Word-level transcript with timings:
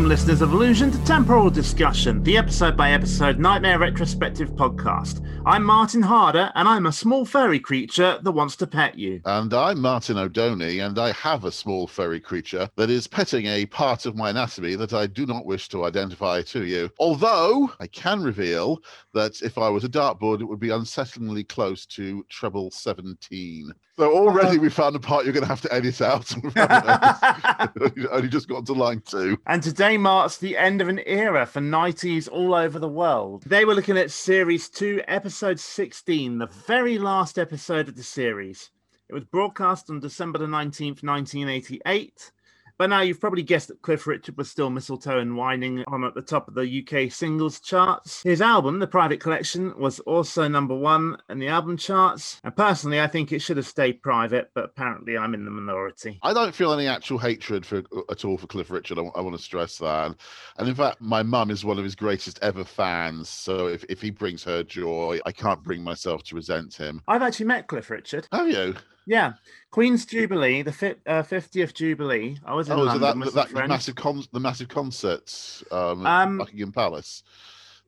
Welcome, 0.00 0.08
listeners 0.08 0.40
of 0.40 0.54
Illusion, 0.54 0.90
to 0.92 1.04
Temporal 1.04 1.50
Discussion, 1.50 2.22
the 2.22 2.38
episode 2.38 2.74
by 2.74 2.92
episode 2.92 3.38
Knightmare 3.38 3.78
Retrospective 3.78 4.48
podcast. 4.52 5.22
I'm 5.44 5.62
Martin 5.62 6.00
Harder, 6.00 6.50
and 6.54 6.66
I'm 6.66 6.86
a 6.86 6.92
small 6.92 7.26
furry 7.26 7.60
creature 7.60 8.18
that 8.22 8.32
wants 8.32 8.56
to 8.56 8.66
pet 8.66 8.98
you. 8.98 9.20
And 9.26 9.52
I'm 9.52 9.78
Martin 9.78 10.16
O'Doney, 10.16 10.78
and 10.78 10.98
I 10.98 11.12
have 11.12 11.44
a 11.44 11.52
small 11.52 11.86
furry 11.86 12.18
creature 12.18 12.70
that 12.76 12.88
is 12.88 13.06
petting 13.06 13.44
a 13.44 13.66
part 13.66 14.06
of 14.06 14.16
my 14.16 14.30
anatomy 14.30 14.74
that 14.76 14.94
I 14.94 15.06
do 15.06 15.26
not 15.26 15.44
wish 15.44 15.68
to 15.68 15.84
identify 15.84 16.40
to 16.40 16.64
you. 16.64 16.90
Although 16.98 17.70
I 17.78 17.86
can 17.86 18.22
reveal 18.22 18.82
that 19.12 19.42
if 19.42 19.58
I 19.58 19.68
was 19.68 19.84
a 19.84 19.88
dartboard, 19.90 20.40
it 20.40 20.46
would 20.46 20.60
be 20.60 20.68
unsettlingly 20.68 21.46
close 21.46 21.84
to 21.86 22.24
treble 22.30 22.70
17. 22.70 23.70
So 24.00 24.16
already 24.16 24.52
uh-huh. 24.52 24.60
we 24.62 24.70
found 24.70 24.96
a 24.96 24.98
part 24.98 25.26
you're 25.26 25.34
going 25.34 25.42
to 25.42 25.48
have 25.48 25.60
to 25.60 25.74
edit 25.74 26.00
out. 26.00 26.32
Only 28.10 28.28
just 28.30 28.48
got 28.48 28.64
to 28.64 28.72
line 28.72 29.02
two. 29.04 29.38
And 29.46 29.62
today 29.62 29.98
marks 29.98 30.38
the 30.38 30.56
end 30.56 30.80
of 30.80 30.88
an 30.88 31.00
era 31.04 31.44
for 31.44 31.60
90s 31.60 32.26
all 32.26 32.54
over 32.54 32.78
the 32.78 32.88
world. 32.88 33.42
Today 33.42 33.66
we're 33.66 33.74
looking 33.74 33.98
at 33.98 34.10
Series 34.10 34.70
2, 34.70 35.02
Episode 35.06 35.60
16, 35.60 36.38
the 36.38 36.46
very 36.46 36.98
last 36.98 37.38
episode 37.38 37.90
of 37.90 37.96
the 37.96 38.02
series. 38.02 38.70
It 39.10 39.12
was 39.12 39.24
broadcast 39.24 39.90
on 39.90 40.00
December 40.00 40.38
the 40.38 40.46
19th, 40.46 41.02
1988. 41.02 42.32
But 42.80 42.88
now 42.88 43.02
you've 43.02 43.20
probably 43.20 43.42
guessed 43.42 43.68
that 43.68 43.82
Cliff 43.82 44.06
Richard 44.06 44.38
was 44.38 44.50
still 44.50 44.70
mistletoe 44.70 45.18
and 45.18 45.36
whining 45.36 45.84
on 45.88 46.02
at 46.02 46.14
the 46.14 46.22
top 46.22 46.48
of 46.48 46.54
the 46.54 46.62
UK 46.80 47.12
singles 47.12 47.60
charts. 47.60 48.22
His 48.22 48.40
album, 48.40 48.78
The 48.78 48.86
Private 48.86 49.20
Collection, 49.20 49.78
was 49.78 50.00
also 50.00 50.48
number 50.48 50.74
one 50.74 51.18
in 51.28 51.40
the 51.40 51.48
album 51.48 51.76
charts. 51.76 52.40
And 52.42 52.56
personally, 52.56 52.98
I 52.98 53.06
think 53.06 53.32
it 53.32 53.40
should 53.40 53.58
have 53.58 53.66
stayed 53.66 54.00
private, 54.00 54.50
but 54.54 54.64
apparently 54.64 55.18
I'm 55.18 55.34
in 55.34 55.44
the 55.44 55.50
minority. 55.50 56.18
I 56.22 56.32
don't 56.32 56.54
feel 56.54 56.72
any 56.72 56.86
actual 56.86 57.18
hatred 57.18 57.66
for 57.66 57.82
at 58.10 58.24
all 58.24 58.38
for 58.38 58.46
Cliff 58.46 58.70
Richard. 58.70 58.98
I, 58.98 59.02
I 59.14 59.20
want 59.20 59.36
to 59.36 59.42
stress 59.42 59.76
that. 59.76 60.06
And, 60.06 60.16
and 60.56 60.66
in 60.66 60.74
fact, 60.74 61.02
my 61.02 61.22
mum 61.22 61.50
is 61.50 61.66
one 61.66 61.76
of 61.76 61.84
his 61.84 61.94
greatest 61.94 62.38
ever 62.40 62.64
fans. 62.64 63.28
So 63.28 63.66
if, 63.66 63.84
if 63.90 64.00
he 64.00 64.08
brings 64.08 64.42
her 64.44 64.62
joy, 64.62 65.18
I 65.26 65.32
can't 65.32 65.62
bring 65.62 65.84
myself 65.84 66.22
to 66.22 66.34
resent 66.34 66.76
him. 66.76 67.02
I've 67.06 67.20
actually 67.20 67.44
met 67.44 67.66
Cliff 67.66 67.90
Richard. 67.90 68.26
Have 68.32 68.48
you? 68.48 68.74
Yeah, 69.06 69.32
Queen's 69.70 70.04
Jubilee, 70.06 70.62
the 70.62 70.70
uh, 71.06 71.22
50th 71.22 71.74
Jubilee. 71.74 72.38
I 72.44 72.54
was 72.54 72.68
in 72.68 72.74
Oh, 72.74 72.82
London 72.82 72.94
so 72.94 72.98
that, 73.06 73.16
with 73.18 73.34
that, 73.34 73.48
that 73.54 73.68
massive 73.68 73.94
con- 73.96 74.24
the 74.32 74.40
massive 74.40 74.68
concerts 74.68 75.64
um, 75.72 76.06
Um, 76.06 76.38
Buckingham 76.38 76.72
Palace. 76.72 77.22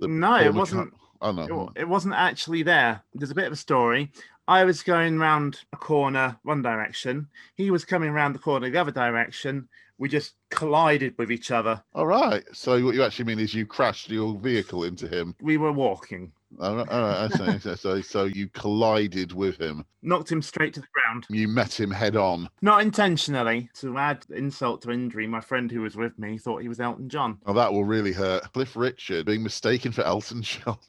no, 0.01 0.37
it 0.37 0.53
wasn't. 0.55 0.93
It 1.77 1.89
wasn't 1.89 2.15
actually 2.15 2.63
there. 2.65 3.03
There's 3.15 3.31
a 3.31 3.35
bit 3.37 3.47
of 3.47 3.53
a 3.53 3.57
story. 3.57 4.11
I 4.49 4.65
was 4.65 4.83
going 4.83 5.19
round 5.21 5.61
a 5.73 5.77
corner 5.77 6.37
one 6.43 6.63
direction. 6.63 7.29
He 7.55 7.71
was 7.71 7.85
coming 7.85 8.11
round 8.11 8.35
the 8.35 8.41
corner 8.41 8.69
the 8.69 8.81
other 8.81 8.91
direction. 8.91 9.69
We 9.99 10.09
just 10.09 10.35
collided 10.51 11.15
with 11.17 11.31
each 11.31 11.53
other. 11.53 11.81
All 11.95 12.09
right. 12.09 12.43
So 12.53 12.85
what 12.85 12.97
you 12.97 13.05
actually 13.05 13.27
mean 13.27 13.39
is 13.39 13.55
you 13.55 13.67
crashed 13.67 14.11
your 14.11 14.37
vehicle 14.37 14.83
into 14.83 15.07
him. 15.07 15.37
We 15.41 15.59
were 15.59 15.71
walking, 15.71 16.33
All 16.61 16.77
right. 16.77 16.89
All 16.89 17.03
right 17.03 17.41
I 17.41 17.58
see. 17.58 17.77
so, 17.77 18.00
so 18.00 18.25
you 18.25 18.48
collided 18.48 19.33
with 19.33 19.61
him. 19.61 19.84
knocked 20.03 20.31
him 20.31 20.42
straight 20.42 20.75
to 20.75 20.81
the 20.81 20.86
ground. 20.92 21.27
You 21.31 21.48
met 21.48 21.78
him 21.78 21.91
head 21.91 22.17
on. 22.17 22.48
Not 22.61 22.83
intentionally. 22.83 23.70
To 23.81 23.98
add 23.98 24.25
insult 24.31 24.83
to 24.83 24.91
injury, 24.91 25.27
my 25.27 25.41
friend 25.41 25.70
who 25.70 25.83
was 25.83 25.97
with 25.97 26.19
me 26.19 26.39
thought 26.39 26.62
he 26.62 26.69
was 26.69 26.81
Elton 26.81 27.09
John. 27.09 27.39
Oh, 27.47 27.53
that 27.55 27.72
will 27.72 27.84
really 27.84 28.12
hurt. 28.12 28.53
Cliff 28.53 28.77
Richard 28.77 29.27
being 29.27 29.42
mistaken 29.42 29.92
for 29.92 30.03
Elton 30.03 30.42
John. 30.42 30.78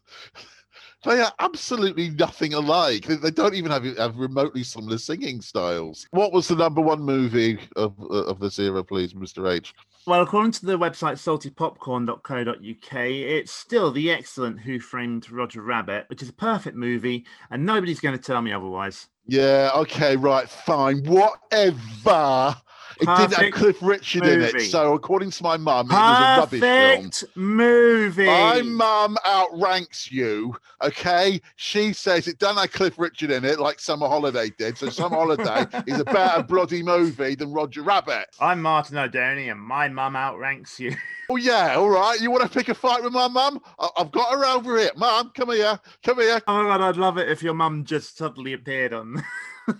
They 1.06 1.20
are 1.20 1.34
absolutely 1.40 2.12
nothing 2.12 2.54
alike. 2.54 3.06
They, 3.06 3.16
they 3.16 3.32
don't 3.32 3.56
even 3.56 3.72
have, 3.72 3.84
have 3.98 4.16
remotely 4.16 4.64
similar 4.64 4.98
singing 4.98 5.42
styles. 5.42 6.08
What 6.12 6.32
was 6.32 6.48
the 6.48 6.56
number 6.56 6.80
one 6.80 7.02
movie 7.02 7.60
of 7.76 8.00
of 8.10 8.40
this 8.40 8.58
era, 8.58 8.84
please, 8.86 9.14
Mr. 9.14 9.52
H? 9.52 9.74
Well, 10.06 10.22
according 10.22 10.52
to 10.54 10.66
the 10.66 10.78
website 10.78 11.14
saltypopcorn.co.uk, 11.14 12.94
it's 12.94 13.52
still 13.54 13.90
the 13.90 14.12
excellent 14.12 14.60
Who 14.60 14.82
Framed 14.82 15.32
Roger 15.32 15.62
Rabbit, 15.62 16.08
which 16.10 16.22
is 16.22 16.28
a 16.28 16.34
perfect 16.34 16.76
movie, 16.76 17.26
and 17.50 17.66
nobody's 17.66 18.02
going 18.02 18.18
to 18.18 18.22
tell 18.22 18.42
me 18.42 18.52
otherwise. 18.52 19.08
Yeah, 19.26 19.72
okay, 19.76 20.18
right, 20.18 20.50
fine, 20.50 21.06
whatever. 21.06 22.58
It 23.00 23.06
didn't 23.06 23.34
have 23.34 23.54
Cliff 23.54 23.78
Richard 23.82 24.26
in 24.26 24.42
it, 24.42 24.62
so 24.70 24.94
according 24.94 25.32
to 25.32 25.44
my 25.44 25.58
mum, 25.58 25.88
it 25.90 25.94
was 25.94 26.20
a 26.20 26.40
rubbish 26.40 26.62
film. 26.62 27.34
Movie. 27.36 28.26
My 28.26 28.62
mum 28.62 29.18
outranks 29.26 30.12
you, 30.12 30.56
okay? 30.82 31.42
She 31.56 31.94
says 31.94 32.28
it 32.28 32.40
doesn't 32.40 32.58
have 32.58 32.72
Cliff 32.72 32.98
Richard 32.98 33.32
in 33.32 33.46
it 33.46 33.60
like 33.60 33.80
Summer 33.80 34.08
Holiday 34.08 34.50
did. 34.58 34.78
So 34.78 34.90
Summer 34.90 35.16
Holiday 35.16 35.66
is 35.88 36.00
a 36.00 36.06
better 36.06 36.44
bloody 36.44 36.84
movie 36.84 37.36
than 37.36 37.52
Roger 37.52 37.82
Rabbit. 37.84 38.28
I'm 38.40 38.62
Martin 38.62 38.98
O'Doney, 38.98 39.50
and 39.50 39.60
my 39.60 39.88
mum 39.90 40.16
outranks 40.16 40.80
you. 40.80 40.96
Oh 41.30 41.38
yeah, 41.38 41.76
all 41.76 41.90
right. 41.90 42.20
You 42.20 42.30
want 42.32 42.44
to 42.44 42.50
pick 42.50 42.68
a 42.68 42.74
fight 42.76 43.02
with 43.02 43.14
my 43.14 43.30
mum? 43.30 43.62
I- 43.80 43.88
I've 43.98 44.12
got 44.12 44.34
her 44.34 44.46
over 44.46 44.78
here. 44.78 44.92
Mum, 44.98 45.32
come 45.34 45.52
here, 45.52 45.80
come 46.04 46.20
here. 46.20 46.42
Oh 46.46 46.64
my 46.64 46.78
god, 46.78 46.82
I'd 46.82 46.98
love 46.98 47.18
it 47.18 47.30
if 47.30 47.42
your 47.42 47.54
mum 47.54 47.86
just 47.86 48.18
suddenly 48.18 48.52
appeared 48.52 48.94
on. 48.94 49.24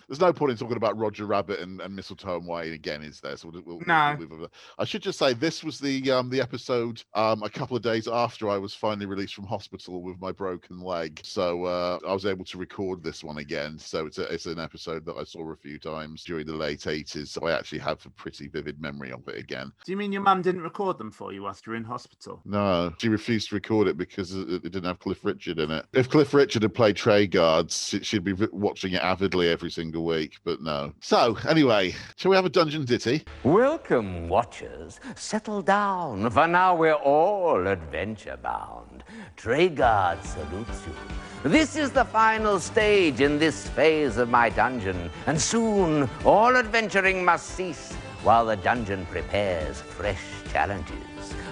There's 0.08 0.20
no 0.20 0.32
point 0.34 0.52
in 0.52 0.58
talking 0.58 0.78
about 0.78 0.98
Roger 0.98 1.26
Rabbit 1.26 1.60
and, 1.60 1.82
and 1.82 1.96
Mistletoe 1.96 2.38
and 2.38 2.48
Wine 2.48 2.74
again, 2.74 3.02
is 3.04 3.20
there? 3.20 3.36
So 3.38 3.50
we'll, 3.52 3.62
we'll, 3.66 3.80
No. 3.88 4.16
we'll. 4.20 4.48
I 4.80 4.86
should 4.86 5.02
just 5.02 5.20
say 5.20 5.34
this 5.34 5.64
was 5.64 5.80
the 5.80 6.10
um, 6.12 6.30
the 6.30 6.42
episode 6.42 7.04
um, 7.14 7.44
a 7.44 7.50
couple 7.50 7.76
of 7.76 7.84
days 7.84 8.08
after 8.08 8.50
I 8.50 8.58
was 8.58 8.74
finally 8.74 9.06
released 9.06 9.34
from 9.36 9.46
hospital 9.46 10.02
with 10.02 10.20
my 10.22 10.32
broken 10.32 10.80
leg. 10.80 11.20
So 11.24 11.66
uh, 11.66 12.00
I 12.08 12.14
was 12.14 12.26
able 12.26 12.46
to 12.46 12.58
record 12.58 13.04
this 13.04 13.24
one 13.24 13.38
again. 13.40 13.78
So 13.78 14.06
it's 14.06 14.18
a, 14.18 14.24
it's 14.34 14.46
an 14.46 14.60
episode 14.60 15.06
that 15.06 15.16
I 15.18 15.24
saw 15.24 15.52
a 15.52 15.56
few 15.56 15.78
times 15.80 16.24
during 16.24 16.46
the 16.46 16.54
late 16.56 16.80
80s. 16.82 17.28
So 17.28 17.48
I 17.48 17.52
actually 17.58 17.80
have 17.80 18.06
a 18.06 18.10
pretty 18.12 18.48
vivid 18.48 18.80
memory 18.82 19.12
of 19.12 19.28
it 19.28 19.38
again. 19.38 19.72
Do 19.86 19.92
you 19.92 19.98
mean 19.98 20.12
your 20.12 20.22
mum 20.22 20.42
didn't 20.42 20.62
record 20.62 20.98
them 20.98 21.12
for 21.12 21.34
you 21.34 21.44
whilst 21.44 21.66
you 21.66 21.72
were 21.72 21.78
in 21.78 21.84
hospital? 21.84 22.42
No, 22.46 22.94
she 23.00 23.10
refused 23.10 23.50
to 23.50 23.56
record 23.56 23.88
it 23.88 23.98
because 23.98 24.34
it 24.34 24.64
didn't 24.64 24.86
have 24.86 25.00
Cliff 25.00 25.24
Richard 25.26 25.60
in 25.60 25.72
it. 25.72 25.86
If 25.94 26.10
Cliff 26.10 26.34
Richard 26.34 26.62
had 26.64 26.74
played 26.74 26.96
Trey 26.96 27.28
Guards, 27.28 27.88
she- 27.90 28.04
she'd 28.04 28.24
be 28.24 28.34
watching 28.52 28.94
it 28.94 29.02
avidly 29.02 29.50
every 29.50 29.70
single 29.74 30.06
week, 30.06 30.38
but 30.44 30.62
no. 30.62 30.94
So, 31.00 31.38
anyway, 31.50 31.96
shall 32.16 32.30
we 32.30 32.36
have 32.36 32.46
a 32.46 32.50
dungeon 32.50 32.86
ditty? 32.86 33.24
Welcome, 33.44 34.30
watchers. 34.30 35.00
Settle 35.16 35.62
down, 35.62 36.30
for 36.30 36.48
now 36.48 36.76
we're 36.76 36.94
all 36.94 37.66
adventure 37.68 38.38
bound. 38.42 39.04
Treguard 39.36 40.24
salutes 40.24 40.82
you. 40.86 41.50
This 41.50 41.76
is 41.76 41.92
the 41.92 42.06
final 42.06 42.60
stage 42.60 43.20
in 43.20 43.40
this 43.40 43.68
phase 43.70 44.18
of 44.18 44.30
my 44.30 44.50
dungeon, 44.50 45.10
and 45.28 45.42
soon 45.42 46.10
all 46.24 46.56
adventuring 46.56 47.26
must 47.26 47.48
cease 47.48 47.92
while 48.24 48.46
the 48.46 48.56
dungeon 48.56 49.06
prepares 49.08 49.82
fresh 49.82 50.22
challenges. 50.52 50.96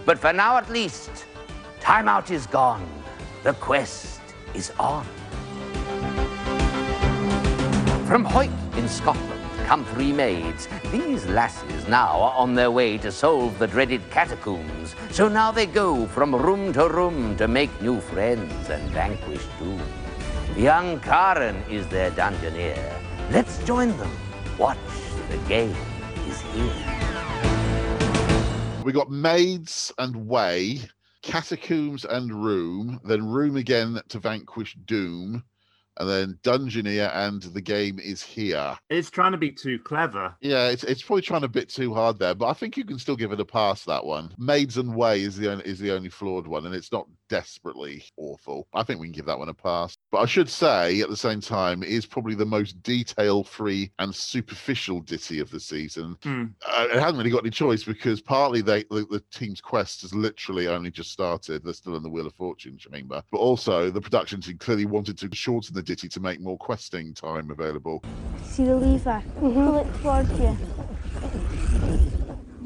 But 0.06 0.20
for 0.20 0.32
now 0.32 0.58
at 0.58 0.70
least, 0.70 1.26
timeout 1.82 2.32
is 2.32 2.48
gone. 2.48 2.88
The 3.44 3.54
quest 3.54 4.22
is 4.54 4.72
on. 4.80 5.06
From 8.12 8.26
Hoyt 8.26 8.52
in 8.76 8.90
Scotland 8.90 9.42
come 9.68 9.86
three 9.86 10.12
maids. 10.12 10.68
These 10.92 11.28
lasses 11.28 11.88
now 11.88 12.20
are 12.20 12.34
on 12.36 12.56
their 12.56 12.70
way 12.70 12.98
to 12.98 13.10
solve 13.10 13.58
the 13.58 13.68
dreaded 13.68 14.02
catacombs. 14.10 14.98
So 15.12 15.30
now 15.30 15.50
they 15.50 15.66
go 15.66 16.06
from 16.08 16.36
room 16.36 16.74
to 16.74 16.90
room 16.90 17.38
to 17.38 17.48
make 17.48 17.70
new 17.82 18.02
friends 18.02 18.70
and 18.70 18.84
vanquish 18.90 19.46
doom. 19.58 19.82
Young 20.58 21.00
Karen 21.00 21.56
is 21.70 21.88
their 21.88 22.12
dungeoneer. 22.12 23.02
Let's 23.32 23.64
join 23.64 23.96
them. 23.96 24.12
Watch 24.58 24.78
the 25.30 25.38
game 25.48 25.74
is 26.28 26.42
here. 26.42 26.84
We 28.84 28.92
got 28.92 29.10
Maids 29.10 29.94
and 29.98 30.28
Way, 30.28 30.82
Catacombs 31.22 32.04
and 32.04 32.44
Room, 32.44 33.00
then 33.06 33.26
Room 33.26 33.56
again 33.56 34.02
to 34.10 34.20
vanquish 34.20 34.76
Doom, 34.84 35.46
and 36.02 36.10
then 36.10 36.40
Dungeoneer 36.42 37.16
and 37.16 37.44
the 37.44 37.62
game 37.62 38.00
is 38.00 38.24
here. 38.24 38.76
It's 38.90 39.12
trying 39.12 39.34
to 39.34 39.38
be 39.38 39.52
too 39.52 39.78
clever. 39.78 40.36
Yeah, 40.42 40.70
it's, 40.70 40.84
it's 40.84 41.04
probably 41.04 41.22
trying 41.22 41.44
a 41.44 41.48
bit 41.48 41.70
too 41.70 41.94
hard 41.94 42.18
there, 42.18 42.34
but 42.34 42.48
I 42.48 42.54
think 42.54 42.76
you 42.76 42.84
can 42.84 42.98
still 42.98 43.16
give 43.16 43.32
it 43.32 43.40
a 43.40 43.46
pass. 43.46 43.86
That 43.86 44.06
one, 44.06 44.34
Maids 44.38 44.78
and 44.78 44.96
Way, 44.96 45.22
is 45.22 45.38
the 45.38 45.52
only, 45.52 45.66
is 45.66 45.80
the 45.80 45.94
only 45.94 46.10
flawed 46.10 46.48
one, 46.48 46.66
and 46.66 46.74
it's 46.74 46.92
not 46.92 47.08
desperately 47.30 48.04
awful. 48.18 48.68
I 48.74 48.84
think 48.84 49.00
we 49.00 49.08
can 49.08 49.14
give 49.14 49.28
that 49.28 49.40
one 49.40 49.50
a 49.50 49.54
pass. 49.54 49.96
But 50.12 50.20
I 50.20 50.26
should 50.26 50.50
say, 50.50 51.00
at 51.00 51.10
the 51.10 51.16
same 51.16 51.40
time, 51.40 51.84
it 51.84 51.90
is 51.90 52.06
probably 52.06 52.36
the 52.36 52.46
most 52.46 52.84
detail-free 52.84 53.92
and 54.00 54.14
superficial 54.14 55.00
ditty 55.00 55.40
of 55.40 55.50
the 55.50 55.60
season. 55.60 56.18
Hmm. 56.22 56.48
Uh, 56.68 56.88
it 56.92 57.00
hasn't 57.00 57.18
really 57.18 57.30
got 57.30 57.44
any 57.44 57.50
choice 57.50 57.86
because 57.86 58.22
partly 58.22 58.62
they 58.62 58.84
the, 58.92 59.08
the 59.10 59.24
team's 59.32 59.62
quest 59.62 60.02
has 60.02 60.14
literally 60.14 60.68
only 60.68 60.92
just 60.92 61.12
started. 61.12 61.64
They're 61.64 61.74
still 61.74 61.96
in 61.96 62.04
the 62.04 62.10
Wheel 62.10 62.28
of 62.28 62.34
Fortune 62.34 62.78
chamber, 62.78 63.24
but 63.32 63.38
also 63.38 63.90
the 63.90 64.02
production 64.02 64.42
team 64.42 64.58
clearly 64.58 64.86
wanted 64.86 65.18
to 65.20 65.30
shorten 65.34 65.74
the 65.74 65.82
ditty 65.82 66.10
to 66.10 66.20
make 66.20 66.42
more 66.42 66.58
questing 66.58 67.14
time 67.14 67.50
available. 67.50 68.04
See 68.44 68.66
the 68.66 68.76
lever? 68.76 69.24
Pull 69.40 69.78
it 69.78 69.94
towards 70.02 70.40
you. 70.40 70.58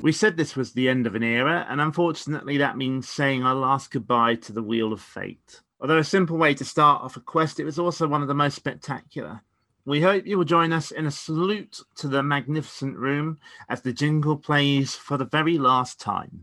We 0.01 0.11
said 0.11 0.37
this 0.37 0.55
was 0.55 0.73
the 0.73 0.89
end 0.89 1.05
of 1.05 1.13
an 1.13 1.23
era, 1.23 1.65
and 1.69 1.79
unfortunately, 1.79 2.57
that 2.57 2.75
means 2.75 3.07
saying 3.07 3.43
our 3.43 3.55
last 3.55 3.91
goodbye 3.91 4.35
to 4.35 4.51
the 4.51 4.63
Wheel 4.63 4.91
of 4.93 5.01
Fate. 5.01 5.61
Although 5.85 5.99
a 5.99 6.03
simple 6.03 6.37
way 6.37 6.55
to 6.55 6.65
start 6.65 7.03
off 7.03 7.15
a 7.15 7.19
quest, 7.19 7.59
it 7.59 7.63
was 7.63 7.77
also 7.77 8.07
one 8.07 8.23
of 8.23 8.27
the 8.27 8.33
most 8.33 8.55
spectacular. 8.55 9.43
We 9.85 10.01
hope 10.01 10.25
you 10.25 10.35
will 10.35 10.43
join 10.43 10.73
us 10.73 10.89
in 10.89 11.05
a 11.05 11.11
salute 11.11 11.79
to 11.97 12.07
the 12.07 12.23
magnificent 12.23 12.97
room 12.97 13.37
as 13.69 13.81
the 13.81 13.93
jingle 13.93 14.35
plays 14.35 14.95
for 14.95 15.15
the 15.15 15.25
very 15.25 15.59
last 15.59 15.99
time. 15.99 16.41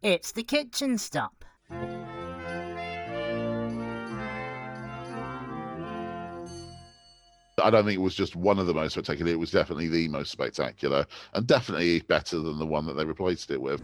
It's 0.00 0.30
the 0.30 0.44
kitchen 0.44 0.96
stop. 0.96 1.35
I 7.62 7.70
don't 7.70 7.86
think 7.86 7.94
it 7.94 8.02
was 8.02 8.14
just 8.14 8.36
one 8.36 8.58
of 8.58 8.66
the 8.66 8.74
most 8.74 8.92
spectacular. 8.92 9.32
It 9.32 9.38
was 9.38 9.50
definitely 9.50 9.88
the 9.88 10.08
most 10.08 10.30
spectacular, 10.30 11.06
and 11.32 11.46
definitely 11.46 12.00
better 12.00 12.38
than 12.38 12.58
the 12.58 12.66
one 12.66 12.84
that 12.84 12.98
they 12.98 13.04
replaced 13.06 13.50
it 13.50 13.62
with. 13.62 13.80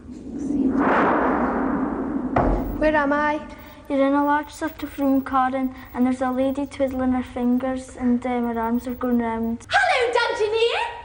Where 2.78 2.94
am 2.94 3.14
I? 3.14 3.40
You're 3.88 4.06
in 4.06 4.12
a 4.12 4.24
large 4.26 4.52
sort 4.52 4.82
of 4.82 4.98
room, 4.98 5.24
Karen, 5.24 5.74
and 5.94 6.04
there's 6.04 6.20
a 6.20 6.30
lady 6.30 6.66
twiddling 6.66 7.12
her 7.12 7.22
fingers, 7.22 7.96
and 7.96 8.24
um, 8.26 8.52
her 8.52 8.60
arms 8.60 8.86
are 8.86 8.94
going 8.94 9.20
round. 9.20 9.66
Hello, 9.70 10.12
Dungeoneer! 10.12 11.02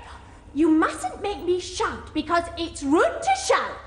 You 0.54 0.70
mustn't 0.70 1.22
make 1.22 1.44
me 1.44 1.62
shout 1.62 2.14
because 2.14 2.44
it's 2.58 2.84
rude 2.84 3.22
to 3.22 3.36
shout. 3.48 3.87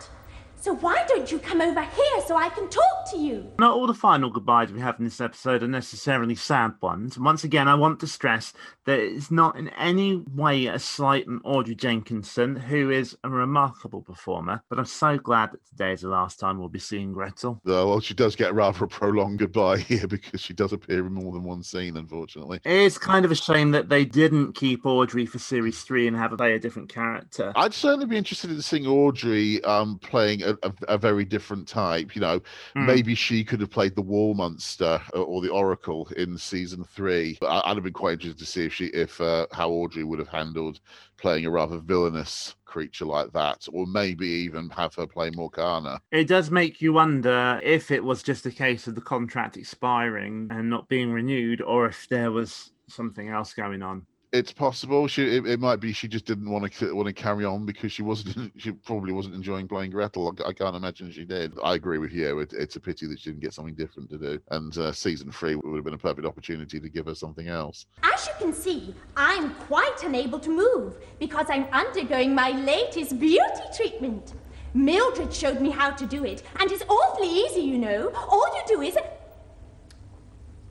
So 0.60 0.74
why 0.74 1.02
don't 1.08 1.32
you 1.32 1.38
come 1.38 1.62
over 1.62 1.80
here 1.80 2.20
so 2.26 2.36
I 2.36 2.50
can 2.50 2.68
talk 2.68 3.10
to 3.12 3.16
you? 3.16 3.50
Not 3.58 3.74
all 3.74 3.86
the 3.86 3.94
final 3.94 4.28
goodbyes 4.28 4.70
we 4.70 4.80
have 4.80 4.98
in 4.98 5.06
this 5.06 5.18
episode 5.18 5.62
are 5.62 5.68
necessarily 5.68 6.34
sad 6.34 6.74
ones. 6.82 7.18
Once 7.18 7.44
again, 7.44 7.66
I 7.66 7.74
want 7.76 7.98
to 8.00 8.06
stress 8.06 8.52
that 8.84 8.98
it's 9.00 9.30
not 9.30 9.56
in 9.56 9.68
any 9.70 10.16
way 10.34 10.66
a 10.66 10.78
slight 10.78 11.26
on 11.26 11.40
Audrey 11.44 11.74
Jenkinson, 11.74 12.56
who 12.56 12.90
is 12.90 13.16
a 13.24 13.30
remarkable 13.30 14.02
performer. 14.02 14.62
But 14.68 14.78
I'm 14.78 14.84
so 14.84 15.16
glad 15.16 15.52
that 15.52 15.64
today 15.64 15.92
is 15.92 16.02
the 16.02 16.08
last 16.08 16.38
time 16.38 16.58
we'll 16.58 16.68
be 16.68 16.78
seeing 16.78 17.14
Gretel. 17.14 17.62
Uh, 17.66 17.86
well, 17.86 18.00
she 18.00 18.12
does 18.12 18.36
get 18.36 18.52
rather 18.52 18.84
a 18.84 18.88
prolonged 18.88 19.38
goodbye 19.38 19.78
here 19.88 20.06
because 20.06 20.42
she 20.42 20.52
does 20.52 20.74
appear 20.74 21.06
in 21.06 21.14
more 21.14 21.32
than 21.32 21.42
one 21.42 21.62
scene, 21.62 21.96
unfortunately. 21.96 22.60
It 22.66 22.72
is 22.72 22.98
kind 22.98 23.24
of 23.24 23.30
a 23.30 23.36
shame 23.36 23.70
that 23.70 23.88
they 23.88 24.04
didn't 24.04 24.52
keep 24.52 24.84
Audrey 24.84 25.24
for 25.24 25.38
series 25.38 25.80
three 25.82 26.06
and 26.06 26.14
have 26.18 26.32
her 26.32 26.36
play 26.36 26.52
a 26.52 26.58
different 26.58 26.90
character. 26.90 27.50
I'd 27.56 27.72
certainly 27.72 28.04
be 28.04 28.18
interested 28.18 28.50
in 28.50 28.60
seeing 28.60 28.86
Audrey 28.86 29.64
um, 29.64 29.98
playing 30.00 30.49
a, 30.50 30.68
a, 30.68 30.72
a 30.94 30.98
very 30.98 31.24
different 31.24 31.66
type. 31.66 32.14
You 32.14 32.20
know, 32.20 32.40
Hmm. 32.74 32.86
maybe 32.86 33.14
she 33.14 33.44
could 33.44 33.60
have 33.60 33.70
played 33.70 33.94
the 33.94 34.02
Wall 34.02 34.34
Monster 34.34 35.00
or, 35.12 35.24
or 35.24 35.42
the 35.42 35.50
Oracle 35.50 36.08
in 36.16 36.36
season 36.38 36.84
three. 36.84 37.38
But 37.40 37.48
I, 37.48 37.70
I'd 37.70 37.76
have 37.76 37.84
been 37.84 37.92
quite 37.92 38.14
interested 38.14 38.38
to 38.38 38.46
see 38.46 38.66
if 38.66 38.74
she, 38.74 38.86
if 38.86 39.20
uh, 39.20 39.46
how 39.52 39.70
Audrey 39.70 40.04
would 40.04 40.18
have 40.18 40.28
handled 40.28 40.80
playing 41.16 41.44
a 41.46 41.50
rather 41.50 41.78
villainous 41.78 42.54
creature 42.64 43.04
like 43.04 43.32
that, 43.32 43.66
or 43.72 43.86
maybe 43.86 44.26
even 44.26 44.70
have 44.70 44.94
her 44.94 45.06
play 45.06 45.30
Morgana. 45.30 46.00
It 46.12 46.28
does 46.28 46.50
make 46.50 46.80
you 46.80 46.92
wonder 46.92 47.60
if 47.62 47.90
it 47.90 48.02
was 48.02 48.22
just 48.22 48.46
a 48.46 48.50
case 48.50 48.86
of 48.86 48.94
the 48.94 49.00
contract 49.00 49.56
expiring 49.56 50.48
and 50.50 50.70
not 50.70 50.88
being 50.88 51.12
renewed, 51.12 51.60
or 51.60 51.86
if 51.86 52.08
there 52.08 52.30
was 52.30 52.72
something 52.88 53.28
else 53.28 53.54
going 53.54 53.82
on. 53.82 54.06
It's 54.32 54.52
possible. 54.52 55.08
She 55.08 55.24
it, 55.24 55.44
it 55.44 55.58
might 55.58 55.80
be 55.80 55.92
she 55.92 56.06
just 56.06 56.24
didn't 56.24 56.48
want 56.48 56.72
to 56.72 56.94
want 56.94 57.08
to 57.08 57.12
carry 57.12 57.44
on 57.44 57.66
because 57.66 57.90
she 57.90 58.02
wasn't 58.02 58.52
she 58.60 58.70
probably 58.70 59.12
wasn't 59.12 59.34
enjoying 59.34 59.66
playing 59.66 59.90
Gretel. 59.90 60.32
I, 60.46 60.50
I 60.50 60.52
can't 60.52 60.76
imagine 60.76 61.10
she 61.10 61.24
did. 61.24 61.52
I 61.64 61.74
agree 61.74 61.98
with 61.98 62.12
you. 62.12 62.38
It, 62.38 62.52
it's 62.52 62.76
a 62.76 62.80
pity 62.80 63.06
that 63.08 63.18
she 63.18 63.30
didn't 63.30 63.42
get 63.42 63.54
something 63.54 63.74
different 63.74 64.08
to 64.10 64.18
do. 64.18 64.40
And 64.52 64.76
uh, 64.78 64.92
season 64.92 65.32
three 65.32 65.56
would 65.56 65.74
have 65.74 65.84
been 65.84 65.94
a 65.94 65.98
perfect 65.98 66.28
opportunity 66.28 66.78
to 66.78 66.88
give 66.88 67.06
her 67.06 67.14
something 67.16 67.48
else. 67.48 67.86
As 68.04 68.28
you 68.28 68.32
can 68.38 68.52
see, 68.52 68.94
I'm 69.16 69.52
quite 69.54 70.04
unable 70.04 70.38
to 70.40 70.50
move 70.50 70.96
because 71.18 71.46
I'm 71.48 71.64
undergoing 71.72 72.32
my 72.32 72.50
latest 72.50 73.18
beauty 73.18 73.62
treatment. 73.76 74.34
Mildred 74.74 75.34
showed 75.34 75.60
me 75.60 75.70
how 75.70 75.90
to 75.90 76.06
do 76.06 76.24
it, 76.24 76.44
and 76.60 76.70
it's 76.70 76.84
awfully 76.88 77.28
easy, 77.28 77.62
you 77.62 77.78
know. 77.78 78.12
All 78.14 78.46
you 78.54 78.62
do 78.68 78.82
is. 78.82 78.96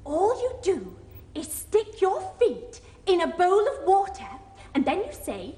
All 0.05 0.41
you 0.41 0.53
do 0.63 0.95
is 1.35 1.51
stick 1.51 1.99
your 1.99 2.21
feet 2.39 2.79
in 3.09 3.21
a 3.21 3.27
bowl 3.27 3.67
of 3.67 3.87
water, 3.87 4.29
and 4.75 4.85
then 4.85 4.99
you 4.99 5.11
say, 5.11 5.55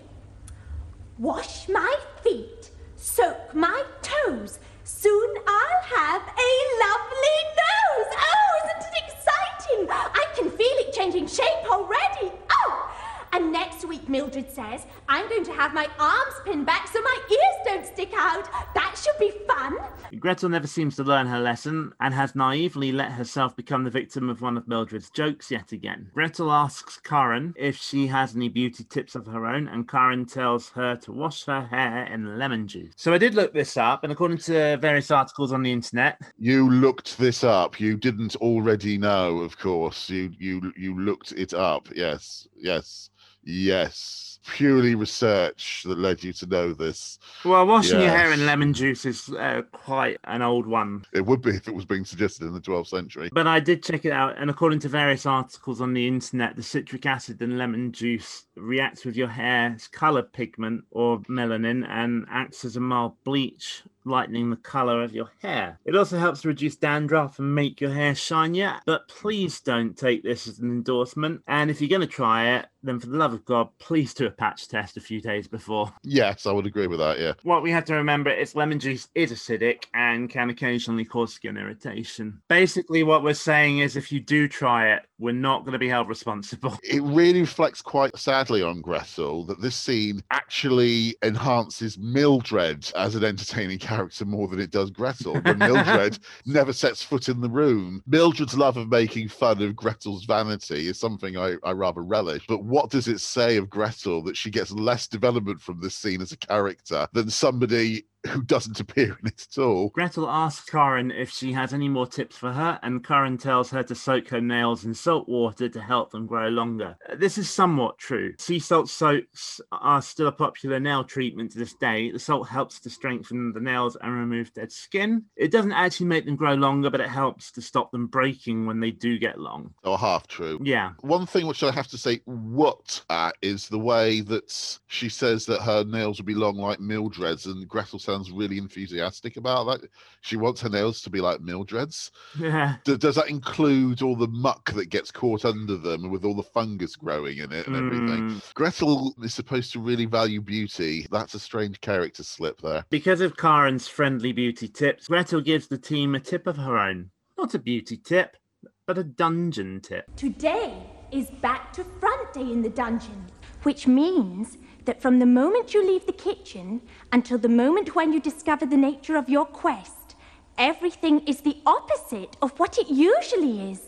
Wash 1.20 1.68
my 1.68 1.96
feet, 2.24 2.72
soak 2.96 3.54
my 3.54 3.84
toes. 4.02 4.58
Soon 4.86 5.36
I'll 5.46 5.84
have 5.84 6.22
a 6.22 6.52
lovely 6.86 7.40
nose. 7.62 8.12
Oh, 8.18 8.52
isn't 8.64 8.88
it 8.90 9.04
exciting? 9.06 9.88
I 9.92 10.26
can 10.36 10.50
feel 10.50 10.78
it 10.80 10.94
changing 10.94 11.28
shape 11.28 11.70
already. 11.70 12.32
Oh! 12.52 12.92
And 13.34 13.52
next 13.52 13.86
week, 13.86 14.01
Mildred 14.12 14.52
says, 14.52 14.86
I'm 15.08 15.30
going 15.30 15.46
to 15.46 15.54
have 15.54 15.74
my 15.74 15.88
arms 15.98 16.34
pinned 16.44 16.66
back 16.66 16.90
so 16.90 17.02
my 17.02 17.18
ears 17.30 17.66
don't 17.66 17.86
stick 17.86 18.12
out. 18.14 18.50
That 18.76 19.02
should 19.02 19.18
be 19.18 19.32
fun. 19.48 19.78
Gretel 20.20 20.50
never 20.50 20.68
seems 20.68 20.98
to 20.98 21.04
learn 21.04 21.28
her 21.28 21.40
lesson 21.40 21.94
and 22.02 22.14
has 22.14 22.36
naively 22.36 22.92
let 22.92 23.14
herself 23.14 23.56
become 23.56 23.86
the 23.86 23.90
victim 23.90 24.30
of 24.30 24.42
one 24.42 24.58
of 24.58 24.68
Mildred's 24.68 25.10
jokes 25.10 25.50
yet 25.50 25.72
again. 25.72 26.12
Gretel 26.14 26.52
asks 26.52 26.98
Karen 26.98 27.54
if 27.56 27.78
she 27.78 28.08
has 28.08 28.36
any 28.36 28.50
beauty 28.50 28.84
tips 28.84 29.16
of 29.16 29.26
her 29.28 29.46
own, 29.46 29.70
and 29.70 29.88
Karen 29.88 30.26
tells 30.26 30.70
her 30.72 30.98
to 30.98 31.14
wash 31.14 31.46
her 31.46 31.62
hair 31.62 32.04
in 32.12 32.38
lemon 32.38 32.68
juice. 32.68 32.92
So 32.98 33.14
I 33.14 33.18
did 33.18 33.34
look 33.34 33.54
this 33.54 33.78
up, 33.78 34.04
and 34.04 34.12
according 34.12 34.40
to 34.40 34.76
various 34.82 35.10
articles 35.10 35.54
on 35.54 35.64
the 35.64 35.72
internet, 35.72 36.20
You 36.38 36.70
looked 36.70 37.18
this 37.18 37.46
up. 37.46 37.80
You 37.80 37.96
didn't 37.96 38.36
already 38.38 38.98
know, 38.98 39.38
of 39.40 39.58
course. 39.58 40.10
You 40.10 40.34
you 40.38 40.74
you 40.76 41.00
looked 41.00 41.32
it 41.32 41.54
up. 41.54 41.88
Yes, 41.96 42.48
yes, 42.58 43.10
yes. 43.44 44.28
Purely 44.56 44.96
research 44.96 45.84
that 45.86 46.00
led 46.00 46.24
you 46.24 46.34
to 46.34 46.48
know 46.48 46.74
this. 46.74 47.20
well, 47.46 47.66
washing 47.68 48.00
your 48.00 48.10
hair 48.10 48.32
in 48.32 48.48
lemon 48.48 48.74
juice 48.74 49.06
is 49.06 49.30
uh, 49.30 49.62
quite 49.72 50.18
an 50.24 50.42
old 50.42 50.66
one. 50.66 51.06
It 51.14 51.24
would 51.24 51.44
be 51.44 51.52
if 51.52 51.68
it 51.68 51.76
was 51.76 51.86
being 51.86 52.06
suggested 52.06 52.48
in 52.48 52.54
the 52.54 52.60
12th 52.60 52.88
century. 52.88 53.30
But 53.32 53.46
I 53.46 53.60
did 53.60 53.84
check 53.84 54.04
it 54.04 54.12
out, 54.12 54.40
and 54.40 54.50
according 54.50 54.80
to 54.80 54.90
various 54.90 55.28
articles 55.28 55.80
on 55.80 55.94
the 55.94 56.08
internet, 56.08 56.56
the 56.56 56.64
citric 56.64 57.06
acid 57.06 57.40
in 57.44 57.60
lemon 57.60 57.92
juice 57.92 58.46
reacts 58.56 59.06
with 59.06 59.16
your 59.16 59.28
hair's 59.28 59.88
color 59.88 60.24
pigment 60.24 60.86
or 60.90 61.20
melanin 61.22 61.88
and 61.88 62.26
acts 62.32 62.66
as 62.66 62.76
a 62.76 62.80
mild 62.80 63.14
bleach, 63.24 63.84
lightening 64.06 64.50
the 64.50 64.56
color 64.58 65.04
of 65.04 65.14
your 65.14 65.30
hair. 65.42 65.80
It 65.86 65.96
also 65.96 66.18
helps 66.18 66.46
reduce 66.46 66.76
dandruff 66.76 67.40
and 67.40 67.54
make 67.54 67.82
your 67.82 67.92
hair 67.92 68.16
shinier, 68.16 68.80
but 68.86 69.08
please 69.08 69.60
don't 69.62 69.98
take 69.98 70.24
this 70.24 70.48
as 70.48 70.60
an 70.60 70.70
endorsement. 70.72 71.42
And 71.48 71.70
if 71.70 71.82
you're 71.82 71.90
going 71.90 72.02
to 72.02 72.08
try 72.08 72.56
it, 72.56 72.68
then 72.84 73.00
for 73.00 73.08
the 73.08 73.18
love 73.18 73.34
of 73.34 73.46
God, 73.46 73.70
please 73.78 74.14
do 74.14 74.26
a 74.26 74.32
patch 74.32 74.68
test 74.68 74.98
a 74.98 75.02
few 75.02 75.22
days 75.22 75.48
before. 75.48 75.94
Yes, 76.04 76.46
I 76.46 76.52
would 76.52 76.66
agree 76.66 76.88
with 76.88 77.00
that. 77.00 77.20
Yeah. 77.20 77.34
What 77.44 77.62
we 77.62 77.72
have 77.72 77.86
to 77.86 77.94
remember 77.94 78.32
is 78.32 78.56
lemon 78.56 78.80
juice 78.80 79.08
is 79.14 79.32
acidic 79.32 79.84
and 79.94 80.30
can 80.30 80.50
occasionally 80.50 81.06
cause 81.06 81.34
skin 81.34 81.58
irritation. 81.58 82.42
Basically, 82.48 83.04
what 83.04 83.24
we're 83.24 83.34
saying 83.36 83.80
is 83.80 83.96
if 83.96 84.12
you 84.12 84.20
do 84.20 84.48
try 84.48 84.94
it, 84.94 85.04
we're 85.20 85.32
not 85.32 85.64
going 85.64 85.74
to 85.74 85.80
be 85.80 85.90
held 85.90 86.10
responsible. 86.10 86.78
It 86.92 87.04
really 87.04 87.42
reflects 87.42 87.82
quite 87.82 88.18
sadly 88.18 88.62
on 88.62 88.82
Gretel 88.82 89.46
that 89.46 89.62
this 89.62 89.76
scene 89.76 90.22
actually 90.32 91.16
enhances 91.24 91.98
Mildred 91.98 92.92
as 92.96 93.16
an 93.16 93.24
entertaining 93.24 93.78
character 93.78 93.91
more 94.26 94.48
than 94.48 94.60
it 94.60 94.72
does 94.72 94.92
Gretel. 94.92 95.42
But 95.42 95.58
Mildred 95.58 96.20
never 96.46 96.74
sets 96.74 97.04
foot 97.04 97.30
in 97.30 97.42
the 97.42 97.50
room. 97.50 98.02
Mildred's 98.06 98.58
love 98.58 98.78
of 98.78 98.90
making 98.90 99.30
fun 99.30 99.62
of 99.62 99.76
Gretel's 99.76 100.26
vanity 100.26 100.88
is 100.88 101.00
something 101.00 101.38
I, 101.38 101.56
I 101.64 101.72
rather 101.72 102.02
relish. 102.02 102.46
But 102.48 102.64
what 102.64 102.90
does 102.90 103.08
it 103.08 103.20
say 103.20 103.58
of 103.58 103.70
Gretel 103.70 104.24
that 104.24 104.38
she 104.38 104.50
gets 104.50 104.72
less 104.72 105.08
development 105.08 105.62
from 105.62 105.80
this 105.80 105.96
scene 105.96 106.22
as 106.22 106.32
a 106.32 106.38
character 106.38 107.08
than 107.14 107.30
somebody 107.30 108.04
who 108.28 108.44
doesn't 108.44 108.80
appear 108.80 109.18
in 109.22 109.28
it 109.28 109.48
at 109.52 109.62
all? 109.62 109.90
Gretel 109.90 110.30
asks 110.30 110.70
Karen 110.70 111.12
if 111.12 111.30
she 111.32 111.54
has 111.54 111.74
any 111.74 111.90
more 111.90 112.06
tips 112.08 112.38
for 112.38 112.52
her, 112.52 112.80
and 112.84 113.06
Karen 113.06 113.38
tells 113.38 113.70
her 113.72 113.84
to 113.84 113.96
soak 113.96 114.28
her 114.30 114.42
nails 114.42 114.86
in 114.86 114.94
salt 114.94 115.28
water 115.28 115.68
to 115.70 115.82
help 115.82 116.12
them 116.12 116.28
grow 116.28 116.48
longer. 116.50 116.96
Uh, 117.10 117.16
This 117.16 117.38
is 117.38 117.50
somewhat 117.50 117.98
true. 117.98 118.34
Sea 118.38 118.60
salt 118.60 118.90
soaks 118.90 119.60
are 119.72 120.02
still 120.02 120.28
a 120.28 120.32
popular 120.32 120.80
nail 120.80 121.04
treatment 121.04 121.52
to 121.52 121.60
this 121.60 121.74
day. 121.74 122.12
The 122.12 122.20
salt 122.20 122.48
helps 122.48 122.80
to 122.82 122.90
strengthen 122.90 123.54
the 123.54 123.60
nails 123.60 123.98
and 124.02 124.12
remove 124.14 124.54
dead 124.54 124.72
skin. 124.72 125.24
It 125.36 125.52
doesn't 125.52 125.72
actually 125.72 126.08
make 126.08 126.26
them 126.26 126.36
grow 126.36 126.54
longer, 126.54 126.90
but 126.90 127.02
it 127.02 127.10
helps 127.10 127.52
to 127.54 127.62
stop 127.62 127.92
them 127.92 128.08
breaking 128.08 128.66
when 128.66 128.80
they 128.80 128.92
do 128.92 129.18
get 129.18 129.40
long. 129.40 129.74
Or 129.84 129.98
half 129.98 130.28
true. 130.28 130.60
Yeah. 130.64 130.92
One 131.02 131.26
thing 131.26 131.48
which 131.48 131.64
I 131.64 131.72
have 131.72 131.88
to 131.88 131.98
say 131.98 132.22
what 132.26 133.04
at 133.10 133.36
is 133.42 133.68
the 133.68 133.80
way 133.80 134.22
that 134.22 134.80
she 134.88 135.10
says 135.10 135.46
that 135.48 135.62
her 135.62 135.84
nails 135.84 136.20
will 136.20 136.26
be 136.26 136.36
long 136.36 136.58
like 136.58 136.80
Mildred's, 136.80 137.46
and 137.46 137.68
Gretel 137.68 138.00
sounds 138.12 138.32
really 138.32 138.58
enthusiastic 138.58 139.38
about 139.38 139.66
that. 139.66 139.90
She 140.22 140.36
wants 140.36 140.62
her 140.62 140.70
nails 140.70 141.02
to 141.02 141.10
be 141.10 141.22
like 141.22 141.42
Mildred's. 141.42 142.12
Yeah. 142.38 142.76
D- 142.84 142.98
does 142.98 143.16
that 143.16 143.30
include 143.30 144.02
all 144.02 144.16
the 144.16 144.28
muck 144.28 144.72
that 144.74 144.90
gets 144.90 145.12
caught 145.12 145.46
under 145.46 145.78
them 145.78 146.10
with 146.10 146.26
all 146.26 146.36
the 146.36 146.44
fungus 146.44 146.96
growing 146.96 147.38
in 147.38 147.52
it 147.52 147.68
and 147.68 147.76
everything? 147.76 148.30
Mm. 148.30 148.54
Gretel 148.54 149.16
is 149.24 149.34
supposed 149.34 149.72
to 149.74 149.80
really 149.80 150.06
value 150.06 150.42
beauty. 150.42 151.08
That's 151.12 151.34
a 151.34 151.40
strange 151.40 151.80
character 151.82 152.24
slip 152.24 152.62
there. 152.62 152.86
Because 152.90 153.22
of 153.22 153.38
Karen's 153.38 153.88
friendly 153.88 154.32
beauty 154.34 154.68
tips, 154.68 155.08
Gretel 155.08 155.42
gives 155.42 155.68
the 155.68 155.78
team 155.78 156.16
a 156.16 156.20
tip 156.20 156.48
of 156.48 156.58
her 156.58 156.78
own. 156.78 157.12
Not 157.38 157.54
a 157.54 157.60
beauty 157.60 157.98
tip, 157.98 158.38
but 158.86 158.98
a 158.98 159.04
dungeon 159.04 159.80
tip. 159.82 160.14
Today 160.16 160.74
is 161.12 161.30
back 161.42 161.74
to 161.74 161.84
front 161.84 162.34
day 162.34 162.42
in 162.42 162.62
the 162.62 162.70
dungeon, 162.70 163.26
which 163.64 163.88
means 163.88 164.58
that 164.86 165.02
from 165.02 165.20
the 165.20 165.26
moment 165.26 165.74
you 165.74 165.86
leave 165.86 166.06
the 166.06 166.14
kitchen 166.14 166.82
until 167.12 167.38
the 167.38 167.50
moment 167.50 167.96
when 167.96 168.14
you 168.14 168.20
discover 168.20 168.66
the 168.66 168.78
nature 168.78 169.16
of 169.16 169.30
your 169.30 169.46
quest, 169.46 170.16
everything 170.58 171.20
is 171.28 171.42
the 171.42 171.58
opposite 171.66 172.36
of 172.42 172.60
what 172.60 172.78
it 172.78 172.90
usually 172.90 173.72
is. 173.72 173.82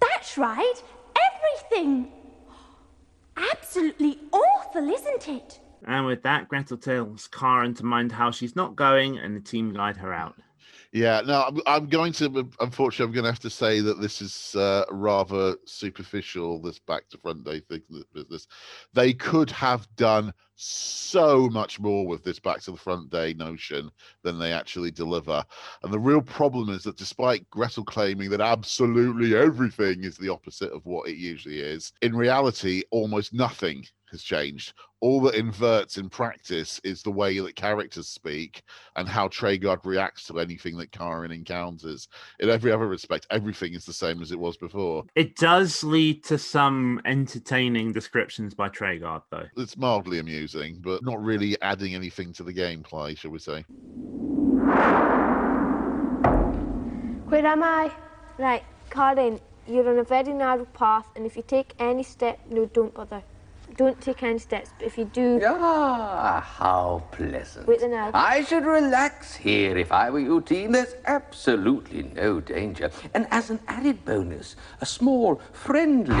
That's 0.00 0.36
right, 0.36 0.82
everything. 1.16 2.12
Absolutely 3.36 4.18
awful, 4.32 4.88
isn't 4.88 5.28
it? 5.28 5.60
And 5.86 6.06
with 6.06 6.22
that, 6.22 6.48
Gretel 6.48 6.78
tells 6.78 7.28
Karen 7.28 7.74
to 7.74 7.84
mind 7.84 8.12
how 8.12 8.30
she's 8.30 8.56
not 8.56 8.76
going, 8.76 9.18
and 9.18 9.36
the 9.36 9.40
team 9.40 9.72
guide 9.72 9.98
her 9.98 10.12
out. 10.12 10.36
Yeah, 10.94 11.22
no, 11.26 11.42
I'm, 11.48 11.60
I'm 11.66 11.86
going 11.88 12.12
to. 12.14 12.48
Unfortunately, 12.60 13.06
I'm 13.06 13.12
going 13.12 13.24
to 13.24 13.30
have 13.30 13.40
to 13.40 13.50
say 13.50 13.80
that 13.80 14.00
this 14.00 14.22
is 14.22 14.54
uh, 14.54 14.84
rather 14.92 15.56
superficial. 15.66 16.62
This 16.62 16.78
back 16.78 17.08
to 17.08 17.18
front 17.18 17.42
day 17.42 17.58
thing, 17.58 17.82
this 17.90 18.04
business. 18.14 18.46
They 18.92 19.12
could 19.12 19.50
have 19.50 19.88
done 19.96 20.32
so 20.54 21.48
much 21.48 21.80
more 21.80 22.06
with 22.06 22.22
this 22.22 22.38
back 22.38 22.60
to 22.62 22.70
the 22.70 22.76
front 22.76 23.10
day 23.10 23.34
notion 23.34 23.90
than 24.22 24.38
they 24.38 24.52
actually 24.52 24.92
deliver. 24.92 25.44
And 25.82 25.92
the 25.92 25.98
real 25.98 26.22
problem 26.22 26.68
is 26.68 26.84
that 26.84 26.96
despite 26.96 27.50
Gretel 27.50 27.84
claiming 27.84 28.30
that 28.30 28.40
absolutely 28.40 29.36
everything 29.36 30.04
is 30.04 30.16
the 30.16 30.28
opposite 30.28 30.72
of 30.72 30.86
what 30.86 31.08
it 31.08 31.16
usually 31.16 31.58
is, 31.58 31.92
in 32.02 32.14
reality, 32.14 32.84
almost 32.92 33.34
nothing 33.34 33.84
has 34.14 34.22
changed. 34.22 34.72
All 35.00 35.20
that 35.22 35.34
inverts 35.34 35.98
in 35.98 36.08
practice 36.08 36.80
is 36.82 37.02
the 37.02 37.10
way 37.10 37.38
that 37.38 37.56
characters 37.56 38.08
speak 38.08 38.62
and 38.96 39.06
how 39.06 39.28
Treguard 39.28 39.84
reacts 39.84 40.26
to 40.28 40.40
anything 40.40 40.78
that 40.78 40.92
Karen 40.92 41.30
encounters. 41.30 42.08
In 42.40 42.48
every 42.48 42.72
other 42.72 42.86
respect, 42.86 43.26
everything 43.30 43.74
is 43.74 43.84
the 43.84 43.92
same 43.92 44.22
as 44.22 44.32
it 44.32 44.38
was 44.38 44.56
before. 44.56 45.04
It 45.14 45.36
does 45.36 45.84
lead 45.84 46.24
to 46.24 46.38
some 46.38 47.02
entertaining 47.04 47.92
descriptions 47.92 48.54
by 48.54 48.70
Treguard, 48.70 49.22
though. 49.30 49.46
It's 49.58 49.76
mildly 49.76 50.20
amusing, 50.20 50.78
but 50.80 51.04
not 51.04 51.22
really 51.22 51.60
adding 51.60 51.94
anything 51.94 52.32
to 52.34 52.42
the 52.42 52.54
gameplay, 52.54 53.18
shall 53.18 53.32
we 53.32 53.40
say. 53.40 53.62
Where 57.28 57.46
am 57.46 57.62
I? 57.62 57.92
Right, 58.38 58.64
Karen, 58.90 59.40
you're 59.66 59.88
on 59.90 59.98
a 59.98 60.04
very 60.04 60.32
narrow 60.32 60.64
path, 60.66 61.08
and 61.16 61.26
if 61.26 61.36
you 61.36 61.42
take 61.42 61.74
any 61.78 62.04
step, 62.04 62.38
no, 62.48 62.66
don't 62.66 62.94
bother 62.94 63.22
don't 63.76 64.00
take 64.00 64.22
any 64.22 64.38
steps, 64.38 64.70
but 64.78 64.86
if 64.86 64.96
you 64.98 65.04
do... 65.04 65.40
Ah, 65.44 66.40
how 66.40 67.02
pleasant. 67.12 67.66
Wait 67.66 67.80
the 67.80 67.88
now. 67.88 68.10
I 68.14 68.44
should 68.44 68.64
relax 68.64 69.34
here 69.34 69.76
if 69.76 69.92
I 69.92 70.10
were 70.10 70.20
you, 70.20 70.40
team. 70.40 70.72
There's 70.72 70.94
absolutely 71.06 72.04
no 72.14 72.40
danger. 72.40 72.90
And 73.14 73.26
as 73.30 73.50
an 73.50 73.60
added 73.68 74.04
bonus, 74.04 74.56
a 74.80 74.86
small, 74.86 75.40
friendly, 75.52 76.14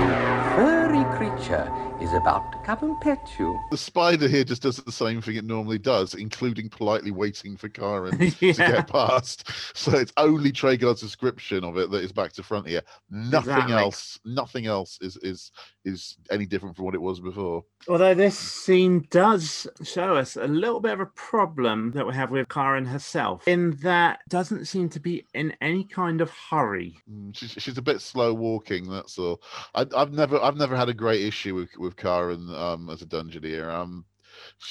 furry 0.56 1.04
creature 1.16 1.70
is 2.04 2.12
about 2.12 2.52
to 2.52 2.58
come 2.58 2.78
and 2.82 3.00
pet 3.00 3.32
you. 3.38 3.58
The 3.70 3.78
spider 3.78 4.28
here 4.28 4.44
just 4.44 4.60
does 4.60 4.76
the 4.76 4.92
same 4.92 5.22
thing 5.22 5.36
it 5.36 5.44
normally 5.44 5.78
does, 5.78 6.12
including 6.12 6.68
politely 6.68 7.10
waiting 7.10 7.56
for 7.56 7.70
Karen 7.70 8.20
yeah. 8.20 8.30
to 8.40 8.52
get 8.52 8.88
past. 8.88 9.48
So 9.74 9.96
it's 9.96 10.12
only 10.18 10.52
Treguard's 10.52 11.00
description 11.00 11.64
of 11.64 11.78
it 11.78 11.90
that 11.90 12.04
is 12.04 12.12
back 12.12 12.34
to 12.34 12.42
front 12.42 12.68
here. 12.68 12.82
Nothing 13.10 13.54
exactly. 13.54 13.74
else, 13.74 14.20
nothing 14.26 14.66
else 14.66 14.98
is 15.00 15.16
is 15.18 15.50
is 15.86 16.18
any 16.30 16.44
different 16.44 16.76
from 16.76 16.84
what 16.84 16.94
it 16.94 17.00
was 17.00 17.20
before. 17.20 17.64
Although 17.88 18.14
this 18.14 18.38
scene 18.38 19.06
does 19.10 19.66
show 19.82 20.16
us 20.16 20.36
a 20.36 20.46
little 20.46 20.80
bit 20.80 20.92
of 20.92 21.00
a 21.00 21.06
problem 21.06 21.92
that 21.92 22.06
we 22.06 22.14
have 22.14 22.30
with 22.30 22.48
Karen 22.48 22.86
herself, 22.86 23.46
in 23.48 23.76
that 23.82 24.20
doesn't 24.28 24.66
seem 24.66 24.88
to 24.90 25.00
be 25.00 25.26
in 25.34 25.54
any 25.60 25.84
kind 25.84 26.20
of 26.20 26.30
hurry. 26.30 26.96
Mm, 27.10 27.36
she's, 27.36 27.50
she's 27.52 27.78
a 27.78 27.82
bit 27.82 28.00
slow 28.00 28.34
walking. 28.34 28.88
That's 28.88 29.18
all. 29.18 29.42
I, 29.74 29.86
have 29.94 30.12
never 30.12 30.40
I've 30.42 30.56
never 30.56 30.76
had 30.76 30.88
a 30.88 30.94
great 30.94 31.22
issue 31.22 31.54
with 31.54 31.70
with 31.78 31.93
Karen 31.96 32.54
um, 32.54 32.90
as 32.90 33.02
a 33.02 33.06
dungeoneer. 33.06 33.70
Um, 33.72 34.04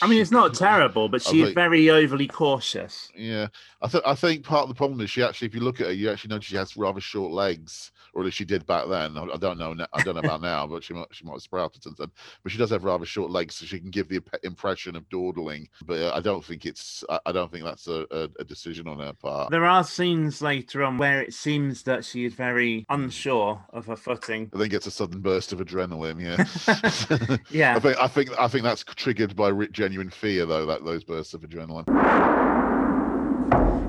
I 0.02 0.08
mean, 0.08 0.22
it's 0.22 0.32
not 0.32 0.54
terrible, 0.54 1.10
but 1.10 1.22
she's 1.22 1.48
is 1.48 1.54
very 1.54 1.90
overly 1.90 2.28
cautious. 2.28 3.10
Yeah, 3.16 3.48
I 3.82 3.88
think 3.88 4.04
I 4.06 4.16
think 4.16 4.44
part 4.44 4.64
of 4.64 4.70
the 4.70 4.76
problem 4.76 5.02
is 5.02 5.10
she 5.10 5.24
actually, 5.24 5.48
if 5.48 5.56
you 5.56 5.62
look 5.62 5.80
at 5.80 5.88
her, 5.88 5.94
you 5.94 6.10
actually 6.10 6.30
notice 6.30 6.48
she 6.48 6.56
has 6.56 6.76
rather 6.76 7.00
short 7.00 7.32
legs, 7.32 7.92
or 8.14 8.22
at 8.22 8.26
least 8.26 8.38
she 8.38 8.46
did 8.46 8.66
back 8.66 8.88
then. 8.88 9.18
I 9.18 9.38
don't 9.38 9.58
know, 9.58 9.76
I 9.94 10.04
don't 10.04 10.16
know 10.16 10.22
about 10.22 10.42
now, 10.42 10.68
but 10.68 10.84
she 10.84 10.94
might 10.94 11.08
she 11.12 11.26
might 11.26 11.34
have 11.34 11.42
sprouted 11.42 11.84
since 11.84 11.98
then. 11.98 12.12
But 12.44 12.52
she 12.52 12.58
does 12.58 12.70
have 12.70 12.84
rather 12.84 13.06
short 13.06 13.32
legs, 13.32 13.56
so 13.56 13.66
she 13.66 13.80
can 13.80 13.90
give 13.90 14.10
the 14.10 14.22
impression 14.44 14.96
of 14.96 15.10
dawdling. 15.10 15.68
But 15.86 16.02
uh, 16.02 16.12
I 16.14 16.20
don't 16.20 16.44
think 16.44 16.66
it's 16.66 17.04
I, 17.26 17.32
don't 17.32 17.52
think 17.52 17.64
that's 17.64 17.88
a, 17.88 18.06
a, 18.12 18.30
a, 18.40 18.44
decision 18.44 18.88
on 18.88 19.00
her 19.00 19.14
part. 19.14 19.52
There 19.52 19.66
are 19.66 19.84
scenes 19.84 20.42
later 20.42 20.84
on 20.84 20.98
where 20.98 21.22
it 21.22 21.34
seems 21.34 21.84
that 21.84 22.06
she 22.06 22.26
is 22.26 22.34
very 22.34 22.86
unsure 22.90 23.64
of 23.72 23.88
her 23.88 23.96
footing, 23.96 24.50
and 24.52 24.62
then 24.62 24.70
gets 24.70 24.88
a 24.88 24.92
sudden 24.92 25.22
burst 25.22 25.52
of 25.54 25.60
adrenaline. 25.60 26.22
Yeah, 26.22 27.38
yeah. 27.50 27.76
I 27.76 27.80
think 27.80 27.98
I 27.98 28.08
think 28.08 28.40
I 28.40 28.48
think 28.48 28.64
that's 28.64 28.84
triggered 28.84 29.36
by 29.36 29.52
genuine 29.72 30.10
fear, 30.10 30.46
though. 30.46 30.66
That 30.66 30.86
those 30.86 31.04
bursts 31.04 31.34
of 31.34 31.42
adrenaline. 31.42 31.88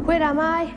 Where 0.04 0.22
am 0.22 0.40
I? 0.40 0.74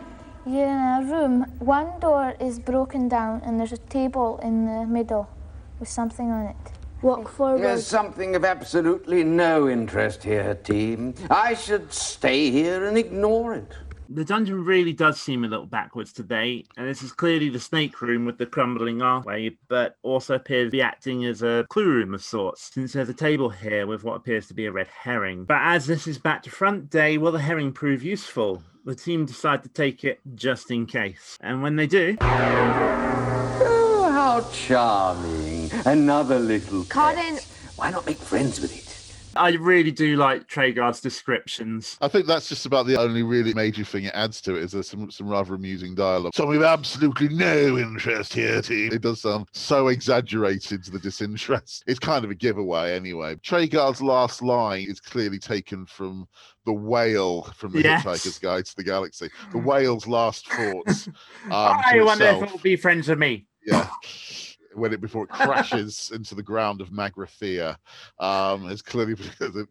You're 0.48 0.70
in 0.70 0.78
a 0.78 1.06
room. 1.12 1.42
One 1.60 2.00
door 2.00 2.34
is 2.40 2.58
broken 2.58 3.10
down 3.10 3.42
and 3.44 3.60
there's 3.60 3.74
a 3.74 3.78
table 3.78 4.40
in 4.42 4.66
the 4.66 4.86
middle 4.86 5.28
with 5.78 5.90
something 5.90 6.32
on 6.32 6.46
it. 6.46 6.56
Walk 7.02 7.28
forward. 7.28 7.62
There's 7.62 7.86
something 7.86 8.34
of 8.34 8.46
absolutely 8.46 9.26
no 9.26 9.68
interest 9.68 10.24
here, 10.24 10.56
team. 10.56 11.16
I 11.30 11.54
should 11.54 11.92
stay 11.92 12.50
here 12.50 12.88
and 12.88 12.98
ignore 12.98 13.56
it. 13.56 13.74
The 14.08 14.24
dungeon 14.24 14.64
really 14.64 14.94
does 14.94 15.20
seem 15.20 15.44
a 15.44 15.50
little 15.50 15.66
backwards 15.66 16.14
today, 16.14 16.64
and 16.78 16.88
this 16.88 17.04
is 17.04 17.12
clearly 17.12 17.50
the 17.50 17.60
snake 17.60 18.02
room 18.02 18.24
with 18.24 18.38
the 18.38 18.46
crumbling 18.46 19.02
archway, 19.02 19.58
but 19.68 19.98
also 20.02 20.36
appears 20.36 20.68
to 20.68 20.72
be 20.72 20.82
acting 20.82 21.26
as 21.26 21.42
a 21.42 21.66
clue 21.70 21.88
room 21.88 22.14
of 22.14 22.24
sorts, 22.24 22.72
since 22.74 22.94
there's 22.94 23.10
a 23.10 23.14
table 23.14 23.50
here 23.50 23.86
with 23.86 24.06
what 24.06 24.16
appears 24.16 24.48
to 24.48 24.54
be 24.54 24.66
a 24.66 24.72
red 24.72 24.88
herring. 24.88 25.44
But 25.44 25.60
as 25.62 25.88
this 25.88 26.08
is 26.08 26.18
back 26.18 26.44
to 26.44 26.50
front 26.50 26.90
day, 26.90 27.18
will 27.18 27.34
the 27.34 27.40
herring 27.40 27.74
prove 27.74 28.02
useful? 28.02 28.64
The 28.88 28.96
team 28.96 29.26
decide 29.26 29.64
to 29.64 29.70
take 29.70 30.06
it 30.06 30.22
just 30.34 30.72
in 30.72 30.86
case. 30.86 31.38
And 31.42 31.62
when 31.62 31.76
they 31.76 31.88
do. 31.88 32.16
Oh, 32.22 34.10
how 34.10 34.50
charming. 34.54 35.70
Another 35.86 36.40
little. 36.40 36.86
Colin. 36.86 37.38
Why 37.76 37.92
not 37.92 38.06
make 38.06 38.16
friends 38.16 38.62
with 38.62 38.74
it? 38.74 38.97
I 39.38 39.52
really 39.52 39.92
do 39.92 40.16
like 40.16 40.48
Treguard's 40.48 41.02
descriptions. 41.02 41.98
I 42.02 42.08
think 42.08 42.26
that's 42.26 42.50
just 42.50 42.66
about 42.66 42.86
the 42.86 43.00
only 43.00 43.24
really 43.24 43.54
major 43.54 43.84
thing 43.84 44.06
it 44.06 44.14
adds 44.14 44.42
to 44.42 44.56
it 44.56 44.64
is 44.64 44.72
there's 44.72 44.90
some, 44.90 45.10
some 45.12 45.28
rather 45.28 45.56
amusing 45.56 45.96
dialogue. 45.96 46.34
So 46.36 46.46
we've 46.46 46.62
absolutely 46.62 47.30
no 47.30 47.78
interest 47.78 48.34
here, 48.34 48.62
team. 48.62 48.92
It 48.92 49.02
does 49.02 49.22
sound 49.22 49.48
so 49.54 49.88
exaggerated 49.88 50.84
to 50.86 50.92
the 50.92 51.00
disinterest. 51.00 51.84
It's 51.88 52.00
kind 52.00 52.26
of 52.26 52.32
a 52.32 52.36
giveaway 52.36 52.94
anyway. 52.94 53.36
Treguard's 53.36 54.02
last 54.02 54.42
line 54.42 54.86
is 54.90 55.00
clearly 55.00 55.40
taken 55.40 55.86
from 55.86 56.28
the 56.66 56.74
whale 56.74 57.44
from 57.56 57.72
the 57.72 57.82
yes. 57.82 58.04
Hitchhiker's 58.04 58.40
Guide 58.40 58.66
to 58.66 58.76
the 58.76 58.84
Galaxy. 58.84 59.30
The 59.52 59.60
whale's 59.60 60.08
last 60.08 60.48
thoughts. 60.50 61.10
Um, 61.46 61.80
I 61.86 62.02
wonder 62.02 62.26
if 62.26 62.44
it 62.44 62.52
will 62.52 62.60
be 62.60 62.76
friends 62.76 63.08
with 63.08 63.20
me. 63.20 63.46
Yeah 63.66 63.88
when 64.74 64.94
it 64.94 65.02
before 65.02 65.24
it 65.24 65.30
crashes 65.30 66.12
into 66.16 66.36
the 66.36 66.44
ground 66.44 66.82
of 66.82 66.90
Magrathea. 66.90 67.78
Um, 68.20 68.70
it's 68.70 68.82
clearly 68.82 69.16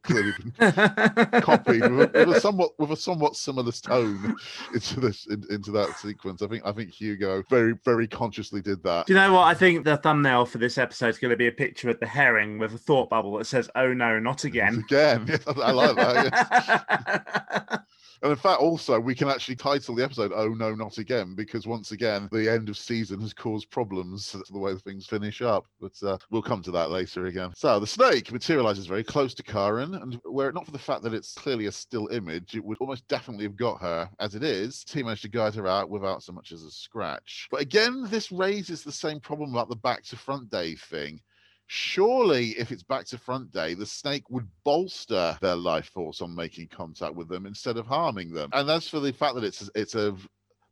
clearly 0.03 0.33
been 0.33 0.53
copied 1.43 1.91
with 1.93 2.15
a, 2.15 2.27
with 2.27 2.37
a, 2.37 2.41
somewhat 2.41 2.71
with 2.79 2.91
a 2.93 2.97
somewhat 2.97 3.37
similar 3.37 3.73
tone 3.73 4.37
into 4.75 5.01
this 5.01 5.27
in, 5.27 5.45
into 5.51 5.71
that 5.73 5.97
sequence. 5.99 6.43
I 6.43 6.49
think 6.49 6.63
I 6.67 6.73
think 6.73 6.91
Hugo 6.91 7.43
very 7.49 7.75
very 7.85 8.09
consciously 8.09 8.61
did 8.61 8.83
that. 8.85 9.07
Do 9.07 9.13
you 9.13 9.19
know 9.19 9.33
what? 9.33 9.45
I 9.45 9.55
think 9.55 9.85
the 9.85 9.97
thumbnail 9.97 10.47
for 10.47 10.59
this 10.59 10.79
episode 10.79 11.09
is 11.09 11.19
going 11.19 11.31
to 11.31 11.37
be 11.37 11.49
a 11.49 11.53
picture 11.53 11.91
of 11.91 12.01
the 12.01 12.07
herring 12.07 12.59
with 12.59 12.75
a 12.75 12.79
thought 12.79 13.11
bubble 13.11 13.39
that 13.39 13.47
says 13.47 13.71
"Oh 13.75 13.93
no, 13.93 14.19
not 14.19 14.45
again." 14.45 14.85
Again, 14.87 15.39
I 15.47 15.73
like 15.73 15.97
that. 15.97 17.85
And 18.23 18.31
in 18.31 18.37
fact, 18.37 18.61
also, 18.61 18.99
we 18.99 19.15
can 19.15 19.29
actually 19.29 19.57
title 19.57 19.95
the 19.95 20.05
episode 20.05 20.33
Oh 20.35 20.49
No, 20.49 20.75
Not 20.75 20.99
Again, 20.99 21.35
because 21.35 21.67
once 21.67 21.93
again, 21.93 22.29
the 22.33 22.51
end 22.51 22.69
of 22.69 22.77
season 22.77 23.21
has 23.21 23.33
caused 23.33 23.71
problems 23.71 24.31
to 24.33 24.43
the 24.51 24.59
way 24.59 24.75
things 24.77 25.07
finish 25.07 25.43
up. 25.43 25.67
But 25.81 25.93
uh, 26.03 26.19
we'll 26.31 26.43
come 26.43 26.63
to 26.63 26.71
that 26.73 26.91
later 26.91 27.27
again. 27.27 27.53
So 27.55 27.79
the 27.79 27.87
snake 27.87 28.33
materializes 28.33 28.87
very 28.87 29.05
close 29.05 29.35
to 29.35 29.43
Karen, 29.43 29.95
and 29.95 30.21
were 30.25 30.49
it 30.49 30.55
not 30.55 30.67
for 30.67 30.73
the 30.73 30.79
fact 30.79 31.03
that 31.03 31.15
it's 31.15 31.35
clearly 31.35 31.67
a 31.67 31.73
still 31.73 32.09
image, 32.09 32.55
it 32.55 32.65
would 32.65 32.79
almost 32.79 33.07
definitely 33.09 33.45
have 33.45 33.57
got 33.57 33.81
her. 33.81 34.09
As 34.19 34.35
it 34.35 34.43
is, 34.43 34.85
T 34.85 35.03
managed 35.03 35.23
to 35.23 35.29
guide 35.29 35.55
her 35.55 35.67
out 35.67 35.91
without 35.91 36.23
so 36.23 36.33
much 36.33 36.53
as 36.53 36.63
a 36.63 36.71
scratch. 36.71 37.49
But 37.51 37.61
again, 37.61 38.07
this 38.09 38.33
raises 38.33 38.83
the 38.83 38.93
same 38.93 39.21
problem 39.21 39.51
about 39.51 39.69
the 39.69 39.77
back 39.77 40.03
to 40.05 40.17
front 40.17 40.51
day 40.51 40.75
thing 40.75 41.21
surely 41.67 42.51
if 42.51 42.71
it's 42.71 42.83
back 42.83 43.05
to 43.05 43.19
front 43.19 43.51
day 43.53 43.75
the 43.75 43.87
snake 43.87 44.29
would 44.31 44.47
bolster 44.65 45.37
their 45.41 45.57
life 45.57 45.87
force 45.87 46.21
on 46.21 46.35
making 46.35 46.69
contact 46.69 47.15
with 47.15 47.29
them 47.29 47.47
instead 47.47 47.77
of 47.77 47.87
harming 47.87 48.33
them. 48.33 48.49
And 48.53 48.69
that's 48.69 48.89
for 48.89 49.01
the 49.01 49.13
fact 49.13 49.35
that 49.35 49.45
it's 49.45 49.69
it's 49.75 49.95
a 49.95 50.17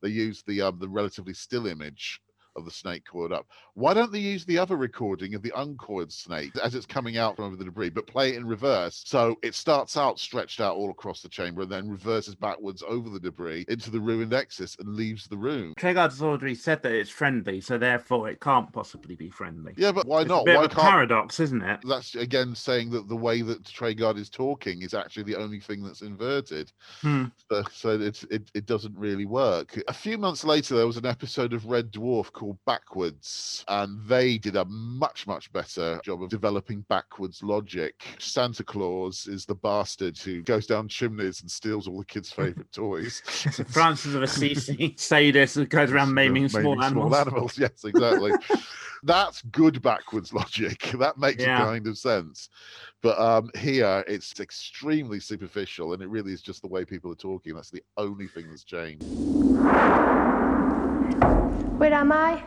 they 0.03 0.11
use 0.11 0.43
the 0.47 0.61
um, 0.63 0.79
the 0.79 0.89
relatively 0.89 1.35
still 1.35 1.67
image 1.67 2.21
of 2.57 2.65
the 2.65 2.71
snake 2.71 3.05
coiled 3.05 3.33
up. 3.33 3.47
Why 3.75 3.95
don't 3.95 4.13
they 4.13 4.19
use 4.19 4.45
the 4.45 4.59
other 4.59 4.77
recording 4.77 5.35
of 5.35 5.43
the 5.43 5.53
uncoiled 5.57 6.13
snake 6.13 6.53
as 6.63 6.75
it's 6.75 6.87
coming 6.87 7.17
out 7.19 7.37
from 7.37 7.47
over 7.47 7.57
the 7.57 7.65
debris, 7.65 7.91
but 7.91 8.07
play 8.07 8.31
it 8.31 8.37
in 8.37 8.47
reverse? 8.47 9.03
So 9.07 9.37
it 9.43 9.55
starts 9.55 9.97
out 9.97 10.19
stretched 10.19 10.61
out 10.61 10.77
all 10.77 10.91
across 10.91 11.23
the 11.23 11.29
chamber 11.29 11.63
and 11.63 11.71
then 11.71 11.89
reverses 11.89 12.35
backwards 12.35 12.83
over 12.87 13.11
the 13.11 13.21
debris 13.21 13.65
into 13.69 13.91
the 13.91 14.01
ruined 14.01 14.33
exit 14.33 14.77
and 14.79 14.95
leaves 14.95 15.27
the 15.27 15.37
room. 15.37 15.75
Treguard's 15.79 16.23
already 16.23 16.55
said 16.55 16.83
that 16.83 16.93
it's 16.93 17.11
friendly, 17.11 17.61
so 17.61 17.79
therefore 17.79 18.29
it 18.29 18.41
can't 18.41 18.73
possibly 18.73 19.17
be 19.17 19.29
friendly. 19.29 19.75
Yeah, 19.77 19.93
but 19.93 20.07
why 20.07 20.21
it's 20.21 20.29
not? 20.29 20.43
A 20.43 20.45
bit 20.45 20.57
why 20.57 20.65
of 20.65 20.73
a 20.73 20.75
paradox, 20.75 21.41
isn't 21.41 21.63
it? 21.63 21.81
That's 21.89 22.15
again 22.15 22.55
saying 22.55 22.91
that 22.91 23.09
the 23.09 23.17
way 23.17 23.43
that 23.43 23.65
Treguard 23.65 24.19
is 24.19 24.31
talking 24.31 24.83
is 24.83 24.95
actually 24.95 25.25
the 25.25 25.37
only 25.37 25.61
thing 25.61 25.83
that's 25.83 26.03
inverted. 26.03 26.73
Hmm. 27.01 27.25
So, 27.51 27.63
so 27.73 28.01
it, 28.01 28.23
it, 28.31 28.51
it 28.55 28.67
doesn't 28.67 28.97
really 28.97 29.27
work. 29.27 29.79
A 29.89 29.93
few 29.93 30.19
months 30.19 30.45
later, 30.45 30.77
there 30.77 30.87
was 30.87 30.97
an 30.97 31.07
episode 31.07 31.53
of 31.53 31.67
Red 31.67 31.93
Dwarf 31.93 32.33
called 32.33 32.44
called 32.45 32.59
Backwards, 32.67 33.65
and 33.69 33.99
they 34.07 34.37
did 34.37 34.57
a 34.57 34.67
much, 34.67 35.27
much 35.27 35.51
better 35.55 35.99
job 36.05 36.23
of 36.23 36.29
developing 36.29 36.85
backwards 36.91 37.43
logic. 37.43 38.05
Santa 38.19 38.63
Claus 38.63 39.27
is 39.27 39.47
the 39.47 39.55
bastard 39.55 40.19
who 40.19 40.43
goes 40.43 40.67
down 40.67 40.87
chimneys 40.87 41.41
and 41.41 41.51
steals 41.51 41.89
all 41.89 41.99
the 41.99 42.05
kids' 42.05 42.31
favourite 42.35 42.71
toys. 42.71 43.23
Francis 43.69 44.15
of 44.15 44.23
Assisi 44.23 44.95
sadist 44.99 45.55
who 45.55 45.65
goes 45.65 45.91
around 45.91 46.13
maiming, 46.13 46.51
small 46.51 46.83
animals. 46.83 47.13
Small 47.13 47.17
animals, 47.17 47.59
yes, 47.59 47.83
exactly. 47.85 48.33
That's 49.03 49.41
good 49.43 49.81
backwards 49.81 50.35
logic. 50.35 50.81
That 50.99 51.17
makes 51.17 51.43
Yeah. 51.43 51.57
kind 51.65 51.87
of 51.87 51.97
sense. 51.97 52.51
But 53.03 53.19
um, 53.19 53.51
here 53.57 54.05
it's 54.07 54.39
extremely 54.41 55.19
superficial 55.21 55.95
and 55.95 56.03
it 56.03 56.09
really 56.09 56.33
is 56.33 56.43
just 56.43 56.61
the 56.61 56.69
way 56.69 56.85
people 56.85 57.11
are 57.11 57.17
talking. 57.17 57.55
That's 57.55 57.71
the 57.71 57.83
only 57.97 58.27
thing 58.29 58.49
that's 58.51 58.65
changed. 58.65 59.05
Where 61.79 61.93
am 61.93 62.13
I? 62.13 62.43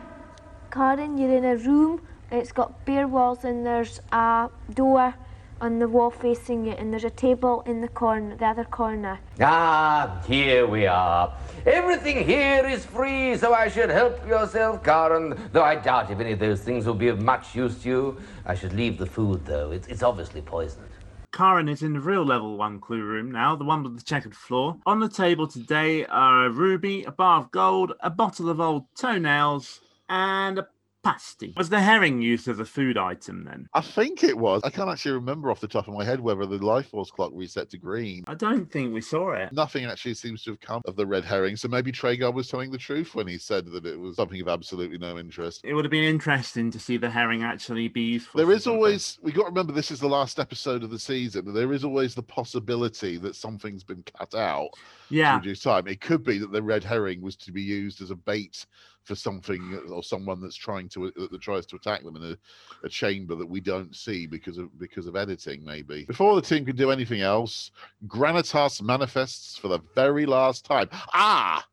Karen, 0.70 1.16
you're 1.18 1.36
in 1.36 1.44
a 1.44 1.56
room. 1.56 2.00
It's 2.30 2.52
got 2.52 2.84
bare 2.84 3.08
walls 3.08 3.44
and 3.44 3.64
there's 3.64 4.00
a 4.12 4.50
door 4.74 5.14
on 5.60 5.78
the 5.78 5.88
wall 5.88 6.10
facing 6.10 6.64
you 6.66 6.72
and 6.72 6.92
there's 6.92 7.04
a 7.04 7.10
table 7.10 7.62
in 7.66 7.80
the 7.80 7.88
corner, 7.88 8.36
the 8.36 8.46
other 8.46 8.64
corner. 8.64 9.18
Ah, 9.40 10.22
here 10.26 10.66
we 10.66 10.86
are. 10.86 11.32
Everything 11.66 12.24
here 12.24 12.66
is 12.66 12.84
free, 12.84 13.36
so 13.36 13.52
I 13.52 13.68
should 13.68 13.90
help 13.90 14.26
yourself, 14.26 14.84
Karen. 14.84 15.36
Though 15.52 15.64
I 15.64 15.74
doubt 15.76 16.10
if 16.10 16.20
any 16.20 16.32
of 16.32 16.38
those 16.38 16.60
things 16.60 16.86
will 16.86 16.94
be 16.94 17.08
of 17.08 17.20
much 17.20 17.54
use 17.54 17.82
to 17.82 17.88
you. 17.88 18.20
I 18.46 18.54
should 18.54 18.72
leave 18.72 18.98
the 18.98 19.06
food, 19.06 19.44
though. 19.44 19.72
It's, 19.72 19.88
it's 19.88 20.02
obviously 20.02 20.42
poisoned. 20.42 20.90
Karen 21.32 21.68
is 21.68 21.82
in 21.82 21.92
the 21.92 22.00
real 22.00 22.24
level 22.24 22.56
one 22.56 22.80
clue 22.80 23.02
room 23.02 23.30
now, 23.30 23.54
the 23.54 23.64
one 23.64 23.82
with 23.82 23.96
the 23.96 24.02
checkered 24.04 24.34
floor. 24.34 24.76
On 24.86 24.98
the 24.98 25.08
table 25.08 25.46
today 25.46 26.04
are 26.06 26.46
a 26.46 26.50
ruby, 26.50 27.04
a 27.04 27.12
bar 27.12 27.40
of 27.40 27.50
gold, 27.50 27.92
a 28.00 28.10
bottle 28.10 28.48
of 28.48 28.60
old 28.60 28.86
toenails, 28.96 29.80
and 30.08 30.58
a 30.58 30.68
pasty. 31.12 31.54
Was 31.56 31.68
the 31.70 31.80
herring 31.80 32.20
used 32.22 32.48
as 32.48 32.58
a 32.58 32.64
food 32.64 32.96
item 32.96 33.44
then? 33.44 33.68
I 33.74 33.80
think 33.80 34.22
it 34.24 34.36
was. 34.36 34.62
I 34.64 34.70
can't 34.70 34.90
actually 34.90 35.12
remember 35.12 35.50
off 35.50 35.60
the 35.60 35.68
top 35.68 35.88
of 35.88 35.94
my 35.94 36.04
head 36.04 36.20
whether 36.20 36.46
the 36.46 36.58
life 36.64 36.88
force 36.90 37.10
clock 37.10 37.30
reset 37.34 37.70
to 37.70 37.78
green. 37.78 38.24
I 38.26 38.34
don't 38.34 38.70
think 38.70 38.92
we 38.92 39.00
saw 39.00 39.32
it. 39.32 39.52
Nothing 39.52 39.84
actually 39.86 40.14
seems 40.14 40.42
to 40.44 40.50
have 40.50 40.60
come 40.60 40.82
of 40.86 40.96
the 40.96 41.06
red 41.06 41.24
herring. 41.24 41.56
So 41.56 41.68
maybe 41.68 41.92
Treguard 41.92 42.34
was 42.34 42.48
telling 42.48 42.70
the 42.70 42.78
truth 42.78 43.14
when 43.14 43.26
he 43.26 43.38
said 43.38 43.66
that 43.66 43.86
it 43.86 43.98
was 43.98 44.16
something 44.16 44.40
of 44.40 44.48
absolutely 44.48 44.98
no 44.98 45.18
interest. 45.18 45.60
It 45.64 45.74
would 45.74 45.84
have 45.84 45.90
been 45.92 46.04
interesting 46.04 46.70
to 46.70 46.78
see 46.78 46.96
the 46.96 47.10
herring 47.10 47.42
actually 47.42 47.88
be 47.88 48.02
useful. 48.02 48.38
There 48.38 48.46
for 48.46 48.52
is 48.52 48.64
something. 48.64 48.76
always, 48.78 49.18
we 49.22 49.32
got 49.32 49.42
to 49.42 49.48
remember 49.48 49.72
this 49.72 49.90
is 49.90 50.00
the 50.00 50.08
last 50.08 50.38
episode 50.38 50.82
of 50.82 50.90
the 50.90 50.98
season. 50.98 51.46
and 51.46 51.56
There 51.56 51.72
is 51.72 51.84
always 51.84 52.14
the 52.14 52.22
possibility 52.22 53.16
that 53.18 53.34
something's 53.36 53.84
been 53.84 54.02
cut 54.18 54.34
out 54.34 54.68
to 54.74 55.14
Yeah. 55.14 55.36
reduce 55.36 55.60
time. 55.62 55.86
It 55.86 56.00
could 56.00 56.24
be 56.24 56.38
that 56.38 56.52
the 56.52 56.62
red 56.62 56.84
herring 56.84 57.20
was 57.20 57.36
to 57.36 57.52
be 57.52 57.62
used 57.62 58.02
as 58.02 58.10
a 58.10 58.16
bait 58.16 58.66
for 59.08 59.14
something 59.14 59.80
or 59.90 60.02
someone 60.02 60.38
that's 60.38 60.54
trying 60.54 60.86
to 60.90 61.10
that 61.16 61.40
tries 61.40 61.64
to 61.64 61.76
attack 61.76 62.04
them 62.04 62.16
in 62.16 62.22
a, 62.22 62.38
a 62.84 62.88
chamber 62.90 63.34
that 63.34 63.48
we 63.48 63.58
don't 63.58 63.96
see 63.96 64.26
because 64.26 64.58
of 64.58 64.78
because 64.78 65.06
of 65.06 65.16
editing 65.16 65.64
maybe. 65.64 66.04
Before 66.04 66.36
the 66.36 66.42
team 66.42 66.66
can 66.66 66.76
do 66.76 66.90
anything 66.90 67.22
else 67.22 67.70
granitas 68.06 68.82
manifests 68.82 69.56
for 69.56 69.68
the 69.68 69.80
very 69.94 70.26
last 70.26 70.66
time. 70.66 70.90
Ah! 71.14 71.66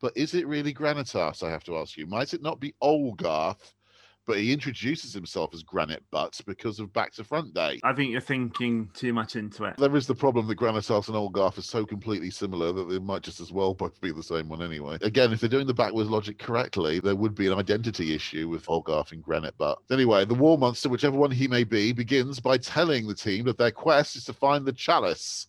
But 0.00 0.16
is 0.16 0.34
it 0.34 0.46
really 0.46 0.72
granitas 0.72 1.42
i 1.42 1.50
have 1.50 1.64
to 1.64 1.76
ask 1.76 1.96
you? 1.96 2.06
Might 2.06 2.32
it 2.32 2.42
not 2.42 2.60
be 2.60 2.74
olgarth 2.80 3.74
but 4.28 4.38
he 4.38 4.52
introduces 4.52 5.14
himself 5.14 5.54
as 5.54 5.62
Granite 5.62 6.04
Butts 6.10 6.42
because 6.42 6.78
of 6.78 6.92
Back 6.92 7.12
to 7.14 7.24
Front 7.24 7.54
Day. 7.54 7.80
I 7.82 7.94
think 7.94 8.12
you're 8.12 8.20
thinking 8.20 8.90
too 8.92 9.14
much 9.14 9.36
into 9.36 9.64
it. 9.64 9.78
There 9.78 9.96
is 9.96 10.06
the 10.06 10.14
problem 10.14 10.46
that 10.46 10.58
Granitas 10.58 11.08
and 11.08 11.16
Old 11.16 11.32
Olgarth 11.32 11.56
are 11.56 11.62
so 11.62 11.86
completely 11.86 12.30
similar 12.30 12.70
that 12.72 12.90
they 12.90 12.98
might 12.98 13.22
just 13.22 13.40
as 13.40 13.50
well 13.52 13.72
both 13.72 13.98
be 14.02 14.12
the 14.12 14.22
same 14.22 14.50
one 14.50 14.60
anyway. 14.60 14.98
Again, 15.00 15.32
if 15.32 15.40
they're 15.40 15.48
doing 15.48 15.66
the 15.66 15.72
backwards 15.72 16.10
logic 16.10 16.38
correctly, 16.38 17.00
there 17.00 17.16
would 17.16 17.34
be 17.34 17.46
an 17.46 17.58
identity 17.58 18.14
issue 18.14 18.50
with 18.50 18.68
Old 18.68 18.84
Olgarth 18.84 19.12
and 19.12 19.22
Granite 19.22 19.56
Butt. 19.56 19.78
Anyway, 19.90 20.26
the 20.26 20.34
Wall 20.34 20.58
Monster, 20.58 20.90
whichever 20.90 21.16
one 21.16 21.30
he 21.30 21.48
may 21.48 21.64
be, 21.64 21.92
begins 21.92 22.38
by 22.38 22.58
telling 22.58 23.08
the 23.08 23.14
team 23.14 23.46
that 23.46 23.56
their 23.56 23.70
quest 23.70 24.14
is 24.14 24.24
to 24.24 24.34
find 24.34 24.66
the 24.66 24.72
chalice. 24.74 25.46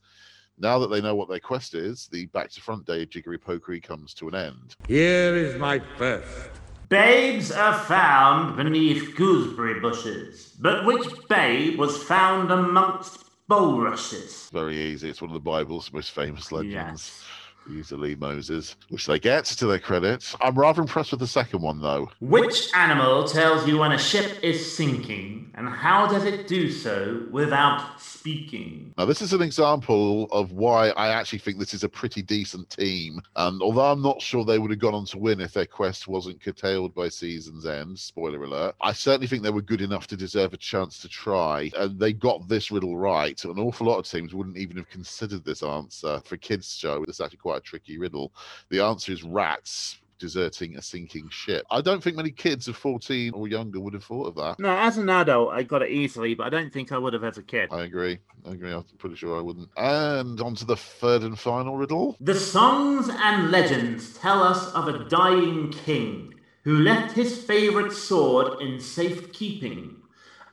Now 0.57 0.79
that 0.79 0.87
they 0.87 1.01
know 1.01 1.15
what 1.15 1.27
their 1.27 1.39
quest 1.41 1.75
is, 1.75 2.07
the 2.13 2.27
Back 2.27 2.49
to 2.51 2.61
Front 2.61 2.85
Day 2.85 3.05
jiggery 3.05 3.37
pokery 3.37 3.83
comes 3.83 4.13
to 4.15 4.29
an 4.29 4.35
end. 4.35 4.75
Here 4.87 5.35
is 5.35 5.57
my 5.57 5.79
first. 5.97 6.49
Babes 6.89 7.51
are 7.51 7.77
found 7.77 8.57
beneath 8.57 9.15
gooseberry 9.15 9.79
bushes, 9.79 10.55
but 10.59 10.85
which 10.85 11.07
babe 11.27 11.77
was 11.77 12.01
found 12.01 12.51
amongst 12.51 13.25
bulrushes? 13.47 14.49
Very 14.51 14.75
easy. 14.75 15.07
It's 15.07 15.21
one 15.21 15.29
of 15.29 15.35
the 15.35 15.39
Bible's 15.39 15.93
most 15.93 16.09
famous 16.09 16.51
legends. 16.51 16.73
Yes. 16.73 17.23
Usually 17.67 18.15
Moses, 18.15 18.75
which 18.89 19.05
they 19.05 19.19
get 19.19 19.45
to 19.45 19.67
their 19.67 19.79
credit. 19.79 20.33
I'm 20.41 20.57
rather 20.57 20.81
impressed 20.81 21.11
with 21.11 21.19
the 21.19 21.27
second 21.27 21.61
one 21.61 21.81
though. 21.81 22.09
Which 22.19 22.73
animal 22.75 23.25
tells 23.25 23.67
you 23.67 23.77
when 23.77 23.91
a 23.91 23.97
ship 23.97 24.43
is 24.43 24.75
sinking, 24.75 25.51
and 25.55 25.69
how 25.69 26.07
does 26.07 26.23
it 26.23 26.47
do 26.47 26.71
so 26.71 27.27
without 27.31 28.01
speaking? 28.01 28.93
Now, 28.97 29.05
this 29.05 29.21
is 29.21 29.33
an 29.33 29.41
example 29.41 30.25
of 30.31 30.51
why 30.51 30.89
I 30.89 31.09
actually 31.09 31.39
think 31.39 31.59
this 31.59 31.73
is 31.73 31.83
a 31.83 31.89
pretty 31.89 32.21
decent 32.21 32.69
team. 32.69 33.21
And 33.35 33.61
although 33.61 33.91
I'm 33.91 34.01
not 34.01 34.21
sure 34.21 34.43
they 34.43 34.59
would 34.59 34.71
have 34.71 34.79
gone 34.79 34.93
on 34.93 35.05
to 35.07 35.17
win 35.17 35.39
if 35.39 35.53
their 35.53 35.65
quest 35.65 36.07
wasn't 36.07 36.41
curtailed 36.41 36.95
by 36.95 37.09
season's 37.09 37.65
end, 37.65 37.99
spoiler 37.99 38.43
alert, 38.43 38.75
I 38.81 38.93
certainly 38.93 39.27
think 39.27 39.43
they 39.43 39.49
were 39.49 39.61
good 39.61 39.81
enough 39.81 40.07
to 40.07 40.17
deserve 40.17 40.53
a 40.53 40.57
chance 40.57 40.99
to 40.99 41.07
try. 41.07 41.71
And 41.77 41.99
they 41.99 42.13
got 42.13 42.47
this 42.47 42.71
riddle 42.71 42.97
right. 42.97 43.41
An 43.43 43.59
awful 43.59 43.87
lot 43.87 43.99
of 43.99 44.07
teams 44.07 44.33
wouldn't 44.33 44.57
even 44.57 44.77
have 44.77 44.89
considered 44.89 45.45
this 45.45 45.63
answer 45.63 46.21
for 46.25 46.35
a 46.35 46.37
kids' 46.37 46.75
show. 46.75 47.03
It's 47.07 47.21
actually 47.21 47.37
quite 47.37 47.58
a 47.59 47.61
tricky 47.61 47.97
riddle. 47.97 48.33
The 48.69 48.79
answer 48.79 49.11
is 49.11 49.23
rats 49.23 49.99
deserting 50.19 50.75
a 50.75 50.81
sinking 50.81 51.29
ship. 51.29 51.65
I 51.71 51.81
don't 51.81 52.03
think 52.03 52.17
many 52.17 52.31
kids 52.31 52.67
of 52.67 52.75
14 52.75 53.33
or 53.33 53.47
younger 53.47 53.79
would 53.79 53.93
have 53.93 54.03
thought 54.03 54.27
of 54.27 54.35
that. 54.35 54.59
No, 54.59 54.69
as 54.69 54.97
an 54.97 55.09
adult, 55.09 55.51
I 55.51 55.63
got 55.63 55.81
it 55.81 55.89
easily, 55.89 56.35
but 56.35 56.45
I 56.45 56.49
don't 56.49 56.71
think 56.71 56.91
I 56.91 56.97
would 56.97 57.13
have 57.13 57.23
as 57.23 57.37
a 57.37 57.43
kid. 57.43 57.69
I 57.71 57.83
agree. 57.83 58.19
I 58.45 58.51
agree. 58.51 58.73
I'm 58.73 58.83
pretty 58.97 59.15
sure 59.15 59.37
I 59.37 59.41
wouldn't. 59.41 59.69
And 59.77 60.39
on 60.41 60.55
to 60.55 60.65
the 60.65 60.75
third 60.75 61.23
and 61.23 61.39
final 61.39 61.77
riddle. 61.77 62.17
The 62.19 62.35
songs 62.35 63.09
and 63.09 63.49
legends 63.49 64.17
tell 64.17 64.43
us 64.43 64.71
of 64.73 64.87
a 64.87 65.05
dying 65.05 65.71
king 65.71 66.35
who 66.63 66.79
left 66.79 67.15
his 67.15 67.41
favourite 67.41 67.93
sword 67.93 68.61
in 68.61 68.79
safekeeping. 68.79 69.95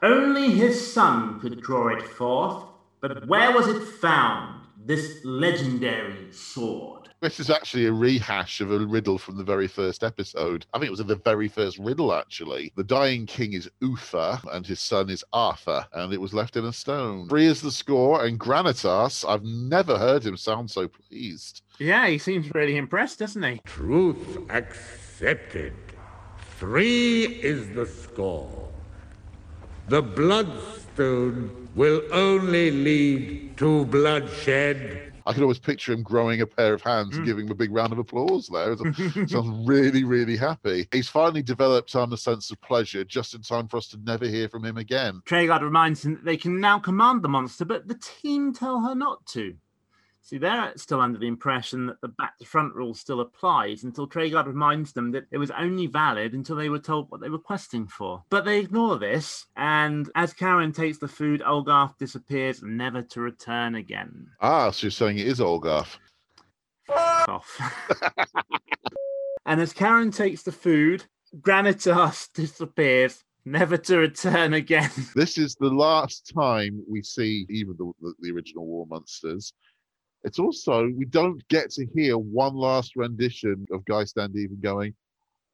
Only 0.03 0.51
his 0.53 0.93
son 0.93 1.41
could 1.41 1.61
draw 1.61 1.89
it 1.89 2.03
forth, 2.03 2.65
but 3.01 3.27
where 3.27 3.53
was 3.53 3.67
it 3.69 3.83
found, 3.83 4.67
this 4.85 5.21
legendary 5.25 6.33
sword? 6.33 6.96
This 7.21 7.41
is 7.41 7.49
actually 7.49 7.87
a 7.87 7.93
rehash 7.93 8.61
of 8.61 8.71
a 8.71 8.79
riddle 8.79 9.17
from 9.17 9.39
the 9.39 9.45
very 9.45 9.69
first 9.69 10.05
episode. 10.05 10.67
I 10.75 10.79
think 10.79 10.89
it 10.89 10.91
was 10.91 11.03
the 11.03 11.17
very 11.17 11.49
first 11.49 11.79
riddle, 11.79 12.13
actually. 12.13 12.73
The 12.77 12.85
dying 12.85 13.25
king 13.25 13.55
is 13.55 13.71
Uther, 13.81 14.39
and 14.53 14.67
his 14.67 14.81
son 14.81 15.09
is 15.09 15.25
Arthur, 15.33 15.87
and 15.95 16.13
it 16.13 16.21
was 16.21 16.35
left 16.35 16.57
in 16.57 16.67
a 16.67 16.73
stone. 16.75 17.27
Three 17.31 17.47
is 17.47 17.63
the 17.63 17.73
score, 17.73 18.23
and 18.27 18.39
Granitas, 18.39 19.27
I've 19.27 19.45
never 19.45 19.97
heard 19.97 20.27
him 20.27 20.37
sound 20.37 20.71
so 20.71 20.89
pleased. 20.89 21.63
Yeah, 21.79 22.07
he 22.07 22.19
seems 22.19 22.55
really 22.55 22.77
impressed, 22.77 23.21
doesn't 23.21 23.43
he? 23.43 23.61
Truth 23.65 24.51
accepted. 24.51 25.73
Three 26.59 27.25
is 27.25 27.71
the 27.71 27.87
score. 27.87 28.69
The 29.89 30.03
bloodstone 30.03 31.69
will 31.75 32.03
only 32.13 32.71
lead 32.71 33.57
to 33.57 33.87
bloodshed. 33.87 35.15
I 35.27 35.33
could 35.33 35.43
always 35.43 35.59
picture 35.59 35.93
him 35.93 36.05
growing 36.05 36.41
a 36.41 36.47
pair 36.47 36.73
of 36.73 36.83
hands 36.83 37.17
and 37.17 37.27
giving 37.27 37.47
him 37.47 37.53
a 37.53 37.57
big 37.57 37.73
round 37.73 37.93
of 37.93 37.99
applause 37.99 38.47
there. 38.47 38.77
Sounds 39.27 39.69
really, 39.69 40.05
really 40.05 40.37
happy. 40.37 40.87
He's 40.93 41.09
finally 41.09 41.43
developed 41.43 41.95
um, 41.97 42.13
a 42.13 42.17
sense 42.17 42.51
of 42.53 42.61
pleasure 42.61 43.03
just 43.05 43.35
in 43.35 43.43
time 43.43 43.67
for 43.67 43.77
us 43.77 43.89
to 43.89 43.99
never 44.05 44.27
hear 44.27 44.49
from 44.49 44.65
him 44.65 44.77
again. 44.77 45.21
Treguard 45.27 45.63
reminds 45.63 46.05
him 46.05 46.15
that 46.15 46.25
they 46.25 46.37
can 46.37 46.61
now 46.61 46.79
command 46.79 47.23
the 47.23 47.29
monster, 47.29 47.65
but 47.65 47.89
the 47.89 47.99
team 47.99 48.55
tell 48.55 48.81
her 48.81 48.95
not 48.95 49.27
to. 49.27 49.57
See, 50.27 50.39
they're 50.39 50.73
still 50.75 51.01
under 51.01 51.21
the 51.21 51.29
impression 51.29 51.87
that 51.87 52.01
the 52.01 52.09
back 52.09 52.37
to 52.39 52.45
front 52.45 52.75
rule 52.75 52.95
still 52.95 53.21
applies 53.21 53.85
until 53.85 54.09
Treguard 54.09 54.49
reminds 54.49 54.93
them 54.93 55.13
that 55.13 55.29
it 55.31 55.39
was 55.39 55.53
only 55.53 55.87
valid 55.87 56.35
until 56.35 56.57
they 56.57 56.69
were 56.69 56.81
told 56.81 57.09
what 57.13 57.21
they 57.21 57.29
were 57.29 57.39
questing 57.39 57.87
for. 57.87 58.25
But 58.29 58.45
they 58.45 58.59
ignore 58.59 58.99
this, 58.99 59.47
and 59.57 60.11
as 60.17 60.33
Karen 60.33 60.73
takes 60.73 60.99
the 60.99 61.07
food, 61.07 61.43
Olgarth 61.47 61.97
disappears, 61.99 62.61
never 62.61 63.03
to 63.03 63.21
return 63.21 63.77
again. 63.77 64.27
Ah, 64.41 64.73
so 64.73 64.87
you're 64.87 64.91
saying 64.91 65.19
it 65.19 65.29
is 65.29 65.39
Olgarth. 65.39 65.97
Off. 66.89 67.61
and 69.47 69.61
as 69.61 69.73
Karen 69.73 70.11
takes 70.11 70.43
the 70.43 70.51
food, 70.51 71.05
Granitas 71.37 72.31
disappears, 72.35 73.23
never 73.45 73.77
to 73.77 73.99
return 73.99 74.55
again. 74.55 74.91
This 75.15 75.39
is 75.39 75.55
the 75.55 75.71
last 75.71 76.33
time 76.37 76.83
we 76.91 77.01
see 77.03 77.47
even 77.49 77.77
the, 77.79 77.93
the, 78.01 78.15
the 78.23 78.33
original 78.33 78.67
Wall 78.67 78.89
Monsters. 78.91 79.53
It's 80.27 80.41
also, 80.41 80.91
we 80.97 81.05
don't 81.05 81.47
get 81.47 81.71
to 81.71 81.87
hear 81.95 82.19
one 82.19 82.57
last 82.57 82.97
rendition 82.97 83.65
of 83.71 83.85
Guy 83.85 84.03
Standeven 84.03 84.61
going, 84.61 84.93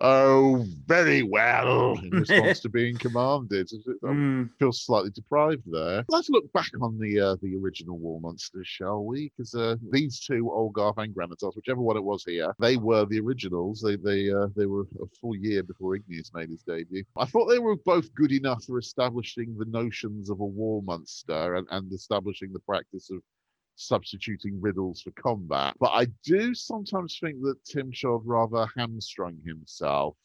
Oh, 0.05 0.67
very 0.87 1.23
well, 1.23 1.97
in 2.03 2.11
response 2.11 2.59
to 2.61 2.69
being 2.69 2.97
commanded. 2.97 3.71
It 3.71 4.03
Mm. 4.03 4.51
feels 4.59 4.83
slightly 4.85 5.11
deprived 5.11 5.63
there. 5.71 6.05
Let's 6.09 6.29
look 6.29 6.51
back 6.53 6.71
on 6.81 6.99
the 6.99 7.21
uh, 7.21 7.37
the 7.41 7.55
original 7.57 7.99
Wall 7.99 8.19
Monsters, 8.19 8.67
shall 8.67 9.05
we? 9.05 9.31
Because 9.37 9.55
uh, 9.55 9.77
these 9.93 10.19
two, 10.19 10.47
Olgarth 10.53 10.99
and 10.99 11.15
Granitas, 11.15 11.55
whichever 11.55 11.81
one 11.83 11.97
it 11.97 12.03
was 12.03 12.25
here, 12.25 12.53
they 12.59 12.77
were 12.79 13.05
the 13.05 13.21
originals. 13.21 13.81
They 13.81 13.95
they 13.95 14.29
uh, 14.33 14.49
they 14.57 14.67
were 14.67 14.87
a 15.01 15.07
full 15.21 15.37
year 15.37 15.63
before 15.63 15.95
Igneous 15.95 16.33
made 16.35 16.49
his 16.49 16.63
debut. 16.65 17.05
I 17.17 17.27
thought 17.27 17.47
they 17.47 17.61
were 17.61 17.77
both 17.77 18.13
good 18.15 18.33
enough 18.33 18.65
for 18.65 18.79
establishing 18.79 19.57
the 19.57 19.67
notions 19.67 20.31
of 20.31 20.41
a 20.41 20.45
Wall 20.45 20.83
Monster 20.85 21.55
and, 21.57 21.69
and 21.71 21.93
establishing 21.93 22.53
the 22.53 22.59
practice 22.61 23.09
of 23.13 23.23
substituting 23.83 24.61
riddles 24.61 25.03
for 25.03 25.11
combat. 25.13 25.75
But 25.79 25.91
I 25.93 26.07
do 26.25 26.55
sometimes 26.55 27.19
think 27.21 27.43
that 27.43 27.65
Tim 27.65 27.93
Shod 27.93 28.23
rather 28.25 28.67
hamstrung 28.77 29.39
himself 29.45 30.17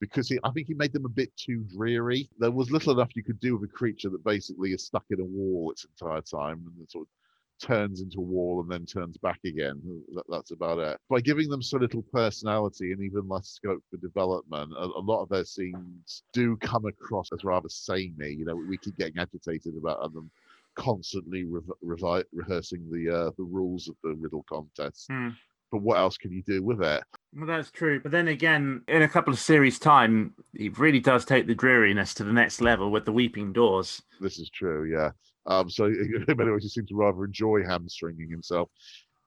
because 0.00 0.28
he, 0.28 0.38
I 0.42 0.50
think 0.50 0.66
he 0.66 0.74
made 0.74 0.92
them 0.92 1.04
a 1.04 1.10
bit 1.10 1.36
too 1.36 1.64
dreary. 1.74 2.28
There 2.38 2.50
was 2.50 2.70
little 2.70 2.92
enough 2.92 3.14
you 3.14 3.22
could 3.22 3.40
do 3.40 3.56
with 3.56 3.70
a 3.70 3.72
creature 3.72 4.08
that 4.10 4.24
basically 4.24 4.72
is 4.72 4.86
stuck 4.86 5.04
in 5.10 5.20
a 5.20 5.24
wall 5.24 5.70
its 5.70 5.84
entire 5.84 6.22
time 6.22 6.64
and 6.78 6.90
sort 6.90 7.02
of 7.02 7.08
turns 7.60 8.00
into 8.00 8.18
a 8.18 8.22
wall 8.22 8.60
and 8.60 8.70
then 8.70 8.86
turns 8.86 9.18
back 9.18 9.38
again. 9.44 9.80
That, 10.14 10.24
that's 10.28 10.50
about 10.50 10.78
it. 10.78 10.98
By 11.10 11.20
giving 11.20 11.50
them 11.50 11.62
so 11.62 11.76
little 11.76 12.02
personality 12.12 12.92
and 12.92 13.02
even 13.02 13.28
less 13.28 13.48
scope 13.48 13.82
for 13.90 13.98
development, 13.98 14.72
a, 14.72 14.84
a 14.84 15.04
lot 15.04 15.22
of 15.22 15.28
their 15.28 15.44
scenes 15.44 16.22
do 16.32 16.56
come 16.56 16.86
across 16.86 17.28
as 17.32 17.44
rather 17.44 17.68
samey. 17.68 18.30
You 18.30 18.46
know, 18.46 18.56
we 18.56 18.78
keep 18.78 18.96
getting 18.96 19.18
agitated 19.18 19.76
about 19.76 20.12
them 20.14 20.30
constantly 20.76 21.44
rev- 21.44 21.70
revi- 21.84 22.24
rehearsing 22.32 22.88
the 22.90 23.10
uh, 23.14 23.30
the 23.36 23.44
rules 23.44 23.88
of 23.88 23.96
the 24.02 24.14
riddle 24.14 24.44
contest. 24.48 25.06
Hmm. 25.10 25.30
But 25.70 25.82
what 25.82 25.98
else 25.98 26.16
can 26.16 26.32
you 26.32 26.42
do 26.42 26.62
with 26.64 26.82
it? 26.82 27.02
Well, 27.32 27.46
that's 27.46 27.70
true. 27.70 28.00
But 28.00 28.10
then 28.10 28.26
again, 28.26 28.82
in 28.88 29.02
a 29.02 29.08
couple 29.08 29.32
of 29.32 29.38
series' 29.38 29.78
time, 29.78 30.34
he 30.52 30.68
really 30.70 30.98
does 30.98 31.24
take 31.24 31.46
the 31.46 31.54
dreariness 31.54 32.12
to 32.14 32.24
the 32.24 32.32
next 32.32 32.60
level 32.60 32.90
with 32.90 33.04
the 33.04 33.12
Weeping 33.12 33.52
Doors. 33.52 34.02
This 34.20 34.40
is 34.40 34.50
true, 34.50 34.90
yeah. 34.92 35.10
Um, 35.46 35.70
so 35.70 35.84
in 35.86 36.24
many 36.26 36.50
ways, 36.50 36.64
he 36.64 36.68
seems 36.68 36.88
to 36.88 36.96
rather 36.96 37.24
enjoy 37.24 37.62
hamstringing 37.64 38.30
himself, 38.30 38.68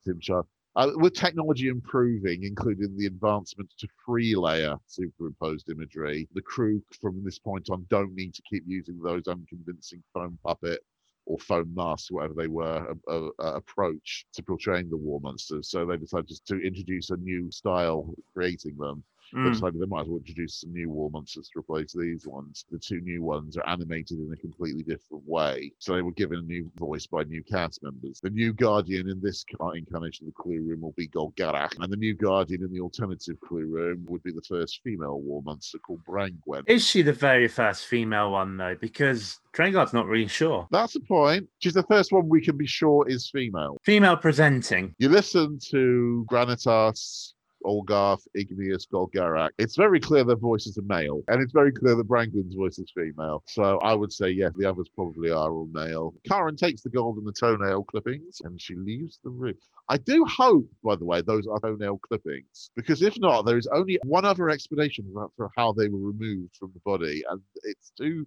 Tim 0.06 0.20
Sharp. 0.20 0.48
Uh, 0.76 0.90
with 0.96 1.14
technology 1.14 1.68
improving, 1.68 2.44
including 2.44 2.98
the 2.98 3.06
advancement 3.06 3.72
to 3.78 3.88
free 4.04 4.36
layer 4.36 4.76
superimposed 4.88 5.70
imagery, 5.70 6.28
the 6.34 6.42
crew 6.42 6.82
from 7.00 7.24
this 7.24 7.38
point 7.38 7.70
on 7.70 7.86
don't 7.90 8.14
need 8.16 8.34
to 8.34 8.42
keep 8.50 8.64
using 8.66 9.00
those 9.00 9.28
unconvincing 9.28 10.04
foam 10.14 10.38
puppet 10.44 10.80
or 11.26 11.38
foam 11.40 11.74
masks, 11.74 12.12
whatever 12.12 12.34
they 12.34 12.48
were, 12.48 12.96
uh, 13.08 13.28
uh, 13.40 13.54
approach 13.56 14.26
to 14.34 14.44
portraying 14.44 14.90
the 14.90 14.98
wall 14.98 15.20
monsters. 15.22 15.70
So 15.70 15.86
they 15.86 15.98
decided 15.98 16.28
just 16.28 16.46
to 16.48 16.60
introduce 16.60 17.10
a 17.10 17.18
new 17.18 17.52
style 17.52 18.14
creating 18.34 18.78
them. 18.78 19.04
They 19.34 19.40
Mm. 19.40 19.54
decided 19.54 19.82
they 19.82 19.86
might 19.88 20.02
as 20.02 20.08
well 20.08 20.20
introduce 20.20 20.62
some 20.62 20.74
new 20.74 20.90
wall 20.92 21.10
monsters 21.10 21.50
to 21.50 21.60
replace 21.60 21.92
these 21.94 22.28
ones. 22.28 22.66
The 22.70 22.78
two 22.78 23.02
new 23.02 23.24
ones 23.24 23.58
are 23.58 23.68
animated 23.68 24.20
in 24.20 24.32
a 24.32 24.38
completely 24.38 24.84
different 24.84 25.28
way. 25.28 25.72
So 25.80 25.96
they 25.96 26.04
were 26.04 26.12
given 26.12 26.40
a 26.40 26.44
new 26.44 26.70
voice 26.78 27.08
by 27.08 27.24
new 27.24 27.42
cast 27.44 27.82
members. 27.82 28.20
The 28.22 28.30
new 28.30 28.54
Guardian 28.54 29.10
in 29.10 29.20
this 29.22 29.44
incarnation 29.76 30.28
of 30.28 30.34
the 30.34 30.42
Clue 30.42 30.62
Room 30.62 30.82
will 30.82 30.94
be 30.96 31.08
Golgarach, 31.08 31.72
and 31.80 31.92
the 31.92 31.98
new 31.98 32.14
Guardian 32.14 32.64
in 32.64 32.72
the 32.72 32.80
alternative 32.80 33.40
Clue 33.42 33.66
Room 33.66 34.06
would 34.08 34.22
be 34.22 34.32
the 34.32 34.42
first 34.48 34.82
female 34.84 35.20
wall 35.20 35.42
monster 35.44 35.80
called 35.80 36.04
Brangwen. 36.06 36.64
Is 36.68 36.88
she 36.88 37.02
the 37.02 37.14
very 37.14 37.48
first 37.48 37.88
female 37.88 38.32
one, 38.32 38.56
though? 38.58 38.76
Because 38.80 39.40
Treguard's 39.54 39.94
not 39.94 40.06
really 40.06 40.28
sure. 40.28 40.68
That's 40.70 40.94
the 40.94 41.00
point. 41.00 41.50
She's 41.60 41.74
the 41.74 41.84
first 41.84 42.12
one 42.12 42.30
we 42.30 42.42
can 42.42 42.56
be 42.58 42.68
sure 42.68 43.08
is 43.10 43.30
female. 43.32 43.78
Female 43.84 44.18
presenting. 44.18 44.94
You 45.00 45.10
listen 45.10 45.58
to 45.72 46.26
Granitas, 46.30 47.34
Olgarth, 47.64 48.28
Igneous, 48.36 48.86
Golgarach. 48.86 49.50
It's 49.58 49.76
very 49.76 50.00
clear 50.00 50.24
their 50.24 50.36
voices 50.36 50.78
are 50.78 50.84
male, 50.84 51.24
and 51.28 51.42
it's 51.42 51.52
very 51.52 51.72
clear 51.72 51.96
that 51.96 52.08
Brangwen's 52.08 52.56
voice 52.56 52.80
is 52.80 52.92
female. 52.94 53.44
So 53.48 53.80
I 53.80 53.94
would 53.94 54.12
say, 54.12 54.30
yeah, 54.30 54.50
the 54.56 54.66
others 54.70 54.90
probably 54.94 55.32
are 55.32 55.52
all 55.52 55.68
male. 55.72 56.14
Karen 56.28 56.56
takes 56.56 56.82
the 56.82 56.90
gold 56.90 57.18
and 57.18 57.28
the 57.28 57.32
toenail 57.32 57.84
clippings, 57.86 58.42
and 58.44 58.62
she 58.62 58.76
leaves 58.76 59.20
the 59.24 59.30
room. 59.30 59.56
I 59.90 59.98
do 59.98 60.26
hope, 60.26 60.70
by 60.84 60.96
the 60.96 61.06
way, 61.06 61.22
those 61.22 61.48
are 61.48 61.60
toenail 61.60 62.00
clippings, 62.00 62.70
because 62.76 63.02
if 63.02 63.20
not, 63.20 63.46
there 63.46 63.58
is 63.58 63.68
only 63.68 64.00
one 64.04 64.26
other 64.26 64.50
explanation 64.50 65.10
for- 65.14 65.32
for 65.36 65.52
how 65.56 65.74
they 65.74 65.90
were 65.90 66.00
removed 66.00 66.56
from 66.58 66.72
the 66.74 66.80
body, 66.82 67.24
and 67.30 67.42
it's 67.64 67.92
too 67.92 68.26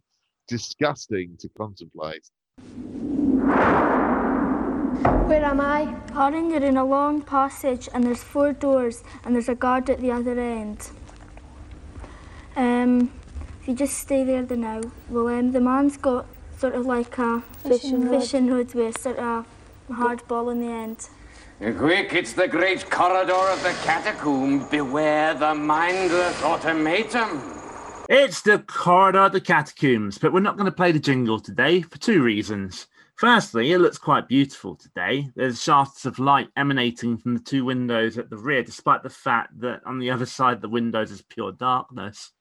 disgusting 0.48 1.36
to 1.38 1.48
contemplate. 1.50 2.30
Where 5.26 5.44
am 5.44 5.60
I? 5.60 5.92
Karen, 6.12 6.50
you're 6.50 6.62
in 6.62 6.76
a 6.76 6.84
long 6.84 7.20
passage 7.20 7.88
and 7.92 8.04
there's 8.04 8.22
four 8.22 8.52
doors 8.52 9.02
and 9.24 9.34
there's 9.34 9.48
a 9.48 9.56
guard 9.56 9.90
at 9.90 10.00
the 10.00 10.12
other 10.12 10.38
end. 10.38 10.88
Um, 12.54 13.10
if 13.60 13.66
you 13.66 13.74
just 13.74 13.98
stay 13.98 14.22
there 14.22 14.44
the 14.44 14.56
now. 14.56 14.82
Well, 15.10 15.26
um, 15.26 15.50
the 15.50 15.60
man's 15.60 15.96
got 15.96 16.26
sort 16.58 16.76
of 16.76 16.86
like 16.86 17.18
a 17.18 17.42
Fishing 17.64 18.08
rod. 18.08 18.20
fishing 18.20 18.46
hood 18.46 18.72
with 18.74 19.00
sort 19.00 19.18
of 19.18 19.46
hard 19.92 20.26
ball 20.28 20.48
in 20.50 20.60
the 20.60 20.68
end. 20.68 21.08
Quick, 21.76 22.14
it's 22.14 22.32
the 22.32 22.46
great 22.46 22.88
corridor 22.88 23.32
of 23.32 23.60
the 23.64 23.74
catacomb. 23.82 24.68
Beware 24.70 25.34
the 25.34 25.56
mindless 25.56 26.40
automaton. 26.44 27.40
It's 28.08 28.42
the 28.42 28.60
corridor 28.60 29.22
of 29.22 29.32
the 29.32 29.40
catacombs, 29.40 30.18
but 30.18 30.32
we're 30.32 30.38
not 30.38 30.56
going 30.56 30.70
to 30.70 30.76
play 30.76 30.92
the 30.92 31.00
jingle 31.00 31.40
today 31.40 31.82
for 31.82 31.98
two 31.98 32.22
reasons. 32.22 32.86
Firstly, 33.16 33.72
it 33.72 33.78
looks 33.78 33.96
quite 33.96 34.28
beautiful 34.28 34.76
today. 34.76 35.30
There's 35.34 35.62
shafts 35.62 36.04
of 36.04 36.18
light 36.18 36.48
emanating 36.54 37.16
from 37.16 37.32
the 37.34 37.42
two 37.42 37.64
windows 37.64 38.18
at 38.18 38.28
the 38.28 38.36
rear, 38.36 38.62
despite 38.62 39.02
the 39.02 39.08
fact 39.08 39.58
that 39.60 39.80
on 39.86 39.98
the 39.98 40.10
other 40.10 40.26
side 40.26 40.60
the 40.60 40.68
windows 40.68 41.10
is 41.10 41.22
pure 41.22 41.52
darkness. 41.52 42.32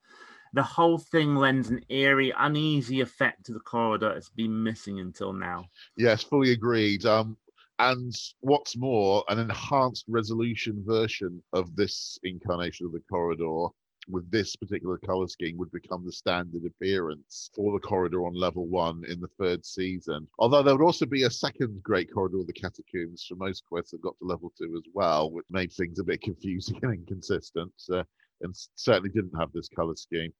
The 0.51 0.63
whole 0.63 0.97
thing 0.97 1.35
lends 1.35 1.69
an 1.69 1.81
eerie, 1.87 2.33
uneasy 2.37 2.99
effect 2.99 3.45
to 3.45 3.53
the 3.53 3.59
corridor 3.61 4.13
that's 4.13 4.29
been 4.29 4.63
missing 4.63 4.99
until 4.99 5.31
now. 5.31 5.65
Yes, 5.97 6.23
fully 6.23 6.51
agreed. 6.51 7.05
Um, 7.05 7.37
and 7.79 8.13
what's 8.41 8.75
more, 8.75 9.23
an 9.29 9.39
enhanced 9.39 10.05
resolution 10.09 10.83
version 10.85 11.41
of 11.53 11.73
this 11.77 12.19
incarnation 12.23 12.85
of 12.85 12.91
the 12.91 13.03
corridor 13.09 13.67
with 14.07 14.29
this 14.29 14.55
particular 14.55 14.97
color 14.97 15.27
scheme 15.27 15.57
would 15.57 15.71
become 15.71 16.05
the 16.05 16.11
standard 16.11 16.63
appearance 16.65 17.49
for 17.55 17.73
the 17.73 17.87
corridor 17.87 18.25
on 18.25 18.33
level 18.33 18.67
one 18.67 19.03
in 19.07 19.19
the 19.19 19.27
third 19.39 19.65
season. 19.65 20.27
Although 20.39 20.63
there 20.63 20.75
would 20.75 20.85
also 20.85 21.05
be 21.05 21.23
a 21.23 21.29
second 21.29 21.81
great 21.81 22.13
corridor 22.13 22.39
of 22.39 22.47
the 22.47 22.53
catacombs 22.53 23.25
for 23.27 23.35
most 23.35 23.63
quests 23.65 23.91
that 23.91 24.01
got 24.01 24.17
to 24.19 24.25
level 24.25 24.51
two 24.57 24.75
as 24.75 24.91
well, 24.93 25.31
which 25.31 25.45
made 25.49 25.71
things 25.71 25.99
a 25.99 26.03
bit 26.03 26.21
confusing 26.29 26.79
and 26.83 26.93
inconsistent, 26.93 27.73
uh, 27.91 28.03
and 28.41 28.55
certainly 28.75 29.09
didn't 29.09 29.37
have 29.37 29.51
this 29.53 29.69
color 29.69 29.95
scheme. 29.95 30.31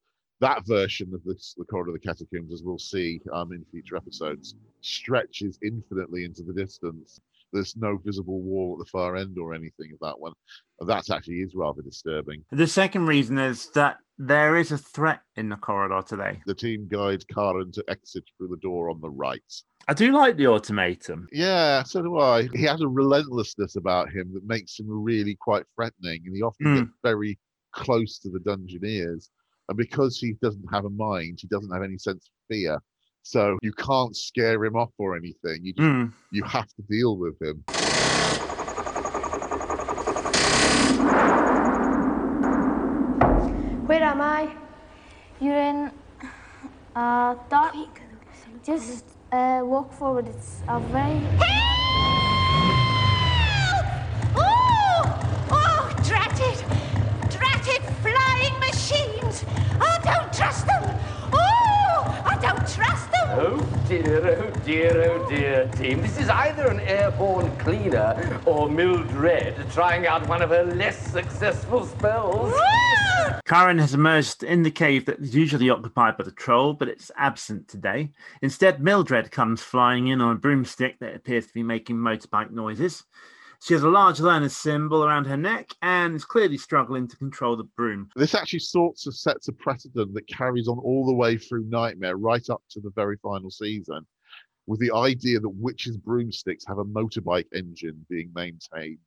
That 0.42 0.68
version 0.68 1.14
of 1.14 1.24
this, 1.24 1.56
the 1.58 1.64
corridor 1.64 1.96
of 1.96 2.02
the 2.02 2.08
catacombs, 2.08 2.54
as 2.54 2.62
we'll 2.62 2.78
see 2.78 3.22
um, 3.32 3.54
in 3.54 3.64
future 3.72 3.96
episodes, 3.96 4.56
stretches 4.82 5.58
infinitely 5.64 6.26
into 6.26 6.44
the 6.44 6.54
distance. 6.54 7.22
There's 7.54 7.76
no 7.78 7.98
visible 8.04 8.42
wall 8.42 8.78
at 8.80 8.86
the 8.86 8.90
far 8.90 9.16
end 9.16 9.38
or 9.38 9.54
anything 9.54 9.92
of 9.94 10.00
that 10.02 10.20
one. 10.20 10.34
That 10.82 11.10
actually 11.10 11.36
is 11.42 11.54
rather 11.56 11.82
disturbing. 11.82 12.44
The 12.52 12.68
second 12.68 13.08
reason 13.08 13.38
is 13.38 13.70
that 13.72 13.98
there 14.18 14.58
is 14.58 14.72
a 14.72 14.78
threat 14.78 15.22
in 15.36 15.50
the 15.50 15.56
corridor 15.56 16.02
today. 16.06 16.42
The 16.46 16.54
team 16.56 16.88
guides 16.90 17.26
Karen 17.26 17.72
to 17.74 17.84
exit 17.88 18.24
through 18.38 18.50
the 18.50 18.58
door 18.58 18.90
on 18.90 19.00
the 19.02 19.10
right. 19.10 19.42
I 19.88 19.94
do 19.94 20.12
like 20.12 20.36
the 20.38 20.48
automaton. 20.48 21.28
Yeah, 21.32 21.84
so 21.84 22.02
do 22.02 22.18
I. 22.18 22.48
He 22.54 22.64
has 22.64 22.82
a 22.82 22.88
relentlessness 22.88 23.76
about 23.76 24.10
him 24.10 24.34
that 24.34 24.46
makes 24.46 24.80
him 24.80 24.88
really 24.90 25.36
quite 25.36 25.66
threatening, 25.76 26.24
and 26.26 26.36
he 26.36 26.42
often 26.42 26.66
Hmm. 26.68 26.76
gets 26.80 26.92
very 27.04 27.40
close 27.72 28.20
to 28.20 28.30
the 28.30 28.40
dungeoneers. 28.40 29.30
And 29.70 29.78
because 29.78 30.18
he 30.20 30.34
doesn't 30.42 30.66
have 30.72 30.86
a 30.86 30.90
mind, 30.90 31.40
he 31.42 31.48
doesn't 31.48 31.72
have 31.74 31.84
any 31.84 31.98
sense 31.98 32.28
of 32.28 32.32
fear. 32.56 32.80
So 33.28 33.58
you 33.64 33.74
can't 33.74 34.16
scare 34.16 34.64
him 34.64 34.76
off 34.76 34.92
or 35.00 35.18
anything. 35.18 35.66
You 35.66 35.74
just, 35.74 35.88
Mm. 35.88 36.12
you 36.30 36.44
have 36.44 36.68
to 36.76 36.82
deal 36.84 37.18
with 37.18 37.42
him. 37.42 37.64
Where 43.88 44.04
am 44.04 44.22
I? 44.22 44.50
You're 45.40 45.58
in 45.58 45.92
a 46.96 47.36
dark. 47.50 48.02
Just 48.64 49.06
uh, 49.32 49.62
walk 49.64 49.92
forward. 49.92 50.28
It's 50.28 50.62
a 50.68 50.80
very. 50.80 51.22
Oh! 51.42 51.75
Oh 63.38 63.58
dear, 63.90 64.26
oh 64.26 64.50
dear, 64.66 65.12
oh 65.12 65.30
dear, 65.30 65.68
team. 65.76 66.02
This 66.02 66.18
is 66.18 66.30
either 66.30 66.68
an 66.68 66.80
airborne 66.80 67.54
cleaner 67.58 68.40
or 68.46 68.70
Mildred 68.70 69.58
trying 69.74 70.08
out 70.08 70.26
one 70.30 70.42
of 70.42 70.52
her 70.52 70.64
less 70.64 70.98
successful 71.12 71.86
spells. 71.86 72.54
Karen 73.46 73.78
has 73.78 73.94
emerged 73.94 74.42
in 74.42 74.64
the 74.64 74.72
cave 74.72 75.06
that 75.08 75.20
is 75.20 75.36
usually 75.36 75.70
occupied 75.70 76.16
by 76.16 76.24
the 76.24 76.32
troll, 76.32 76.72
but 76.72 76.88
it's 76.88 77.12
absent 77.18 77.68
today. 77.68 78.14
Instead, 78.42 78.82
Mildred 78.82 79.32
comes 79.32 79.62
flying 79.62 80.08
in 80.08 80.22
on 80.22 80.32
a 80.32 80.40
broomstick 80.40 81.00
that 81.00 81.14
appears 81.14 81.46
to 81.48 81.54
be 81.54 81.62
making 81.62 81.98
motorbike 81.98 82.52
noises. 82.52 83.04
She 83.62 83.74
has 83.74 83.84
a 83.84 83.90
large 83.90 84.20
learner's 84.20 84.56
symbol 84.56 85.04
around 85.04 85.26
her 85.26 85.38
neck 85.38 85.70
and 85.82 86.16
is 86.16 86.26
clearly 86.26 86.58
struggling 86.58 87.08
to 87.08 87.18
control 87.18 87.56
the 87.56 87.64
broom. 87.64 88.10
This 88.16 88.36
actually 88.36 88.60
sorts 88.60 89.08
of 89.08 89.16
sets 89.16 89.48
a 89.48 89.54
precedent 89.54 90.14
that 90.14 90.28
carries 90.28 90.68
on 90.68 90.78
all 90.80 91.06
the 91.06 91.14
way 91.14 91.38
through 91.38 91.66
Knightmare, 91.66 92.18
right 92.18 92.48
up 92.50 92.62
to 92.72 92.80
the 92.80 92.92
very 92.92 93.18
final 93.18 93.50
season, 93.50 94.06
with 94.68 94.80
the 94.80 94.94
idea 94.94 95.40
that 95.40 95.50
witches' 95.50 95.98
broomsticks 95.98 96.66
have 96.68 96.78
a 96.78 96.86
motorbike 96.86 97.48
engine 97.54 98.06
being 98.10 98.32
maintained 98.36 99.00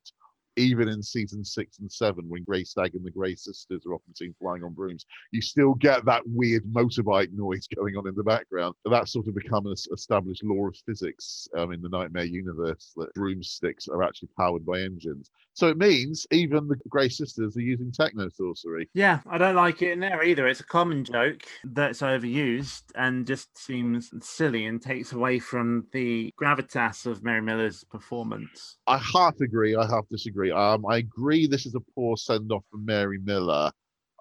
even 0.59 0.89
in 0.89 1.01
season 1.01 1.43
six 1.43 1.79
and 1.79 1.91
seven, 1.91 2.27
when 2.27 2.43
Greystagg 2.43 2.93
and 2.93 3.05
the 3.05 3.11
Grey 3.11 3.35
Sisters 3.35 3.85
are 3.85 3.93
often 3.93 4.13
seen 4.13 4.35
flying 4.39 4.63
on 4.63 4.73
brooms, 4.73 5.05
you 5.31 5.41
still 5.41 5.73
get 5.75 6.05
that 6.05 6.21
weird 6.25 6.63
motorbike 6.65 7.31
noise 7.31 7.67
going 7.75 7.95
on 7.95 8.07
in 8.07 8.15
the 8.15 8.23
background. 8.23 8.75
That's 8.85 9.13
sort 9.13 9.27
of 9.27 9.35
become 9.35 9.65
an 9.65 9.75
established 9.93 10.43
law 10.43 10.67
of 10.67 10.75
physics 10.85 11.47
um, 11.57 11.71
in 11.71 11.81
the 11.81 11.89
Knightmare 11.89 12.25
universe 12.25 12.91
that 12.97 13.13
broomsticks 13.13 13.87
are 13.87 14.03
actually 14.03 14.29
powered 14.37 14.65
by 14.65 14.81
engines. 14.81 15.31
So 15.53 15.67
it 15.67 15.77
means 15.77 16.25
even 16.31 16.67
the 16.67 16.77
Grey 16.87 17.09
Sisters 17.09 17.57
are 17.57 17.61
using 17.61 17.91
techno 17.91 18.29
sorcery. 18.29 18.89
Yeah, 18.93 19.19
I 19.29 19.37
don't 19.37 19.55
like 19.55 19.81
it 19.81 19.91
in 19.91 19.99
there 19.99 20.23
either. 20.23 20.47
It's 20.47 20.59
a 20.59 20.65
common 20.65 21.03
joke 21.03 21.43
that's 21.63 22.01
overused 22.01 22.83
and 22.95 23.25
just 23.25 23.57
seems 23.57 24.09
silly 24.21 24.65
and 24.65 24.81
takes 24.81 25.11
away 25.11 25.39
from 25.39 25.87
the 25.91 26.33
gravitas 26.39 27.05
of 27.05 27.23
Mary 27.23 27.41
Miller's 27.41 27.83
performance. 27.83 28.77
I 28.87 28.97
half 29.13 29.35
agree, 29.41 29.75
I 29.75 29.85
half 29.85 30.07
disagree. 30.09 30.48
Um, 30.51 30.85
I 30.85 30.97
agree 30.97 31.47
this 31.47 31.65
is 31.65 31.75
a 31.75 31.79
poor 31.95 32.17
send 32.17 32.51
off 32.51 32.63
for 32.71 32.77
Mary 32.77 33.19
Miller 33.19 33.71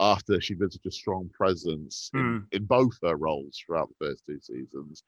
after 0.00 0.40
she 0.40 0.54
been 0.54 0.70
such 0.70 0.86
a 0.86 0.90
strong 0.92 1.28
presence 1.30 2.10
in, 2.14 2.20
Mm. 2.20 2.46
in 2.52 2.64
both 2.64 2.96
her 3.02 3.16
roles 3.16 3.58
throughout 3.58 3.88
the 3.88 4.06
first 4.06 4.24
two 4.26 4.38
seasons. 4.40 5.02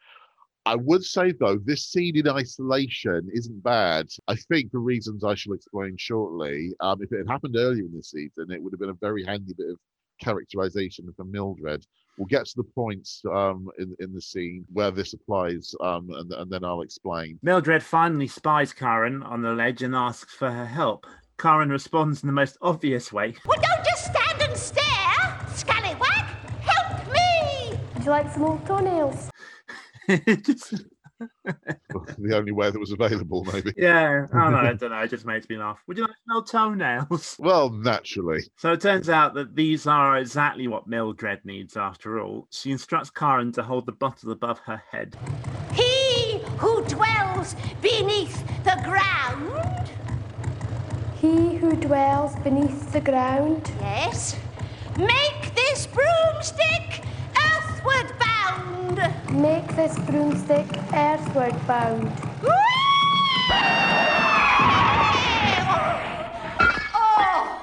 I 0.67 0.77
would 0.77 1.05
say 1.05 1.33
though, 1.33 1.57
this 1.59 1.87
scene 1.87 2.17
in 2.19 2.29
isolation 2.29 3.29
isn't 3.33 3.63
bad. 3.63 4.09
I 4.29 4.35
think 4.37 4.71
for 4.71 4.81
reasons 4.81 5.25
I 5.25 5.35
shall 5.35 5.55
explain 5.55 5.97
shortly. 5.97 6.75
Um, 6.81 7.03
if 7.03 7.13
it 7.13 7.19
had 7.19 7.29
happened 7.29 7.57
earlier 7.57 7.85
in 7.85 7.97
the 7.97 8.03
season, 8.03 8.51
it 8.51 8.63
would 8.63 8.73
have 8.73 8.81
been 8.81 8.91
a 8.91 8.95
very 8.95 9.25
handy 9.25 9.55
bit 9.55 9.71
of 9.71 9.79
characterization 10.21 11.11
for 11.17 11.25
Mildred. 11.25 11.87
We'll 12.19 12.27
get 12.27 12.45
to 12.47 12.53
the 12.57 12.65
points 12.65 13.23
um, 13.33 13.69
in 13.79 13.97
in 14.01 14.13
the 14.13 14.21
scene 14.21 14.65
where 14.73 14.91
this 14.91 15.15
applies, 15.15 15.75
um, 15.81 16.11
and, 16.11 16.31
and 16.33 16.51
then 16.51 16.65
I'll 16.65 16.83
explain. 16.83 17.39
Mildred 17.43 17.83
finally 17.83 18.27
spies 18.27 18.73
Karen 18.73 19.23
on 19.23 19.43
the 19.43 19.53
ledge 19.53 19.83
and 19.83 19.95
asks 19.95 20.35
for 20.35 20.51
her 20.51 20.67
help. 20.67 21.07
Karen 21.39 21.71
responds 21.71 22.23
in 22.23 22.27
the 22.27 22.33
most 22.33 22.59
obvious 22.61 23.13
way. 23.13 23.35
Well, 23.47 23.59
don't 23.63 23.85
just 23.85 24.05
stand 24.13 24.43
and 24.43 24.57
stare, 24.57 25.47
scallywag. 25.55 26.25
Help 26.61 27.07
me! 27.11 27.79
Would 27.95 28.05
you 28.05 28.11
like 28.11 28.31
some 28.31 28.43
old 28.43 28.67
toenails? 28.67 29.31
Just- 30.45 30.75
the 31.45 32.37
only 32.37 32.53
way 32.53 32.71
that 32.71 32.79
was 32.79 32.93
available, 32.93 33.45
maybe. 33.53 33.73
yeah, 33.77 34.27
oh, 34.33 34.39
I 34.39 34.43
don't 34.43 34.53
know, 34.53 34.59
I 34.59 34.73
don't 34.75 34.91
know. 34.91 34.99
It 35.01 35.09
just 35.11 35.27
makes 35.27 35.49
me 35.49 35.57
laugh. 35.57 35.79
Would 35.87 35.97
you 35.99 36.05
like 36.05 36.17
no 36.27 36.43
toenails? 36.43 37.37
Well, 37.41 37.71
naturally. 37.71 38.43
So 38.57 38.73
it 38.73 38.81
turns 38.81 39.09
out 39.09 39.35
that 39.35 39.55
these 39.57 39.87
are 39.87 40.19
exactly 40.19 40.69
what 40.69 40.87
Mildred 40.87 41.41
needs 41.45 41.77
after 41.77 42.21
all. 42.21 42.47
She 42.51 42.71
instructs 42.71 43.11
Karen 43.11 43.53
to 43.53 43.63
hold 43.63 43.87
the 43.87 43.93
bottle 43.93 44.31
above 44.33 44.59
her 44.61 44.83
head. 44.91 45.17
He 45.73 46.39
who 46.59 46.85
dwells 46.85 47.57
beneath 47.83 48.39
the 48.65 48.81
ground. 48.85 49.91
He 51.21 51.57
who 51.57 51.77
dwells 51.77 52.35
beneath 52.37 52.93
the 52.93 53.01
ground, 53.01 53.71
Yes. 53.81 54.37
Make 54.97 55.55
this 55.55 55.87
broomstick 55.87 57.05
earthward 57.37 58.19
bound. 58.19 58.30
Make 58.91 59.67
this 59.77 59.99
broomstick 60.01 60.67
earthward 60.93 61.55
bound. 61.67 62.13
Oh, 66.93 67.63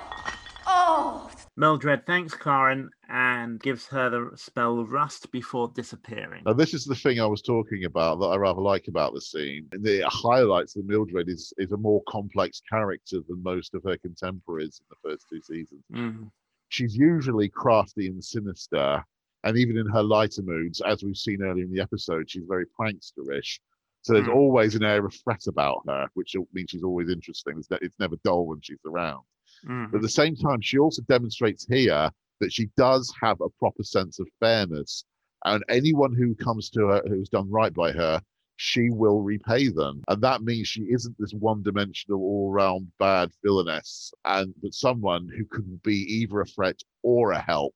oh, 0.68 1.30
Mildred 1.56 2.06
thanks 2.06 2.34
Karen 2.34 2.90
and 3.10 3.60
gives 3.60 3.88
her 3.88 4.10
the 4.10 4.38
spell 4.38 4.86
Rust 4.86 5.32
before 5.32 5.70
disappearing. 5.76 6.44
Now, 6.46 6.54
this 6.54 6.74
is 6.74 6.86
the 6.86 6.96
thing 6.96 7.20
I 7.20 7.26
was 7.26 7.42
talking 7.42 7.86
about 7.86 8.20
that 8.20 8.28
I 8.28 8.38
rather 8.38 8.62
like 8.62 8.88
about 8.88 9.14
the 9.14 9.22
scene. 9.22 9.68
And 9.72 9.86
It 9.86 10.04
highlights 10.06 10.74
that 10.74 10.86
Mildred 10.86 11.30
is, 11.30 11.54
is 11.58 11.72
a 11.72 11.78
more 11.78 12.02
complex 12.08 12.62
character 12.70 13.18
than 13.28 13.44
most 13.44 13.74
of 13.74 13.84
her 13.84 13.98
contemporaries 13.98 14.82
in 14.82 14.86
the 14.90 15.10
first 15.10 15.26
two 15.30 15.42
seasons. 15.42 15.84
Mhm. 15.92 16.32
She's 16.70 16.96
usually 16.96 17.50
crafty 17.50 18.08
and 18.08 18.24
sinister, 18.24 19.04
and 19.48 19.58
even 19.58 19.78
in 19.78 19.88
her 19.88 20.04
lighter 20.04 20.42
moods, 20.44 20.82
as 20.82 21.04
we've 21.04 21.18
seen 21.18 21.42
earlier 21.42 21.64
in 21.64 21.72
the 21.72 21.82
episode, 21.82 22.30
she's 22.30 22.44
very 22.48 22.66
pranksterish. 22.80 23.60
So 24.02 24.14
there's 24.14 24.28
Mm. 24.28 24.36
always 24.36 24.76
an 24.76 24.84
air 24.84 25.06
of 25.06 25.14
threat 25.14 25.48
about 25.48 25.84
her, 25.88 26.08
which 26.14 26.36
means 26.54 26.70
she's 26.70 26.84
always 26.84 27.10
interesting. 27.10 27.58
It's, 27.58 27.68
it's 27.82 28.00
never 28.00 28.16
dull 28.24 28.46
when 28.48 28.60
she's 28.62 28.84
around. 28.86 29.24
Mhm. 29.66 29.92
But 29.92 29.98
at 29.98 30.02
the 30.04 30.10
same 30.10 30.36
time, 30.36 30.62
she 30.62 30.78
also 30.78 31.02
demonstrates 31.04 31.66
here 31.66 32.12
that 32.40 32.52
she 32.54 32.68
does 32.78 33.14
have 33.22 33.40
a 33.42 33.50
proper 33.50 33.84
sense 33.84 34.20
of 34.20 34.28
fairness. 34.40 35.06
And 35.46 35.64
anyone 35.70 36.14
who 36.14 36.36
comes 36.36 36.70
to 36.72 36.88
her 36.88 37.02
who's 37.08 37.30
done 37.30 37.50
right 37.50 37.74
by 37.74 37.92
her, 37.92 38.22
she 38.58 38.90
will 38.90 39.22
repay 39.22 39.68
them. 39.70 40.04
And 40.08 40.22
that 40.24 40.42
means 40.42 40.68
she 40.68 40.84
isn't 40.84 41.16
this 41.20 41.34
one 41.34 41.62
dimensional, 41.64 42.20
all 42.20 42.52
round 42.52 42.92
bad 43.00 43.32
villainess, 43.44 44.12
and 44.26 44.54
but 44.62 44.74
someone 44.74 45.28
who 45.28 45.46
can 45.46 45.80
be 45.84 45.98
either 46.20 46.42
a 46.42 46.46
threat 46.46 46.80
or 47.04 47.32
a 47.32 47.40
help. 47.40 47.76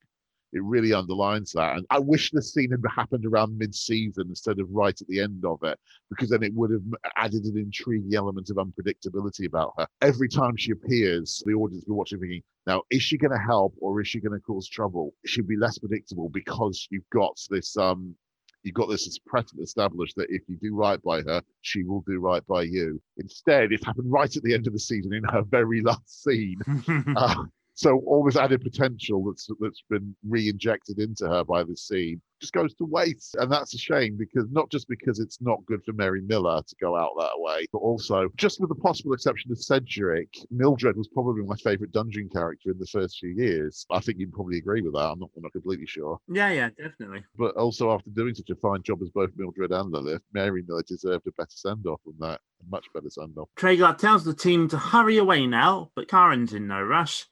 It 0.53 0.63
really 0.63 0.93
underlines 0.93 1.51
that. 1.53 1.77
And 1.77 1.85
I 1.89 1.99
wish 1.99 2.31
the 2.31 2.41
scene 2.41 2.71
had 2.71 2.81
happened 2.93 3.25
around 3.25 3.57
mid 3.57 3.73
season 3.73 4.25
instead 4.29 4.59
of 4.59 4.67
right 4.69 4.99
at 4.99 5.07
the 5.07 5.19
end 5.19 5.45
of 5.45 5.63
it, 5.63 5.79
because 6.09 6.29
then 6.29 6.43
it 6.43 6.53
would 6.53 6.71
have 6.71 6.83
added 7.17 7.45
an 7.45 7.57
intriguing 7.57 8.13
element 8.15 8.49
of 8.49 8.57
unpredictability 8.57 9.45
about 9.47 9.73
her. 9.77 9.87
Every 10.01 10.27
time 10.27 10.57
she 10.57 10.71
appears, 10.71 11.41
the 11.45 11.53
audience 11.53 11.85
will 11.87 11.95
be 11.95 11.97
watching 11.97 12.19
thinking, 12.19 12.43
now, 12.67 12.83
is 12.91 13.01
she 13.01 13.17
going 13.17 13.31
to 13.31 13.43
help 13.43 13.73
or 13.79 14.01
is 14.01 14.07
she 14.07 14.19
going 14.19 14.37
to 14.37 14.43
cause 14.43 14.67
trouble? 14.67 15.13
She'll 15.25 15.45
be 15.45 15.57
less 15.57 15.79
predictable 15.79 16.29
because 16.29 16.87
you've 16.91 17.09
got 17.11 17.39
this 17.49 17.75
um 17.75 18.15
you've 18.63 18.75
got 18.75 18.89
this 18.89 19.17
precedent 19.25 19.63
established 19.63 20.15
that 20.17 20.29
if 20.29 20.43
you 20.47 20.57
do 20.57 20.75
right 20.75 21.01
by 21.01 21.21
her, 21.21 21.41
she 21.61 21.83
will 21.83 22.01
do 22.01 22.19
right 22.19 22.45
by 22.45 22.63
you. 22.63 23.01
Instead, 23.17 23.71
it 23.71 23.83
happened 23.83 24.11
right 24.11 24.35
at 24.35 24.43
the 24.43 24.53
end 24.53 24.67
of 24.67 24.73
the 24.73 24.79
season 24.79 25.13
in 25.13 25.23
her 25.23 25.41
very 25.41 25.81
last 25.81 26.23
scene. 26.23 26.59
Uh, 27.15 27.43
so 27.81 28.01
all 28.05 28.23
this 28.23 28.37
added 28.37 28.61
potential 28.61 29.23
that's 29.25 29.47
that's 29.59 29.83
been 29.89 30.15
re-injected 30.27 30.99
into 30.99 31.27
her 31.27 31.43
by 31.43 31.63
this 31.63 31.87
scene 31.87 32.21
just 32.41 32.53
goes 32.53 32.73
to 32.73 32.85
waste, 32.85 33.35
and 33.39 33.51
that's 33.51 33.73
a 33.75 33.77
shame 33.77 34.17
because 34.17 34.49
not 34.51 34.69
just 34.71 34.89
because 34.89 35.19
it's 35.19 35.39
not 35.41 35.63
good 35.67 35.81
for 35.85 35.93
Mary 35.93 36.21
Miller 36.21 36.61
to 36.67 36.75
go 36.81 36.97
out 36.97 37.11
that 37.19 37.35
way, 37.35 37.67
but 37.71 37.79
also 37.79 38.27
just 38.35 38.59
with 38.59 38.69
the 38.69 38.75
possible 38.75 39.13
exception 39.13 39.51
of 39.51 39.63
Cedric, 39.63 40.27
Mildred 40.49 40.97
was 40.97 41.07
probably 41.07 41.43
my 41.43 41.55
favourite 41.57 41.93
dungeon 41.93 42.27
character 42.29 42.71
in 42.71 42.79
the 42.79 42.87
first 42.87 43.19
few 43.19 43.29
years. 43.29 43.85
I 43.91 43.99
think 43.99 44.17
you'd 44.17 44.33
probably 44.33 44.57
agree 44.57 44.81
with 44.81 44.93
that. 44.93 45.11
I'm 45.11 45.19
not, 45.19 45.29
I'm 45.37 45.43
not 45.43 45.51
completely 45.53 45.85
sure, 45.85 46.17
yeah, 46.27 46.51
yeah, 46.51 46.69
definitely. 46.69 47.23
but 47.37 47.55
also 47.55 47.91
after 47.91 48.09
doing 48.09 48.33
such 48.33 48.49
a 48.49 48.55
fine 48.55 48.81
job 48.83 49.01
as 49.03 49.09
both 49.09 49.29
Mildred 49.37 49.71
and 49.71 49.91
Lilith, 49.91 50.23
Mary 50.33 50.63
Miller 50.67 50.83
deserved 50.87 51.27
a 51.27 51.31
better 51.33 51.47
send 51.49 51.85
off 51.85 52.01
than 52.05 52.15
that, 52.19 52.41
a 52.61 52.69
much 52.69 52.87
better 52.93 53.09
send 53.09 53.37
off. 53.37 53.49
Treguard 53.55 53.99
tells 53.99 54.25
the 54.25 54.33
team 54.33 54.67
to 54.69 54.77
hurry 54.77 55.17
away 55.17 55.45
now, 55.45 55.91
but 55.95 56.07
Karen's 56.07 56.53
in 56.53 56.67
no 56.67 56.81
rush. 56.81 57.27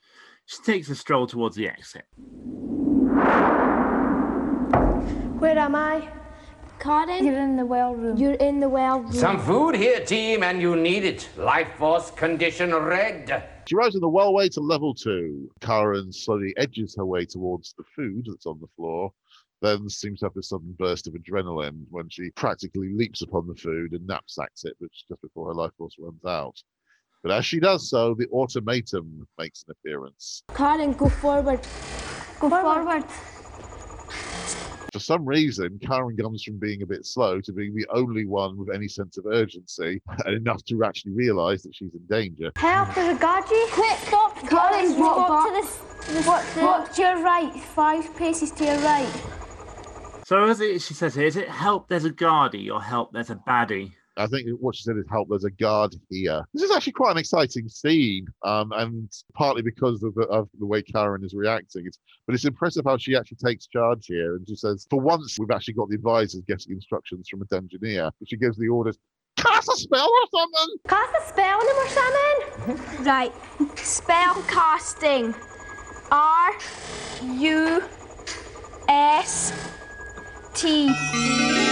She 0.50 0.64
takes 0.64 0.90
a 0.90 0.96
stroll 0.96 1.28
towards 1.28 1.56
the 1.56 1.68
exit. 1.68 2.06
Where 5.38 5.60
am 5.60 5.76
I? 5.76 6.10
Karen, 6.80 7.24
you're 7.24 7.38
in 7.38 7.56
the 7.56 7.68
well 7.68 7.94
room. 7.94 8.18
You're 8.18 8.34
in 8.34 8.60
the 8.60 8.68
well 8.68 9.02
room. 9.02 9.12
Some 9.12 9.40
food 9.40 9.76
here, 9.76 10.04
team, 10.04 10.42
and 10.42 10.60
you 10.60 10.76
need 10.76 11.06
it. 11.06 11.30
Life 11.38 11.76
force 11.78 12.10
condition 12.10 12.74
red. 12.74 13.48
She 13.68 13.76
rides 13.76 13.94
on 13.94 14.02
the 14.02 14.10
well 14.10 14.34
way 14.34 14.50
to 14.50 14.60
level 14.60 14.96
two. 14.96 15.52
Karen 15.62 16.12
slowly 16.12 16.56
edges 16.58 16.96
her 16.98 17.06
way 17.06 17.26
towards 17.26 17.76
the 17.78 17.84
food 17.96 18.26
that's 18.26 18.48
on 18.48 18.60
the 18.60 18.70
floor, 18.76 19.12
then 19.62 19.88
seems 19.88 20.22
to 20.22 20.26
have 20.26 20.36
a 20.36 20.42
sudden 20.42 20.76
burst 20.80 21.06
of 21.06 21.14
adrenaline 21.14 21.86
when 21.92 22.10
she 22.10 22.32
practically 22.32 22.90
leaps 22.96 23.22
upon 23.22 23.46
the 23.46 23.54
food 23.54 23.92
and 23.92 24.08
knapsacks 24.08 24.66
it, 24.66 24.74
which 24.80 25.04
just 25.08 25.22
before 25.22 25.50
her 25.50 25.54
life 25.54 25.74
force 25.78 25.94
runs 26.00 26.26
out. 26.26 26.60
But 27.24 27.32
as 27.34 27.46
she 27.46 27.60
does 27.60 27.90
so, 27.90 28.14
the 28.14 28.28
automaton 28.32 29.28
makes 29.38 29.64
an 29.68 29.72
appearance. 29.72 30.44
Karen, 30.56 30.94
go 30.94 31.10
forward. 31.10 31.60
Go 32.40 32.50
forward. 32.50 33.04
For 34.94 35.00
some 35.00 35.26
reason, 35.26 35.80
Karen 35.86 36.18
comes 36.18 36.44
from 36.44 36.58
being 36.58 36.82
a 36.82 36.86
bit 36.86 37.06
slow 37.06 37.42
to 37.42 37.52
being 37.54 37.76
the 37.76 37.86
only 37.94 38.26
one 38.26 38.58
with 38.58 38.74
any 38.74 38.88
sense 38.88 39.18
of 39.18 39.26
urgency 39.28 40.02
and 40.26 40.36
enough 40.36 40.64
to 40.66 40.84
actually 40.84 41.12
realise 41.12 41.62
that 41.64 41.76
she's 41.76 41.94
in 41.94 42.06
danger. 42.10 42.52
Help, 42.56 42.96
there's 42.96 43.16
a 43.16 43.20
guardy. 43.20 43.68
Quick, 43.72 43.98
stop. 44.08 44.36
Karen, 44.50 44.98
walk 45.00 45.30
walk 45.30 45.48
to 45.48 45.54
this. 45.54 45.80
this 46.08 46.26
Walk, 46.26 46.46
the- 46.56 46.62
walk 46.62 46.94
to 46.94 47.02
your 47.02 47.22
right, 47.22 47.54
five 47.54 48.16
paces 48.16 48.52
to 48.52 48.66
your 48.66 48.78
right. 48.80 49.12
So 50.26 50.44
as 50.46 50.62
it, 50.62 50.82
she 50.82 50.94
says 50.94 51.16
here, 51.16 51.26
is 51.26 51.36
it 51.36 51.50
help 51.50 51.88
there's 51.90 52.06
a 52.06 52.12
guardie 52.12 52.72
or 52.72 52.82
help 52.82 53.12
there's 53.14 53.30
a 53.30 53.36
baddie? 53.36 53.94
I 54.20 54.28
think 54.28 54.48
what 54.60 54.76
she 54.76 54.84
said 54.84 54.98
is 54.98 55.06
help. 55.10 55.30
There's 55.30 55.46
a 55.46 55.52
guard 55.52 55.96
here. 56.10 56.44
This 56.54 56.64
is 56.64 56.76
actually 56.76 56.94
quite 56.94 57.12
an 57.12 57.18
exciting 57.18 57.70
scene, 57.70 58.28
um, 58.44 58.72
and 58.74 59.10
partly 59.34 59.62
because 59.62 60.04
of 60.04 60.14
the, 60.16 60.24
of 60.24 60.50
the 60.60 60.66
way 60.66 60.82
Karen 60.82 61.24
is 61.24 61.34
reacting. 61.34 61.86
It's, 61.86 62.00
but 62.28 62.36
it's 62.36 62.46
impressive 62.46 62.84
how 62.86 62.98
she 62.98 63.16
actually 63.16 63.38
takes 63.38 63.68
charge 63.68 64.06
here, 64.08 64.36
and 64.36 64.48
she 64.48 64.56
says, 64.56 64.86
"For 64.90 65.00
once, 65.00 65.38
we've 65.40 65.52
actually 65.52 65.76
got 65.76 65.90
the 65.90 65.96
advisors 65.96 66.44
getting 66.48 66.74
instructions 66.74 67.30
from 67.30 67.42
a 67.42 67.46
dungeoneer." 67.46 68.12
She 68.26 68.38
gives 68.38 68.58
the 68.58 68.68
orders. 68.68 68.98
cast 69.38 69.70
a 69.70 69.78
spell 69.78 70.10
or 70.10 70.40
something. 70.40 70.76
Cast 70.88 71.16
a 71.16 71.30
spell 71.30 71.60
on 71.60 71.68
him 71.68 71.78
or 71.78 72.78
something? 72.78 73.06
right. 73.06 73.34
Spell 73.78 74.44
casting. 74.44 75.34
R 76.12 76.54
U 77.24 77.84
S 78.90 79.54
T. 80.56 81.69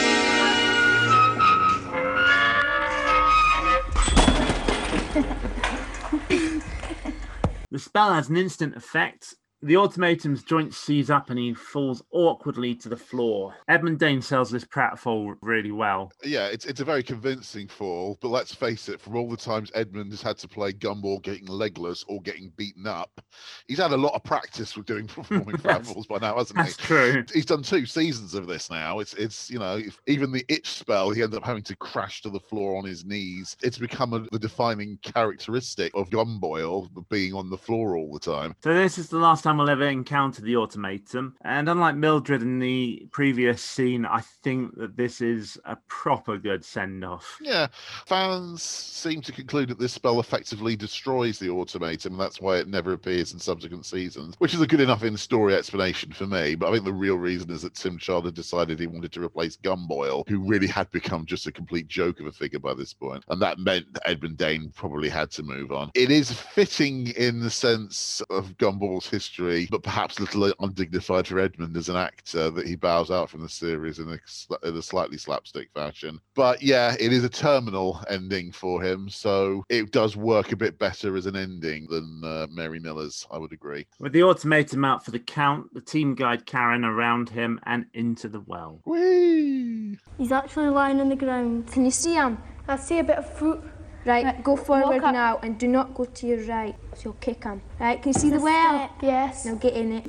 The 7.72 7.80
spell 7.80 8.14
has 8.14 8.30
an 8.30 8.38
instant 8.38 8.76
effect. 8.76 9.36
The 9.64 9.74
automaton's 9.74 10.44
joint 10.44 10.76
seize 10.76 11.10
up 11.10 11.32
and 11.32 11.40
he 11.40 11.52
falls 11.52 12.04
awkwardly 12.12 12.76
to 12.76 12.90
the 12.90 12.96
floor. 12.96 13.56
Edmund 13.68 13.98
Dante 13.98 14.22
sells 14.22 14.52
this 14.52 14.64
pratfall 14.64 15.34
really 15.42 15.72
well. 15.72 16.12
Yeah, 16.24 16.46
it's 16.46 16.66
it's 16.68 16.80
a 16.80 16.86
very 16.86 17.02
convincing 17.02 17.68
fall, 17.68 18.20
but 18.22 18.28
let's 18.28 18.54
face 18.54 18.88
it, 18.88 19.02
from 19.02 19.16
all 19.16 19.28
the 19.28 19.36
times 19.36 19.72
Edmund 19.74 20.12
has 20.12 20.22
had 20.22 20.38
to 20.40 20.48
play 20.48 20.74
Gumboil 20.74 21.20
getting 21.24 21.48
legless 21.48 22.06
or 22.08 22.22
getting 22.22 22.52
beaten 22.56 22.86
up, 22.86 23.20
he's 23.68 23.80
had 23.80 23.94
a 23.94 23.98
lot 23.98 24.14
of 24.14 24.24
practice 24.24 24.78
with 24.78 24.86
doing 24.86 25.08
performing 25.08 25.56
pratfalls 25.58 26.08
by 26.08 26.20
now, 26.20 26.38
hasn't 26.38 26.60
he? 26.60 26.64
That's 26.64 26.78
true. 26.78 27.24
He's 27.34 27.46
done 27.48 27.64
two 27.64 27.88
seasons 27.88 28.36
of 28.36 28.46
this 28.46 28.70
now. 28.70 29.00
It's 29.00 29.16
it's 29.16 29.50
you 29.50 29.58
know 29.58 29.78
if- 29.78 30.00
even 30.06 30.32
the 30.32 30.46
itch 30.50 30.70
spell 30.70 31.10
he 31.10 31.24
ends 31.24 31.36
up 31.36 31.44
having 31.44 31.64
to 31.64 31.76
crash 31.78 32.22
to 32.22 32.30
the 32.30 32.40
floor 32.40 32.78
on 32.78 32.86
his 32.86 33.06
knees. 33.06 33.58
It's 33.64 33.80
become 33.80 34.14
a, 34.14 34.20
the 34.32 34.38
defining 34.38 35.00
characteristic 35.02 35.92
of 35.96 36.12
Gumboil 36.12 36.90
being 37.10 37.34
on 37.34 37.50
the 37.50 37.58
floor 37.58 37.98
all 37.98 38.14
the 38.14 38.20
time. 38.20 38.56
So 38.64 38.72
this 38.76 39.00
is 39.00 39.10
the 39.10 39.18
last 39.18 39.47
time 39.48 39.58
we'll 39.58 39.70
ever 39.70 39.88
encounter 39.88 40.42
the 40.42 40.58
automaton. 40.58 41.34
And 41.42 41.70
unlike 41.70 41.96
Mildred 41.96 42.42
in 42.42 42.60
the 42.60 43.08
previous 43.12 43.62
scene, 43.62 44.06
I 44.06 44.20
think 44.20 44.76
that 44.76 44.98
this 44.98 45.22
is 45.22 45.58
a 45.64 45.78
proper 45.88 46.38
good 46.38 46.66
send 46.66 47.06
off. 47.06 47.38
Yeah, 47.42 47.68
fans 48.06 48.62
seem 48.62 49.22
to 49.22 49.32
conclude 49.32 49.70
that 49.70 49.80
this 49.80 49.94
spell 49.94 50.20
effectively 50.20 50.76
destroys 50.76 51.40
the 51.40 51.50
automaton, 51.50 52.14
and 52.14 52.22
that's 52.22 52.42
why 52.42 52.58
it 52.58 52.68
never 52.68 52.92
appears 52.92 53.32
in 53.32 53.40
subsequent 53.40 53.86
seasons, 53.86 54.36
which 54.40 54.54
is 54.54 54.60
a 54.60 54.68
good 54.68 54.82
enough 54.82 55.04
in 55.04 55.16
story 55.16 55.56
explanation 55.56 56.12
for 56.12 56.28
me. 56.28 56.56
But 56.56 56.68
I 56.68 56.74
think 56.74 56.84
the 56.84 56.92
real 56.92 57.18
reason 57.18 57.50
is 57.50 57.62
that 57.62 57.76
Tim 57.76 57.98
had 57.98 58.34
decided 58.34 58.80
he 58.80 58.88
wanted 58.88 59.14
to 59.14 59.24
replace 59.24 59.56
Gumboil, 59.56 60.26
who 60.28 60.40
really 60.40 60.68
had 60.68 60.92
become 60.92 61.26
just 61.26 61.48
a 61.48 61.52
complete 61.52 61.88
joke 61.88 62.20
of 62.20 62.26
a 62.26 62.32
figure 62.34 62.60
by 62.60 62.74
this 62.74 62.94
point, 62.94 63.24
and 63.30 63.42
that 63.42 63.60
meant 63.60 63.86
Edmund 64.04 64.38
Dante 64.38 64.72
probably 64.76 65.08
had 65.08 65.32
to 65.32 65.44
move 65.44 65.72
on. 65.72 65.92
It 65.94 66.12
is 66.12 66.32
fitting 66.32 67.08
in 67.16 67.40
the 67.40 67.50
sense 67.50 68.22
of 68.30 68.58
Gumboil's 68.58 69.08
history, 69.08 69.37
but 69.38 69.84
perhaps 69.84 70.18
a 70.18 70.22
little 70.22 70.54
undignified 70.60 71.28
for 71.28 71.40
Edmund 71.40 71.78
as 71.78 71.90
an 71.90 71.96
actor 71.96 72.50
that 72.50 72.68
he 72.68 72.76
bows 72.76 73.12
out 73.12 73.30
from 73.30 73.42
the 73.42 73.50
series 73.50 74.00
in 74.00 74.10
a, 74.10 74.68
in 74.68 74.76
a 74.76 74.82
slightly 74.82 75.18
slapstick 75.18 75.70
fashion. 75.74 76.20
But 76.36 76.62
yeah, 76.62 76.96
it 77.00 77.14
is 77.14 77.24
a 77.24 77.30
terminal 77.30 78.04
ending 78.10 78.52
for 78.52 78.82
him, 78.82 79.10
so 79.10 79.64
it 79.70 79.92
does 79.92 80.16
work 80.16 80.52
a 80.52 80.56
bit 80.56 80.80
better 80.80 81.16
as 81.16 81.26
an 81.26 81.36
ending 81.36 81.88
than 81.90 82.22
uh, 82.24 82.48
Mary 82.50 82.80
Miller's, 82.80 83.28
I 83.32 83.38
would 83.38 83.54
agree. 83.54 83.86
With 84.00 84.14
the 84.14 84.24
automaton 84.24 84.84
out 84.84 85.06
for 85.06 85.12
the 85.12 85.20
count, 85.20 85.74
the 85.74 85.82
team 85.82 86.16
guide 86.16 86.46
Karen 86.46 86.84
around 86.84 87.30
him 87.30 87.60
and 87.64 87.86
into 87.94 88.28
the 88.28 88.42
well. 88.42 88.82
Whee! 88.86 89.98
He's 90.18 90.32
actually 90.32 90.70
lying 90.70 91.00
on 91.00 91.10
the 91.10 91.16
ground. 91.16 91.68
Can 91.68 91.86
you 91.86 91.92
see 91.92 92.14
him? 92.14 92.38
I 92.68 92.76
see 92.76 93.00
a 93.00 93.04
bit 93.04 93.18
of 93.18 93.38
fruit. 93.38 93.64
Right, 94.08 94.24
Right, 94.24 94.42
go 94.42 94.56
forward 94.56 95.02
now 95.02 95.38
and 95.44 95.60
do 95.60 95.68
not 95.68 95.94
go 95.94 96.06
to 96.06 96.28
your 96.28 96.40
right. 96.46 96.74
So 96.96 97.02
you'll 97.04 97.14
kick 97.16 97.44
him. 97.44 97.62
Right, 97.78 98.02
can 98.02 98.14
you 98.14 98.18
see 98.18 98.30
the 98.30 98.40
well? 98.40 98.90
Yes. 99.02 99.44
Now 99.44 99.56
get 99.56 99.74
in 99.74 99.92
it. 99.92 100.06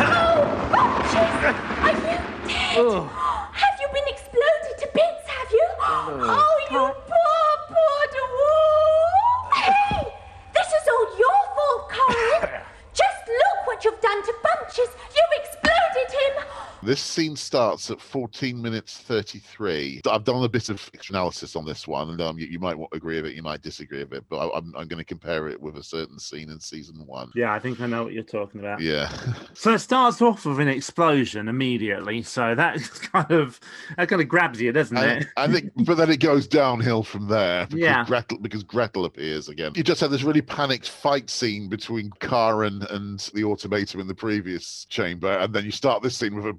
Oh, 0.00 0.40
oh, 0.72 0.72
oh, 0.72 1.20
Are 1.84 1.92
you 1.92 2.00
dead? 2.00 3.10
Have 3.60 3.76
you 3.78 3.88
been 3.92 4.08
exploded 4.08 4.74
to 4.78 4.88
bits, 4.94 5.28
have 5.28 5.50
you? 5.52 5.66
Oh, 5.84 6.56
you 6.70 6.78
poor, 6.80 6.94
poor 7.68 8.02
dwarf! 8.16 9.52
Hey! 9.52 10.00
This 10.54 10.66
is 10.66 10.88
all 10.88 11.06
your 11.18 11.40
fault, 11.52 11.92
Corin! 11.92 12.60
Just 12.94 13.20
look 13.28 13.66
what 13.66 13.84
you've 13.84 14.00
done 14.00 14.24
to 14.24 14.32
Bunches! 14.42 14.88
You've 15.12 15.34
exploded 15.44 16.08
him! 16.08 16.59
This 16.82 17.00
scene 17.00 17.36
starts 17.36 17.90
at 17.90 18.00
14 18.00 18.60
minutes 18.60 18.96
33. 18.98 20.00
I've 20.10 20.24
done 20.24 20.42
a 20.42 20.48
bit 20.48 20.70
of 20.70 20.90
extra 20.94 21.12
analysis 21.14 21.54
on 21.54 21.66
this 21.66 21.86
one, 21.86 22.08
and 22.10 22.20
um, 22.22 22.38
you, 22.38 22.46
you 22.46 22.58
might 22.58 22.76
agree 22.92 23.16
with 23.16 23.30
it, 23.30 23.36
you 23.36 23.42
might 23.42 23.60
disagree 23.60 23.98
with 23.98 24.14
it, 24.14 24.24
but 24.30 24.38
I, 24.38 24.56
I'm, 24.56 24.74
I'm 24.74 24.88
going 24.88 24.98
to 24.98 25.04
compare 25.04 25.48
it 25.48 25.60
with 25.60 25.76
a 25.76 25.82
certain 25.82 26.18
scene 26.18 26.48
in 26.48 26.58
season 26.58 27.04
one. 27.06 27.30
Yeah, 27.34 27.52
I 27.52 27.58
think 27.58 27.80
I 27.82 27.86
know 27.86 28.04
what 28.04 28.14
you're 28.14 28.22
talking 28.22 28.60
about. 28.60 28.80
Yeah. 28.80 29.10
So 29.52 29.74
it 29.74 29.80
starts 29.80 30.22
off 30.22 30.46
with 30.46 30.58
an 30.58 30.68
explosion 30.68 31.46
immediately. 31.48 32.22
So 32.22 32.54
that 32.54 32.78
kind 33.12 33.30
of 33.30 33.60
that 33.98 34.08
kind 34.08 34.22
of 34.22 34.28
grabs 34.28 34.58
you, 34.58 34.72
doesn't 34.72 34.96
And, 34.96 35.22
it? 35.22 35.28
I 35.36 35.48
think, 35.48 35.70
but 35.84 35.96
then 35.96 36.08
it 36.08 36.18
goes 36.20 36.46
downhill 36.46 37.02
from 37.02 37.28
there 37.28 37.66
because 37.66 37.78
Yeah. 37.78 38.04
Gretel 38.06 38.38
because 38.38 38.62
Gretel 38.62 39.04
appears 39.04 39.48
again. 39.50 39.72
You 39.74 39.82
just 39.82 40.00
had 40.00 40.10
this 40.10 40.22
really 40.22 40.40
panicked 40.40 40.88
fight 40.88 41.28
scene 41.28 41.68
between 41.68 42.10
Karen 42.20 42.86
and 42.88 43.18
the 43.34 43.44
automaton 43.44 44.00
in 44.00 44.06
the 44.06 44.14
previous 44.14 44.86
chamber, 44.88 45.30
and 45.30 45.52
then 45.52 45.66
you 45.66 45.72
start 45.72 46.02
this 46.02 46.16
scene 46.16 46.34
with 46.34 46.46
a 46.46 46.56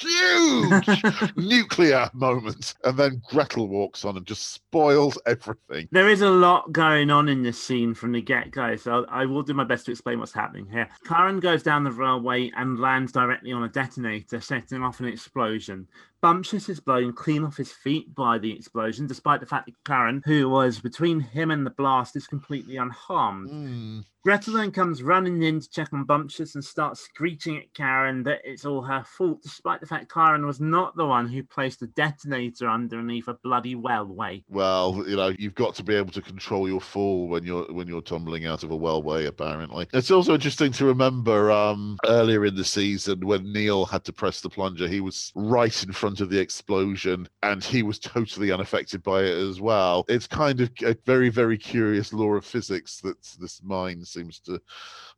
huge 0.00 1.02
nuclear 1.36 2.08
moment, 2.12 2.74
and 2.84 2.96
then 2.96 3.22
Gretel 3.28 3.68
walks 3.68 4.04
on 4.04 4.16
and 4.16 4.26
just 4.26 4.52
spoils 4.52 5.18
everything. 5.26 5.88
There 5.90 6.08
is 6.08 6.22
a 6.22 6.30
lot 6.30 6.72
going 6.72 7.10
on 7.10 7.28
in 7.28 7.42
this 7.42 7.62
scene 7.62 7.94
from 7.94 8.12
the 8.12 8.22
get 8.22 8.50
go, 8.50 8.76
so 8.76 9.04
I 9.08 9.26
will 9.26 9.42
do 9.42 9.54
my 9.54 9.64
best 9.64 9.86
to 9.86 9.92
explain 9.92 10.18
what's 10.18 10.32
happening 10.32 10.66
here. 10.70 10.88
Karen 11.06 11.40
goes 11.40 11.62
down 11.62 11.84
the 11.84 11.90
railway 11.90 12.50
and 12.56 12.78
lands 12.78 13.12
directly 13.12 13.52
on 13.52 13.64
a 13.64 13.68
detonator, 13.68 14.40
setting 14.40 14.82
off 14.82 15.00
an 15.00 15.06
explosion. 15.06 15.88
Bumptious 16.22 16.68
is 16.68 16.78
blown 16.78 17.12
clean 17.12 17.42
off 17.42 17.56
his 17.56 17.72
feet 17.72 18.14
by 18.14 18.38
the 18.38 18.52
explosion, 18.52 19.08
despite 19.08 19.40
the 19.40 19.46
fact 19.46 19.66
that 19.66 19.74
Karen, 19.84 20.22
who 20.24 20.48
was 20.48 20.78
between 20.78 21.18
him 21.18 21.50
and 21.50 21.66
the 21.66 21.70
blast, 21.70 22.14
is 22.14 22.28
completely 22.28 22.76
unharmed. 22.76 23.50
Hmm. 23.50 24.00
Gretel 24.24 24.54
then 24.54 24.70
comes 24.70 25.02
running 25.02 25.42
in 25.42 25.58
to 25.58 25.68
check 25.68 25.88
on 25.92 26.04
Bumptious 26.04 26.54
and 26.54 26.64
starts 26.64 27.00
screeching 27.00 27.58
at 27.58 27.74
Karen 27.74 28.22
that 28.22 28.38
it's 28.44 28.64
all 28.64 28.80
her 28.80 29.02
fault, 29.02 29.42
despite 29.42 29.80
the 29.80 29.86
fact 29.86 30.12
Karen 30.12 30.46
was 30.46 30.60
not 30.60 30.96
the 30.96 31.04
one 31.04 31.26
who 31.26 31.42
placed 31.42 31.80
the 31.80 31.88
detonator 31.88 32.68
underneath 32.68 33.26
a 33.26 33.34
bloody 33.42 33.74
wellway. 33.74 34.44
Well, 34.48 35.02
you 35.08 35.16
know, 35.16 35.34
you've 35.36 35.56
got 35.56 35.74
to 35.74 35.82
be 35.82 35.96
able 35.96 36.12
to 36.12 36.22
control 36.22 36.68
your 36.68 36.80
fall 36.80 37.26
when 37.26 37.42
you're 37.42 37.64
when 37.72 37.88
you're 37.88 38.00
tumbling 38.00 38.46
out 38.46 38.62
of 38.62 38.70
a 38.70 38.78
wellway. 38.78 39.26
Apparently, 39.26 39.88
it's 39.92 40.12
also 40.12 40.34
interesting 40.34 40.70
to 40.70 40.84
remember 40.84 41.50
um, 41.50 41.98
earlier 42.06 42.46
in 42.46 42.54
the 42.54 42.64
season 42.64 43.26
when 43.26 43.52
Neil 43.52 43.86
had 43.86 44.04
to 44.04 44.12
press 44.12 44.40
the 44.40 44.48
plunger, 44.48 44.86
he 44.86 45.00
was 45.00 45.32
right 45.34 45.82
in 45.82 45.90
front 45.90 46.11
of 46.20 46.30
the 46.30 46.38
explosion, 46.38 47.28
and 47.42 47.62
he 47.62 47.82
was 47.82 47.98
totally 47.98 48.52
unaffected 48.52 49.02
by 49.02 49.22
it 49.22 49.36
as 49.36 49.60
well. 49.60 50.04
It's 50.08 50.26
kind 50.26 50.60
of 50.60 50.70
a 50.84 50.96
very 51.06 51.28
very 51.28 51.58
curious 51.58 52.12
law 52.12 52.34
of 52.34 52.44
physics 52.44 53.00
that 53.00 53.20
this 53.40 53.60
mine 53.62 54.04
seems 54.04 54.40
to 54.40 54.60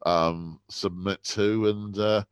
um, 0.07 0.61
submit 0.68 1.22
to, 1.24 1.68
and. 1.68 1.98
Uh, 1.98 2.24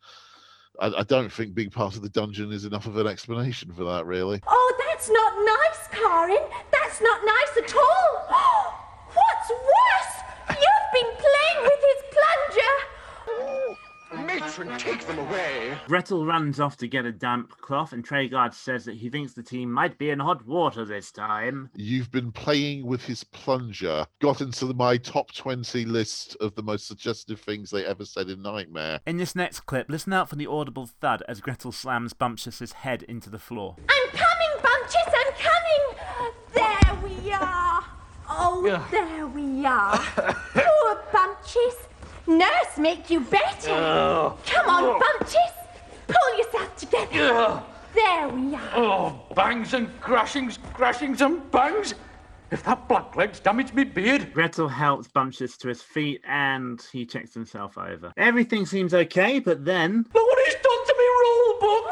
I, 0.80 0.86
I 0.86 1.02
don't 1.02 1.30
think 1.30 1.54
being 1.54 1.68
part 1.68 1.96
of 1.96 2.02
the 2.02 2.08
dungeon 2.08 2.50
is 2.50 2.64
enough 2.64 2.86
of 2.86 2.96
an 2.96 3.06
explanation 3.06 3.72
for 3.72 3.84
that, 3.84 4.06
really. 4.06 4.40
Oh, 4.46 4.74
that's 4.88 5.10
not 5.10 5.32
nice, 5.36 5.88
Karin. 5.90 6.42
That's 6.72 7.00
not 7.02 7.20
nice 7.24 7.64
at 7.64 7.76
all. 7.76 8.26
What's 9.12 9.50
worse? 9.50 10.14
You've 10.48 10.92
been 10.94 11.12
playing 11.12 11.62
with 11.62 11.80
his 11.80 12.02
plunger. 12.10 12.91
Matron, 14.14 14.76
take 14.78 15.06
them 15.06 15.18
away. 15.18 15.76
Gretel 15.86 16.24
runs 16.26 16.60
off 16.60 16.76
to 16.78 16.88
get 16.88 17.04
a 17.04 17.12
damp 17.12 17.50
cloth, 17.60 17.92
and 17.92 18.06
Treguard 18.06 18.54
says 18.54 18.84
that 18.84 18.96
he 18.96 19.08
thinks 19.08 19.32
the 19.32 19.42
team 19.42 19.70
might 19.72 19.98
be 19.98 20.10
in 20.10 20.18
hot 20.20 20.46
water 20.46 20.84
this 20.84 21.10
time. 21.10 21.70
You've 21.74 22.10
been 22.10 22.32
playing 22.32 22.86
with 22.86 23.04
his 23.04 23.24
plunger, 23.24 24.06
got 24.20 24.40
into 24.40 24.66
the- 24.66 24.74
my 24.74 24.96
top 24.96 25.32
20 25.32 25.84
list 25.84 26.36
of 26.40 26.54
the 26.54 26.62
most 26.62 26.86
suggestive 26.86 27.40
things 27.40 27.70
they 27.70 27.84
ever 27.84 28.04
said 28.04 28.28
in 28.28 28.42
Knightmare. 28.42 29.00
In 29.06 29.16
this 29.16 29.34
next 29.34 29.60
clip, 29.60 29.88
listen 29.88 30.12
out 30.12 30.28
for 30.28 30.36
the 30.36 30.46
audible 30.46 30.86
thud 30.86 31.22
as 31.28 31.40
Gretel 31.40 31.72
slams 31.72 32.12
Bumptious's 32.12 32.72
head 32.72 33.02
into 33.04 33.30
the 33.30 33.38
floor. 33.38 33.76
I'm 33.88 34.08
coming, 34.10 34.62
Bunches, 34.62 34.96
I'm 35.06 35.32
coming. 35.34 36.32
There 36.54 36.94
we 37.24 37.32
are. 37.32 37.84
Oh, 38.28 38.86
there 38.90 39.26
we 39.26 39.64
are. 39.66 39.96
Poor 40.54 41.02
Bunches. 41.12 41.74
Nurse 42.26 42.78
make 42.78 43.10
you 43.10 43.20
better. 43.20 43.70
Oh. 43.70 44.38
Come 44.46 44.68
on, 44.68 44.84
oh. 44.84 45.00
Bunches. 45.18 45.38
Pull 46.06 46.38
yourself 46.38 46.76
together. 46.76 47.08
Oh. 47.14 47.66
There 47.94 48.28
we 48.28 48.54
are. 48.54 48.70
Oh, 48.74 49.20
bangs 49.34 49.74
and 49.74 49.88
crashings, 50.00 50.58
crashings 50.72 51.20
and 51.20 51.50
bangs. 51.50 51.94
If 52.50 52.62
that 52.64 52.88
blackleg's 52.88 53.40
damaged 53.40 53.74
me 53.74 53.84
beard. 53.84 54.32
Gretel 54.34 54.68
helps 54.68 55.08
Bumptious 55.08 55.56
to 55.58 55.68
his 55.68 55.82
feet 55.82 56.20
and 56.26 56.86
he 56.92 57.06
checks 57.06 57.32
himself 57.32 57.78
over. 57.78 58.12
Everything 58.16 58.66
seems 58.66 58.92
okay, 58.92 59.38
but 59.40 59.64
then 59.64 60.06
Look 60.12 60.26
what 60.26 60.38
he's 60.46 60.54
done 60.54 60.86
to 60.86 60.94
me 60.98 61.04
rule 61.04 61.56
book. 61.60 61.86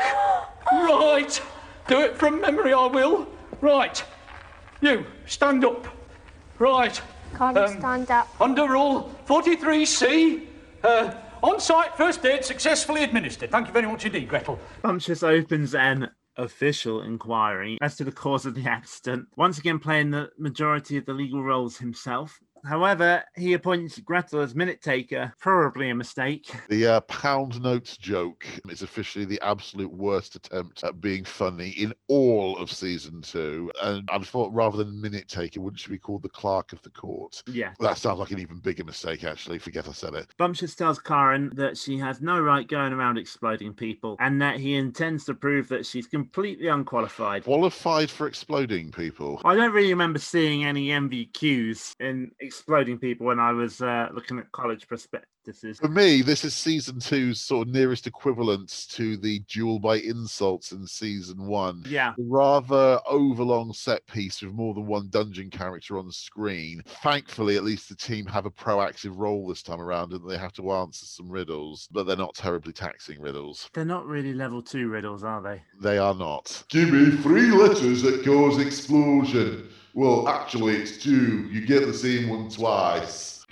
Right. 0.72 1.42
Do 1.88 2.00
it 2.00 2.16
from 2.16 2.40
memory, 2.40 2.72
I 2.72 2.86
will. 2.86 3.26
Right. 3.60 4.02
You, 4.80 5.04
stand 5.26 5.64
up. 5.64 5.86
Right. 6.58 7.00
Can't 7.36 7.56
Um, 7.56 7.78
stand 7.78 8.10
up. 8.10 8.28
Under 8.40 8.68
rule 8.68 9.10
43C, 9.26 10.46
uh, 10.84 11.12
on 11.42 11.60
site 11.60 11.96
first 11.96 12.24
aid 12.26 12.44
successfully 12.44 13.02
administered. 13.04 13.50
Thank 13.50 13.66
you 13.68 13.72
very 13.72 13.86
much 13.86 14.04
indeed, 14.04 14.28
Gretel. 14.28 14.58
Bumptious 14.82 15.22
opens 15.22 15.74
an 15.74 16.10
official 16.36 17.02
inquiry 17.02 17.76
as 17.82 17.96
to 17.96 18.04
the 18.04 18.12
cause 18.12 18.46
of 18.46 18.54
the 18.54 18.64
accident, 18.66 19.26
once 19.36 19.58
again 19.58 19.78
playing 19.78 20.10
the 20.10 20.30
majority 20.38 20.96
of 20.96 21.04
the 21.06 21.12
legal 21.12 21.42
roles 21.42 21.78
himself. 21.78 22.38
However, 22.64 23.24
he 23.36 23.54
appoints 23.54 23.98
Gretel 24.00 24.40
as 24.40 24.54
minute 24.54 24.82
taker, 24.82 25.32
probably 25.38 25.90
a 25.90 25.94
mistake. 25.94 26.50
The 26.68 26.86
uh, 26.86 27.00
pound 27.02 27.60
notes 27.62 27.96
joke 27.96 28.44
is 28.68 28.82
officially 28.82 29.24
the 29.24 29.40
absolute 29.42 29.92
worst 29.92 30.36
attempt 30.36 30.84
at 30.84 31.00
being 31.00 31.24
funny 31.24 31.70
in 31.70 31.92
all 32.08 32.56
of 32.58 32.70
season 32.70 33.22
two. 33.22 33.70
And 33.82 34.08
I 34.12 34.18
thought 34.18 34.52
rather 34.52 34.78
than 34.78 35.00
minute 35.00 35.28
taker, 35.28 35.60
wouldn't 35.60 35.80
she 35.80 35.90
be 35.90 35.98
called 35.98 36.22
the 36.22 36.28
clerk 36.28 36.72
of 36.72 36.82
the 36.82 36.90
court? 36.90 37.42
Yeah. 37.46 37.72
That 37.80 37.98
sounds 37.98 38.18
like 38.18 38.30
an 38.30 38.38
even 38.38 38.58
bigger 38.58 38.84
mistake, 38.84 39.24
actually. 39.24 39.58
Forget 39.58 39.88
I 39.88 39.92
said 39.92 40.14
it. 40.14 40.26
Bumptious 40.38 40.74
tells 40.74 40.98
Karen 40.98 41.50
that 41.54 41.76
she 41.76 41.98
has 41.98 42.20
no 42.20 42.40
right 42.40 42.68
going 42.68 42.92
around 42.92 43.18
exploding 43.18 43.72
people 43.72 44.16
and 44.20 44.40
that 44.40 44.58
he 44.58 44.74
intends 44.74 45.24
to 45.24 45.34
prove 45.34 45.68
that 45.68 45.86
she's 45.86 46.06
completely 46.06 46.68
unqualified. 46.68 47.44
Qualified 47.44 48.10
for 48.10 48.26
exploding 48.26 48.90
people. 48.90 49.40
I 49.44 49.54
don't 49.54 49.72
really 49.72 49.90
remember 49.90 50.18
seeing 50.18 50.64
any 50.64 50.88
NVQs 50.88 51.94
in 52.00 52.30
exploding 52.50 52.98
people 52.98 53.26
when 53.26 53.38
I 53.38 53.52
was 53.52 53.80
uh, 53.80 54.08
looking 54.12 54.40
at 54.40 54.50
college 54.50 54.88
prospectuses. 54.88 55.78
For 55.78 55.86
me, 55.86 56.20
this 56.20 56.44
is 56.44 56.52
season 56.52 56.98
two's 56.98 57.40
sort 57.40 57.68
of 57.68 57.72
nearest 57.72 58.08
equivalent 58.08 58.88
to 58.90 59.16
the 59.16 59.38
duel 59.46 59.78
by 59.78 59.98
insults 59.98 60.72
in 60.72 60.84
season 60.84 61.46
one. 61.46 61.84
Yeah. 61.88 62.10
A 62.10 62.14
rather 62.18 63.00
overlong 63.06 63.72
set 63.72 64.04
piece 64.08 64.42
with 64.42 64.52
more 64.52 64.74
than 64.74 64.86
one 64.86 65.10
dungeon 65.10 65.48
character 65.48 65.96
on 65.96 66.08
the 66.08 66.12
screen. 66.12 66.82
Thankfully, 67.04 67.54
at 67.54 67.62
least 67.62 67.88
the 67.88 67.94
team 67.94 68.26
have 68.26 68.46
a 68.46 68.50
proactive 68.50 69.16
role 69.16 69.46
this 69.46 69.62
time 69.62 69.80
around 69.80 70.12
and 70.12 70.28
they 70.28 70.36
have 70.36 70.52
to 70.54 70.72
answer 70.72 71.06
some 71.06 71.30
riddles, 71.30 71.88
but 71.92 72.04
they're 72.04 72.16
not 72.16 72.34
terribly 72.34 72.72
taxing 72.72 73.20
riddles. 73.20 73.70
They're 73.74 73.84
not 73.84 74.06
really 74.06 74.34
level 74.34 74.60
two 74.60 74.88
riddles, 74.88 75.22
are 75.22 75.40
they? 75.40 75.62
They 75.80 75.98
are 75.98 76.16
not. 76.16 76.64
Give 76.68 76.90
me 76.90 77.12
three 77.18 77.52
letters 77.52 78.02
that 78.02 78.24
cause 78.24 78.58
explosion. 78.58 79.68
Well, 79.92 80.28
actually, 80.28 80.76
it's 80.76 80.98
two. 80.98 81.48
You 81.50 81.66
get 81.66 81.84
the 81.84 81.92
same 81.92 82.28
one 82.28 82.48
twice. 82.48 83.44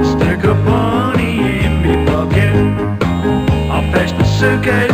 Stick 0.00 0.44
a 0.44 0.54
bunny 0.64 1.60
in 1.62 1.82
me 1.82 2.06
pocket. 2.06 2.54
I'll 3.70 3.92
fetch 3.92 4.16
the 4.16 4.24
suitcase 4.24 4.89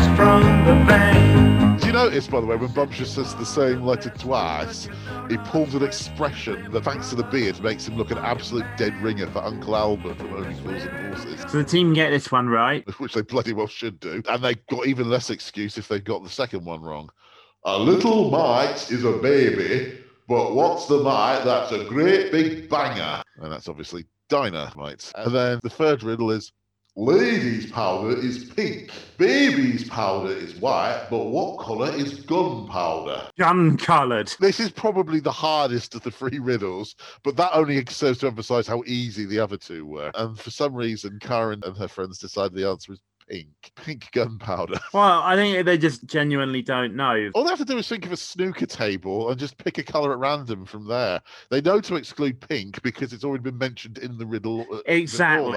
by 2.24 2.40
the 2.40 2.46
way, 2.46 2.56
when 2.56 2.72
Bumptious 2.72 3.14
says 3.14 3.34
the 3.34 3.44
same 3.44 3.82
letter 3.82 4.08
twice, 4.08 4.88
he 5.28 5.36
pulls 5.38 5.74
an 5.74 5.82
expression 5.82 6.70
that, 6.70 6.84
thanks 6.84 7.10
to 7.10 7.16
the 7.16 7.24
beard, 7.24 7.62
makes 7.62 7.86
him 7.86 7.96
look 7.96 8.10
an 8.10 8.16
absolute 8.16 8.64
dead 8.78 8.94
ringer 9.02 9.26
for 9.26 9.44
Uncle 9.44 9.76
Albert 9.76 10.16
from 10.16 10.32
Only 10.32 10.54
Fools 10.54 10.84
and 10.84 11.14
Horses. 11.14 11.40
So 11.50 11.58
the 11.58 11.64
team 11.64 11.92
get 11.92 12.10
this 12.10 12.32
one 12.32 12.48
right. 12.48 12.88
Which 12.98 13.12
they 13.12 13.20
bloody 13.20 13.52
well 13.52 13.66
should 13.66 14.00
do. 14.00 14.22
And 14.28 14.42
they 14.42 14.54
got 14.70 14.86
even 14.86 15.10
less 15.10 15.28
excuse 15.28 15.76
if 15.76 15.88
they 15.88 16.00
got 16.00 16.22
the 16.24 16.30
second 16.30 16.64
one 16.64 16.80
wrong. 16.80 17.10
A 17.64 17.78
little 17.78 18.30
mite 18.30 18.90
is 18.90 19.04
a 19.04 19.12
baby, 19.12 19.98
but 20.26 20.54
what's 20.54 20.86
the 20.86 20.98
mite 20.98 21.44
that's 21.44 21.72
a 21.72 21.84
great 21.84 22.32
big 22.32 22.70
banger? 22.70 23.22
And 23.36 23.52
that's 23.52 23.68
obviously 23.68 24.06
dynamite. 24.30 25.12
And 25.16 25.34
then 25.34 25.60
the 25.62 25.70
third 25.70 26.02
riddle 26.02 26.30
is 26.30 26.52
Ladies' 26.98 27.70
powder 27.70 28.18
is 28.18 28.46
pink, 28.46 28.90
baby's 29.18 29.86
powder 29.86 30.32
is 30.32 30.56
white, 30.56 31.08
but 31.10 31.26
what 31.26 31.62
colour 31.62 31.92
is 31.94 32.20
gunpowder? 32.20 33.28
Gun 33.38 33.76
coloured. 33.76 34.34
this 34.40 34.58
is 34.60 34.70
probably 34.70 35.20
the 35.20 35.30
hardest 35.30 35.94
of 35.94 36.02
the 36.02 36.10
three 36.10 36.38
riddles, 36.38 36.96
but 37.22 37.36
that 37.36 37.50
only 37.52 37.84
serves 37.90 38.20
to 38.20 38.28
emphasize 38.28 38.66
how 38.66 38.82
easy 38.86 39.26
the 39.26 39.38
other 39.38 39.58
two 39.58 39.84
were. 39.84 40.10
And 40.14 40.40
for 40.40 40.50
some 40.50 40.74
reason, 40.74 41.18
Karen 41.20 41.60
and 41.66 41.76
her 41.76 41.86
friends 41.86 42.18
decided 42.18 42.54
the 42.54 42.66
answer 42.66 42.94
is 42.94 43.02
pink. 43.28 43.48
Pink 43.76 44.10
gunpowder. 44.12 44.78
Well, 44.92 45.20
I 45.22 45.36
think 45.36 45.64
they 45.66 45.76
just 45.76 46.06
genuinely 46.06 46.62
don't 46.62 46.94
know. 46.94 47.30
All 47.34 47.44
they 47.44 47.50
have 47.50 47.58
to 47.58 47.64
do 47.64 47.76
is 47.78 47.88
think 47.88 48.06
of 48.06 48.12
a 48.12 48.16
snooker 48.16 48.66
table 48.66 49.28
and 49.30 49.38
just 49.38 49.58
pick 49.58 49.78
a 49.78 49.82
colour 49.82 50.12
at 50.12 50.18
random 50.18 50.64
from 50.64 50.86
there. 50.86 51.20
They 51.50 51.60
know 51.60 51.80
to 51.82 51.96
exclude 51.96 52.40
pink 52.40 52.80
because 52.82 53.12
it's 53.12 53.24
already 53.24 53.42
been 53.42 53.58
mentioned 53.58 53.98
in 53.98 54.16
the 54.16 54.24
riddle. 54.26 54.66
uh, 54.72 54.78
Exactly. 54.86 55.52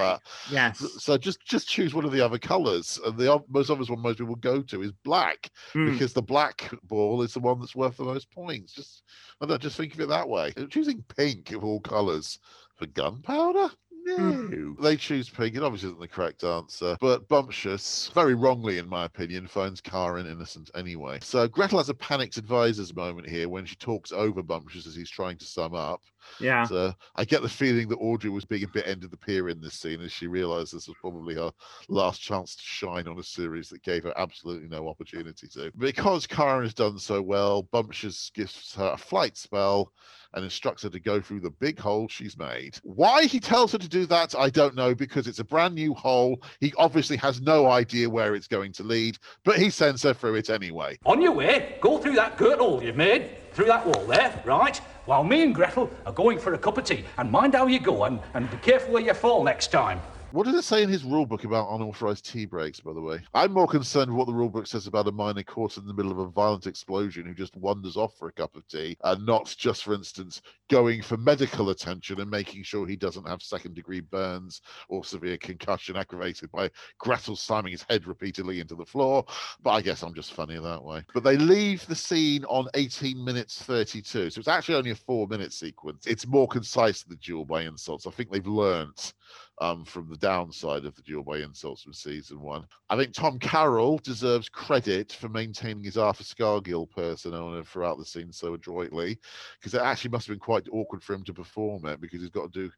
Yes. 0.50 0.78
So 0.98 1.16
just 1.16 1.40
just 1.46 1.68
choose 1.68 1.94
one 1.94 2.04
of 2.04 2.12
the 2.12 2.20
other 2.24 2.38
colours, 2.38 2.98
and 3.04 3.16
the 3.16 3.42
most 3.48 3.70
obvious 3.70 3.88
one 3.88 4.00
most 4.02 4.18
people 4.18 4.36
go 4.36 4.60
to 4.62 4.82
is 4.82 4.92
black 5.04 5.50
Hmm. 5.72 5.90
because 5.92 6.12
the 6.12 6.22
black 6.22 6.70
ball 6.84 7.22
is 7.22 7.32
the 7.32 7.40
one 7.40 7.60
that's 7.60 7.76
worth 7.76 7.96
the 7.96 8.04
most 8.04 8.30
points. 8.30 8.72
Just 8.74 9.04
I 9.40 9.46
don't 9.46 9.50
know, 9.54 9.58
just 9.58 9.76
think 9.76 9.94
of 9.94 10.00
it 10.00 10.08
that 10.08 10.28
way. 10.28 10.52
Choosing 10.68 11.02
pink 11.16 11.52
of 11.52 11.64
all 11.64 11.80
colours 11.80 12.38
for 12.76 12.86
gunpowder. 12.86 13.68
Mm-hmm. 14.08 14.50
No. 14.50 14.76
They 14.80 14.96
choose 14.96 15.28
pink. 15.28 15.54
It 15.54 15.62
obviously 15.62 15.90
isn't 15.90 16.00
the 16.00 16.08
correct 16.08 16.44
answer. 16.44 16.96
But 17.00 17.28
Bumptious, 17.28 18.10
very 18.14 18.34
wrongly 18.34 18.78
in 18.78 18.88
my 18.88 19.04
opinion, 19.04 19.46
finds 19.46 19.80
Karen 19.80 20.26
innocent 20.26 20.70
anyway. 20.74 21.18
So 21.22 21.46
Gretel 21.48 21.78
has 21.78 21.88
a 21.88 21.94
panicked 21.94 22.36
advisor's 22.36 22.94
moment 22.94 23.28
here 23.28 23.48
when 23.48 23.66
she 23.66 23.76
talks 23.76 24.12
over 24.12 24.42
Bumptious 24.42 24.86
as 24.86 24.94
he's 24.94 25.10
trying 25.10 25.38
to 25.38 25.44
sum 25.44 25.74
up. 25.74 26.02
Yeah. 26.40 26.64
So 26.64 26.92
I 27.16 27.24
get 27.24 27.42
the 27.42 27.48
feeling 27.48 27.88
that 27.88 27.96
Audrey 27.96 28.30
was 28.30 28.44
being 28.44 28.64
a 28.64 28.68
bit 28.68 28.86
end 28.86 29.04
of 29.04 29.10
the 29.10 29.16
pier 29.16 29.48
in 29.48 29.60
this 29.60 29.74
scene 29.74 30.00
as 30.00 30.12
she 30.12 30.26
realised 30.26 30.74
this 30.74 30.88
was 30.88 30.96
probably 31.00 31.34
her 31.34 31.52
last 31.88 32.20
chance 32.20 32.54
to 32.56 32.62
shine 32.62 33.08
on 33.08 33.18
a 33.18 33.22
series 33.22 33.68
that 33.70 33.82
gave 33.82 34.04
her 34.04 34.12
absolutely 34.16 34.68
no 34.68 34.88
opportunity 34.88 35.48
to. 35.48 35.70
Because 35.78 36.26
Karen 36.26 36.62
has 36.62 36.74
done 36.74 36.98
so 36.98 37.20
well, 37.20 37.62
Bumptious 37.62 38.30
gives 38.34 38.74
her 38.74 38.92
a 38.92 38.98
flight 38.98 39.36
spell 39.36 39.92
and 40.34 40.44
instructs 40.44 40.82
her 40.84 40.88
to 40.90 41.00
go 41.00 41.20
through 41.20 41.40
the 41.40 41.50
big 41.50 41.78
hole 41.78 42.06
she's 42.08 42.38
made. 42.38 42.78
Why 42.82 43.24
he 43.24 43.40
tells 43.40 43.72
her 43.72 43.78
to 43.78 43.88
do 43.88 44.06
that, 44.06 44.34
I 44.38 44.48
don't 44.48 44.76
know, 44.76 44.94
because 44.94 45.26
it's 45.26 45.40
a 45.40 45.44
brand 45.44 45.74
new 45.74 45.92
hole. 45.94 46.40
He 46.60 46.72
obviously 46.78 47.16
has 47.16 47.40
no 47.40 47.66
idea 47.66 48.08
where 48.08 48.34
it's 48.34 48.46
going 48.46 48.72
to 48.74 48.84
lead, 48.84 49.18
but 49.44 49.58
he 49.58 49.70
sends 49.70 50.02
her 50.04 50.14
through 50.14 50.36
it 50.36 50.50
anyway. 50.50 50.98
On 51.04 51.20
your 51.20 51.32
way, 51.32 51.78
go 51.80 51.98
through 51.98 52.14
that 52.14 52.36
girt 52.36 52.58
hole 52.58 52.82
you've 52.82 52.96
made, 52.96 53.30
through 53.52 53.66
that 53.66 53.86
wall 53.86 54.06
there, 54.06 54.42
right? 54.44 54.76
While 55.06 55.24
me 55.24 55.42
and 55.42 55.54
Gretel 55.54 55.90
are 56.06 56.12
going 56.12 56.38
for 56.38 56.54
a 56.54 56.58
cup 56.58 56.78
of 56.78 56.84
tea. 56.84 57.04
And 57.18 57.30
mind 57.30 57.54
how 57.54 57.66
you 57.66 57.80
go 57.80 58.04
and, 58.04 58.20
and 58.34 58.50
be 58.50 58.56
careful 58.58 58.94
where 58.94 59.02
you 59.02 59.14
fall 59.14 59.42
next 59.42 59.72
time. 59.72 60.00
What 60.32 60.46
does 60.46 60.54
it 60.54 60.62
say 60.62 60.84
in 60.84 60.88
his 60.88 61.02
rule 61.02 61.26
book 61.26 61.42
about 61.42 61.74
unauthorized 61.74 62.24
tea 62.24 62.46
breaks, 62.46 62.78
by 62.78 62.92
the 62.92 63.00
way? 63.00 63.20
I'm 63.34 63.52
more 63.52 63.66
concerned 63.66 64.12
with 64.12 64.16
what 64.16 64.28
the 64.28 64.32
rule 64.32 64.48
book 64.48 64.68
says 64.68 64.86
about 64.86 65.08
a 65.08 65.12
miner 65.12 65.42
caught 65.42 65.76
in 65.76 65.86
the 65.86 65.92
middle 65.92 66.12
of 66.12 66.18
a 66.20 66.28
violent 66.28 66.68
explosion 66.68 67.26
who 67.26 67.34
just 67.34 67.56
wanders 67.56 67.96
off 67.96 68.16
for 68.16 68.28
a 68.28 68.32
cup 68.32 68.54
of 68.54 68.64
tea 68.68 68.96
and 69.02 69.26
not 69.26 69.52
just, 69.58 69.82
for 69.82 69.92
instance, 69.92 70.40
going 70.68 71.02
for 71.02 71.16
medical 71.16 71.70
attention 71.70 72.20
and 72.20 72.30
making 72.30 72.62
sure 72.62 72.86
he 72.86 72.94
doesn't 72.94 73.26
have 73.26 73.42
second 73.42 73.74
degree 73.74 73.98
burns 73.98 74.60
or 74.88 75.04
severe 75.04 75.36
concussion 75.36 75.96
aggravated 75.96 76.48
by 76.52 76.70
Gretel 76.98 77.34
slamming 77.34 77.72
his 77.72 77.84
head 77.90 78.06
repeatedly 78.06 78.60
into 78.60 78.76
the 78.76 78.86
floor. 78.86 79.24
But 79.64 79.70
I 79.70 79.80
guess 79.80 80.04
I'm 80.04 80.14
just 80.14 80.32
funny 80.32 80.60
that 80.60 80.84
way. 80.84 81.02
But 81.12 81.24
they 81.24 81.38
leave 81.38 81.84
the 81.88 81.96
scene 81.96 82.44
on 82.44 82.68
18 82.74 83.24
minutes 83.24 83.62
32. 83.62 84.30
So 84.30 84.38
it's 84.38 84.46
actually 84.46 84.76
only 84.76 84.92
a 84.92 84.94
four 84.94 85.26
minute 85.26 85.52
sequence. 85.52 86.06
It's 86.06 86.28
more 86.28 86.46
concise 86.46 87.02
than 87.02 87.16
the 87.16 87.16
duel 87.16 87.44
by 87.44 87.62
insults. 87.62 88.06
I 88.06 88.10
think 88.12 88.30
they've 88.30 88.46
learnt 88.46 89.14
um, 89.60 89.84
from 89.84 90.08
the 90.08 90.16
downside 90.16 90.84
of 90.84 90.94
the 90.94 91.02
duel 91.02 91.22
by 91.22 91.38
insults 91.38 91.82
from 91.82 91.92
season 91.92 92.40
one. 92.40 92.64
I 92.88 92.96
think 92.96 93.12
Tom 93.12 93.38
Karol 93.38 93.98
deserves 93.98 94.48
credit 94.48 95.12
for 95.12 95.28
maintaining 95.28 95.84
his 95.84 95.98
Arthur 95.98 96.24
Scargill 96.24 96.90
persona 96.90 97.62
throughout 97.64 97.98
the 97.98 98.04
scene 98.04 98.32
so 98.32 98.54
adroitly, 98.54 99.18
because 99.58 99.74
it 99.74 99.82
actually 99.82 100.10
must 100.10 100.26
have 100.26 100.34
been 100.34 100.40
quite 100.40 100.68
awkward 100.72 101.02
for 101.02 101.14
him 101.14 101.24
to 101.24 101.34
perform 101.34 101.86
it 101.86 102.00
because 102.00 102.20
he's 102.20 102.30
got 102.30 102.52
to 102.52 102.68
do. 102.68 102.70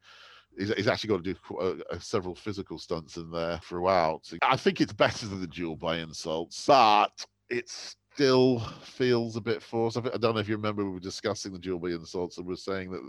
He's, 0.58 0.86
actually 0.86 1.08
got 1.08 1.24
to 1.24 1.32
do 1.32 1.38
uh, 1.58 1.94
uh, 1.94 1.98
several 1.98 2.34
physical 2.34 2.78
stunts 2.78 3.16
in 3.16 3.30
there 3.30 3.58
throughout. 3.64 4.30
I 4.42 4.58
think 4.58 4.82
it's 4.82 4.92
better 4.92 5.26
than 5.26 5.40
the 5.40 5.46
duel 5.46 5.76
by 5.76 5.96
insults, 5.96 6.66
but 6.66 7.24
it 7.48 7.70
still 7.70 8.60
feels 8.82 9.36
a 9.36 9.40
bit 9.40 9.62
forced. 9.62 9.96
I, 9.96 10.00
I 10.00 10.18
don't 10.18 10.34
know 10.34 10.40
if 10.40 10.48
you 10.48 10.56
remember 10.56 10.84
we 10.84 10.90
were 10.90 11.00
discussing 11.00 11.52
the 11.52 11.58
duel 11.58 11.78
by 11.78 11.88
insults 11.88 12.36
and 12.36 12.46
we 12.46 12.52
were 12.52 12.56
saying 12.56 12.90
that 12.90 13.00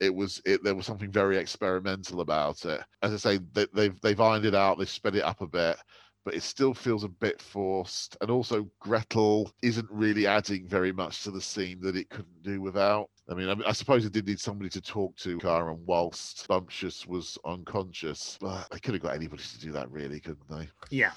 it 0.00 0.14
was 0.14 0.42
it 0.44 0.62
there 0.64 0.74
was 0.74 0.86
something 0.86 1.10
very 1.10 1.36
experimental 1.36 2.20
about 2.20 2.64
it. 2.64 2.80
As 3.02 3.12
I 3.12 3.16
say, 3.16 3.40
they, 3.52 3.66
they've 3.74 4.00
they've 4.00 4.20
ironed 4.20 4.46
it 4.46 4.54
out, 4.54 4.78
they've 4.78 4.88
sped 4.88 5.16
it 5.16 5.24
up 5.24 5.40
a 5.40 5.46
bit, 5.46 5.76
but 6.24 6.34
it 6.34 6.42
still 6.42 6.74
feels 6.74 7.04
a 7.04 7.08
bit 7.08 7.40
forced. 7.40 8.16
And 8.20 8.30
also, 8.30 8.68
Gretel 8.80 9.50
isn't 9.62 9.88
really 9.90 10.26
adding 10.26 10.66
very 10.66 10.92
much 10.92 11.22
to 11.24 11.30
the 11.30 11.40
scene 11.40 11.80
that 11.80 11.96
it 11.96 12.10
couldn't 12.10 12.42
do 12.42 12.60
without. 12.60 13.10
I 13.30 13.34
mean, 13.34 13.48
I, 13.48 13.54
mean, 13.54 13.64
I 13.66 13.72
suppose 13.72 14.04
it 14.04 14.12
did 14.12 14.26
need 14.26 14.40
somebody 14.40 14.68
to 14.70 14.80
talk 14.80 15.16
to 15.18 15.38
Karen 15.38 15.80
whilst 15.86 16.46
Bumptious 16.48 17.06
was 17.06 17.38
unconscious, 17.44 18.38
but 18.40 18.68
they 18.70 18.78
could 18.78 18.94
have 18.94 19.02
got 19.02 19.14
anybody 19.14 19.42
to 19.42 19.60
do 19.60 19.72
that, 19.72 19.90
really, 19.90 20.20
couldn't 20.20 20.48
they? 20.48 20.68
Yeah. 20.90 21.12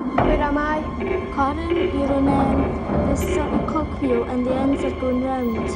Where 0.00 0.40
am 0.40 0.56
I? 0.56 0.80
Karen, 1.34 1.76
you're 1.76 2.12
in 2.12 2.28
um, 2.28 3.08
this 3.10 3.20
sort 3.20 3.52
of 3.52 3.66
cogwheel 3.66 4.24
and 4.24 4.46
the 4.46 4.54
ends 4.54 4.82
are 4.82 4.98
going 4.98 5.22
round. 5.22 5.68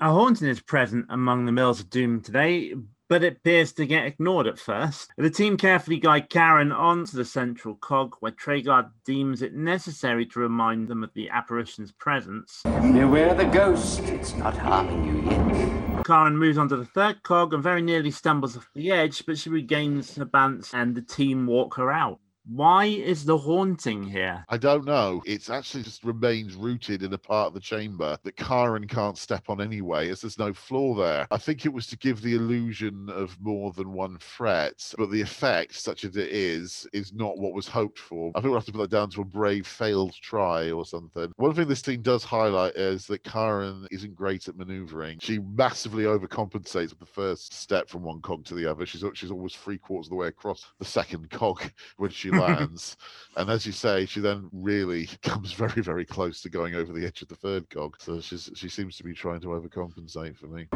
A 0.00 0.10
haunting 0.10 0.48
is 0.48 0.60
present 0.60 1.04
among 1.10 1.44
the 1.44 1.52
Mills 1.52 1.80
of 1.80 1.90
Doom 1.90 2.22
today. 2.22 2.74
but 3.10 3.24
it 3.24 3.38
appears 3.38 3.72
to 3.72 3.84
get 3.84 4.06
ignored 4.06 4.46
at 4.46 4.58
first. 4.58 5.10
The 5.18 5.28
team 5.28 5.56
carefully 5.56 5.98
guide 5.98 6.30
Karen 6.30 6.70
onto 6.70 7.16
the 7.16 7.24
central 7.24 7.74
cog, 7.74 8.14
where 8.20 8.30
Treguard 8.30 8.90
deems 9.04 9.42
it 9.42 9.52
necessary 9.52 10.24
to 10.26 10.38
remind 10.38 10.86
them 10.86 11.02
of 11.02 11.12
the 11.12 11.28
apparition's 11.28 11.90
presence. 11.90 12.62
Beware 12.64 13.34
the 13.34 13.46
ghost. 13.46 14.00
It's 14.04 14.36
not 14.36 14.56
harming 14.56 15.04
you 15.04 15.28
yet. 15.28 16.06
Karen 16.06 16.38
moves 16.38 16.56
onto 16.56 16.76
the 16.76 16.84
third 16.84 17.22
cog 17.24 17.52
and 17.52 17.62
very 17.62 17.82
nearly 17.82 18.12
stumbles 18.12 18.56
off 18.56 18.70
the 18.74 18.92
edge, 18.92 19.26
but 19.26 19.36
she 19.36 19.50
regains 19.50 20.14
her 20.14 20.24
balance 20.24 20.72
and 20.72 20.94
the 20.94 21.02
team 21.02 21.46
walk 21.48 21.74
her 21.74 21.90
out. 21.90 22.20
Why 22.46 22.86
is 22.86 23.24
the 23.24 23.36
haunting 23.36 24.02
here? 24.02 24.44
I 24.48 24.56
don't 24.56 24.86
know. 24.86 25.22
It's 25.26 25.50
actually 25.50 25.82
just 25.82 26.04
remains 26.04 26.54
rooted 26.56 27.02
in 27.02 27.12
a 27.12 27.18
part 27.18 27.48
of 27.48 27.54
the 27.54 27.60
chamber 27.60 28.18
that 28.22 28.36
Karen 28.36 28.86
can't 28.88 29.18
step 29.18 29.50
on 29.50 29.60
anyway, 29.60 30.08
as 30.08 30.22
there's 30.22 30.38
no 30.38 30.52
floor 30.52 30.96
there. 30.96 31.26
I 31.30 31.36
think 31.36 31.66
it 31.66 31.72
was 31.72 31.86
to 31.88 31.98
give 31.98 32.22
the 32.22 32.34
illusion 32.34 33.08
of 33.10 33.38
more 33.40 33.72
than 33.72 33.92
one 33.92 34.16
fret, 34.18 34.92
but 34.96 35.10
the 35.10 35.20
effect, 35.20 35.74
such 35.74 36.04
as 36.04 36.16
it 36.16 36.30
is, 36.30 36.88
is 36.92 37.12
not 37.12 37.38
what 37.38 37.52
was 37.52 37.68
hoped 37.68 37.98
for. 37.98 38.32
I 38.34 38.40
think 38.40 38.50
we'll 38.50 38.60
have 38.60 38.66
to 38.66 38.72
put 38.72 38.90
that 38.90 38.96
down 38.96 39.10
to 39.10 39.20
a 39.20 39.24
brave 39.24 39.66
failed 39.66 40.14
try 40.14 40.70
or 40.70 40.86
something. 40.86 41.32
One 41.36 41.54
thing 41.54 41.68
this 41.68 41.82
team 41.82 42.00
does 42.02 42.24
highlight 42.24 42.74
is 42.74 43.06
that 43.06 43.22
Karen 43.22 43.86
isn't 43.90 44.16
great 44.16 44.48
at 44.48 44.56
maneuvering. 44.56 45.18
She 45.20 45.38
massively 45.38 46.04
overcompensates 46.04 46.90
with 46.90 47.00
the 47.00 47.06
first 47.06 47.52
step 47.52 47.88
from 47.88 48.02
one 48.02 48.22
cog 48.22 48.44
to 48.46 48.54
the 48.54 48.66
other. 48.66 48.86
She's 48.86 49.04
she's 49.14 49.30
always 49.30 49.54
three 49.54 49.78
quarters 49.78 50.06
of 50.06 50.10
the 50.10 50.16
way 50.16 50.28
across 50.28 50.66
the 50.78 50.84
second 50.84 51.30
cog 51.30 51.62
when 51.98 52.10
she 52.10 52.29
lands. 52.38 52.96
and 53.36 53.50
as 53.50 53.66
you 53.66 53.72
say, 53.72 54.06
she 54.06 54.20
then 54.20 54.48
really 54.52 55.06
comes 55.22 55.52
very, 55.52 55.82
very 55.82 56.04
close 56.04 56.40
to 56.42 56.48
going 56.48 56.74
over 56.74 56.92
the 56.92 57.06
edge 57.06 57.22
of 57.22 57.28
the 57.28 57.36
third 57.36 57.68
cog. 57.70 57.96
So 57.98 58.20
she's 58.20 58.50
she 58.54 58.68
seems 58.68 58.96
to 58.96 59.04
be 59.04 59.14
trying 59.14 59.40
to 59.40 59.48
overcompensate 59.48 60.36
for 60.36 60.46
me. 60.46 60.66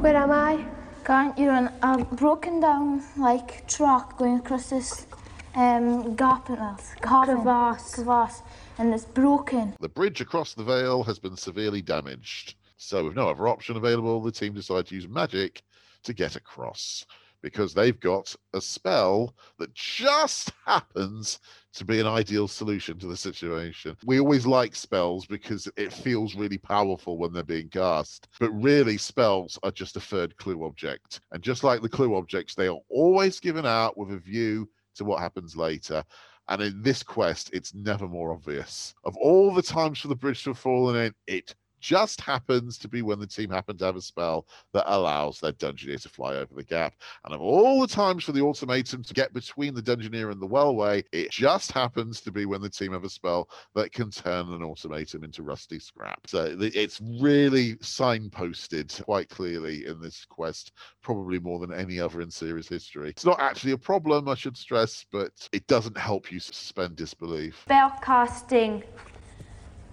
Where 0.00 0.16
am 0.16 0.30
I? 0.30 0.64
Karen, 1.04 1.32
you're 1.36 1.52
on 1.52 1.72
a 1.82 2.04
broken 2.14 2.60
down 2.60 3.02
like 3.16 3.66
track 3.66 4.16
going 4.18 4.38
across 4.38 4.70
this 4.70 5.06
um, 5.54 6.14
gap 6.14 6.50
in 6.50 6.58
us, 6.58 6.94
crevasse, 7.00 7.94
crevasse, 7.94 8.42
and 8.78 8.94
it's 8.94 9.04
broken. 9.04 9.74
The 9.80 9.88
bridge 9.88 10.20
across 10.20 10.54
the 10.54 10.64
Vale 10.64 11.02
has 11.02 11.18
been 11.18 11.36
severely 11.36 11.82
damaged. 11.82 12.54
So, 12.76 13.04
with 13.06 13.16
no 13.16 13.28
other 13.28 13.48
option 13.48 13.76
available, 13.76 14.22
the 14.22 14.30
team 14.30 14.54
decide 14.54 14.86
to 14.86 14.94
use 14.94 15.08
magic 15.08 15.62
to 16.04 16.12
get 16.12 16.36
across 16.36 17.04
because 17.42 17.74
they've 17.74 17.98
got 18.00 18.34
a 18.54 18.60
spell 18.60 19.34
that 19.58 19.72
just 19.74 20.52
happens 20.66 21.40
to 21.74 21.84
be 21.84 22.00
an 22.00 22.06
ideal 22.06 22.48
solution 22.48 22.98
to 22.98 23.06
the 23.06 23.16
situation. 23.16 23.96
We 24.04 24.20
always 24.20 24.46
like 24.46 24.74
spells 24.74 25.26
because 25.26 25.68
it 25.76 25.92
feels 25.92 26.34
really 26.34 26.58
powerful 26.58 27.18
when 27.18 27.32
they're 27.32 27.42
being 27.42 27.68
cast, 27.68 28.28
but 28.40 28.50
really, 28.50 28.96
spells 28.96 29.58
are 29.62 29.70
just 29.70 29.96
a 29.96 30.00
third 30.00 30.36
clue 30.36 30.64
object. 30.64 31.20
And 31.32 31.42
just 31.42 31.64
like 31.64 31.82
the 31.82 31.88
clue 31.88 32.16
objects, 32.16 32.54
they 32.54 32.68
are 32.68 32.80
always 32.88 33.40
given 33.40 33.66
out 33.66 33.96
with 33.96 34.12
a 34.12 34.18
view 34.18 34.68
to 34.96 35.04
what 35.04 35.20
happens 35.20 35.56
later. 35.56 36.02
And 36.48 36.62
in 36.62 36.82
this 36.82 37.02
quest, 37.02 37.50
it's 37.52 37.74
never 37.74 38.08
more 38.08 38.32
obvious. 38.32 38.94
Of 39.04 39.16
all 39.18 39.52
the 39.52 39.62
times 39.62 40.00
for 40.00 40.08
the 40.08 40.16
bridge 40.16 40.42
to 40.44 40.50
have 40.50 40.58
fallen 40.58 40.96
in, 40.96 41.14
it 41.26 41.54
just 41.80 42.20
happens 42.20 42.78
to 42.78 42.88
be 42.88 43.02
when 43.02 43.18
the 43.18 43.26
team 43.26 43.50
happen 43.50 43.76
to 43.78 43.84
have 43.84 43.96
a 43.96 44.00
spell 44.00 44.46
that 44.72 44.84
allows 44.86 45.40
their 45.40 45.52
dungeoneer 45.52 46.00
to 46.02 46.08
fly 46.08 46.34
over 46.36 46.54
the 46.54 46.64
gap. 46.64 46.94
And 47.24 47.34
of 47.34 47.40
all 47.40 47.80
the 47.80 47.86
times 47.86 48.24
for 48.24 48.32
the 48.32 48.40
automaton 48.40 49.02
to 49.02 49.14
get 49.14 49.32
between 49.32 49.74
the 49.74 49.82
dungeoneer 49.82 50.30
and 50.30 50.40
the 50.40 50.48
wellway, 50.48 51.04
it 51.12 51.30
just 51.30 51.72
happens 51.72 52.20
to 52.22 52.32
be 52.32 52.46
when 52.46 52.60
the 52.60 52.70
team 52.70 52.92
have 52.92 53.04
a 53.04 53.08
spell 53.08 53.48
that 53.74 53.92
can 53.92 54.10
turn 54.10 54.52
an 54.52 54.62
automaton 54.62 55.24
into 55.24 55.42
rusty 55.42 55.78
scrap. 55.78 56.26
So 56.26 56.56
it's 56.58 57.00
really 57.20 57.76
signposted 57.76 59.04
quite 59.04 59.28
clearly 59.28 59.86
in 59.86 60.00
this 60.00 60.24
quest, 60.24 60.72
probably 61.02 61.38
more 61.38 61.58
than 61.58 61.72
any 61.72 62.00
other 62.00 62.20
in 62.20 62.30
series 62.30 62.68
history. 62.68 63.10
It's 63.10 63.24
not 63.24 63.40
actually 63.40 63.72
a 63.72 63.78
problem, 63.78 64.28
I 64.28 64.34
should 64.34 64.56
stress, 64.56 65.06
but 65.10 65.48
it 65.52 65.66
doesn't 65.66 65.96
help 65.96 66.32
you 66.32 66.40
suspend 66.40 66.96
disbelief. 66.96 67.62
Spell 67.62 67.92
casting. 68.02 68.82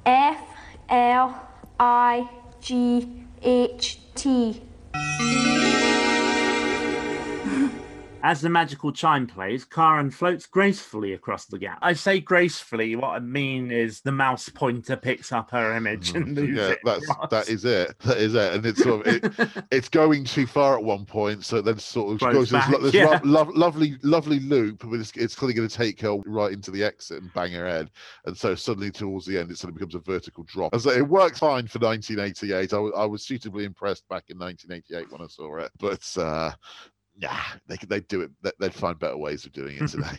F 0.06 0.40
L 0.90 1.50
I 1.80 2.30
G 2.62 3.08
H 3.42 4.00
T. 4.16 4.62
As 8.26 8.42
the 8.42 8.50
magical 8.50 8.92
chime 8.92 9.28
plays, 9.28 9.66
Karen 9.66 10.10
floats 10.10 10.48
gracefully 10.48 11.14
across 11.14 11.46
the 11.46 11.60
gap. 11.60 11.78
I 11.84 11.94
say 11.94 12.20
gracefully, 12.20 12.96
what 12.96 13.10
I 13.10 13.20
mean 13.20 13.70
is 13.70 14.02
the 14.02 14.12
mouse 14.12 14.50
pointer 14.50 14.96
picks 14.96 15.32
up 15.32 15.52
her 15.52 15.78
image 15.78 16.10
and 16.16 16.34
moves 16.34 16.58
yeah, 16.58 16.70
it 16.70 16.80
that's 16.84 17.08
across. 17.08 17.30
that 17.30 17.50
is 17.50 17.66
it. 17.66 17.94
That 18.00 18.18
is 18.18 18.34
it, 18.34 18.54
and 18.54 18.66
it's 18.66 18.82
sort 18.82 19.06
of 19.06 19.14
it, 19.14 19.66
it's 19.72 19.90
going 19.90 20.24
too 20.24 20.48
far 20.48 20.76
at 20.76 20.84
one 20.84 21.06
point, 21.06 21.46
so 21.46 21.62
then 21.62 21.78
sort 21.78 22.14
of 22.14 22.20
Goes 22.20 22.34
goes 22.34 22.50
this, 22.50 22.68
back, 22.68 22.82
this 22.82 22.94
yeah. 22.96 23.20
lo- 23.24 23.44
lo- 23.44 23.52
lovely, 23.54 23.96
lovely 24.02 24.40
loop, 24.40 24.80
but 24.90 25.00
it's, 25.00 25.12
it's 25.16 25.36
clearly 25.36 25.54
going 25.54 25.70
to 25.70 25.78
take 25.78 26.02
her 26.02 26.16
right 26.26 26.52
into 26.52 26.72
the 26.72 26.84
exit 26.84 27.22
and 27.22 27.32
bang 27.36 27.52
her 27.52 27.68
head, 27.68 27.92
and 28.26 28.36
so 28.36 28.56
suddenly 28.56 28.90
towards 28.90 29.28
the 29.28 29.38
end, 29.38 29.52
it 29.52 29.60
suddenly 29.60 29.78
becomes 29.78 29.94
a 29.94 30.00
vertical 30.00 30.44
drop. 30.46 30.74
And 30.74 30.82
so 30.82 30.90
it 30.90 31.08
worked 31.08 31.38
fine 31.38 31.68
for 31.68 31.78
1988. 31.78 32.74
I, 32.74 33.06
was 33.06 33.24
suitably 33.24 33.66
impressed 33.66 34.10
back 34.10 34.24
in 34.30 34.40
1988 34.40 35.12
when 35.12 35.22
I 35.22 35.28
saw 35.28 35.58
it, 35.58 35.70
but 35.78 36.12
uh, 36.18 36.52
yeah, 37.18 37.42
they 37.68 37.78
could 37.78 37.90
they'd 37.90 38.08
do 38.08 38.22
it. 38.22 38.32
they- 38.42 38.52
They'd 38.60 38.74
find 38.74 38.98
better 39.00 39.18
ways 39.18 39.46
of 39.46 39.54
doing 39.54 39.78
it 39.80 39.88
today. 39.88 40.18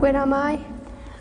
Where 0.00 0.16
am 0.16 0.32
I? 0.32 0.56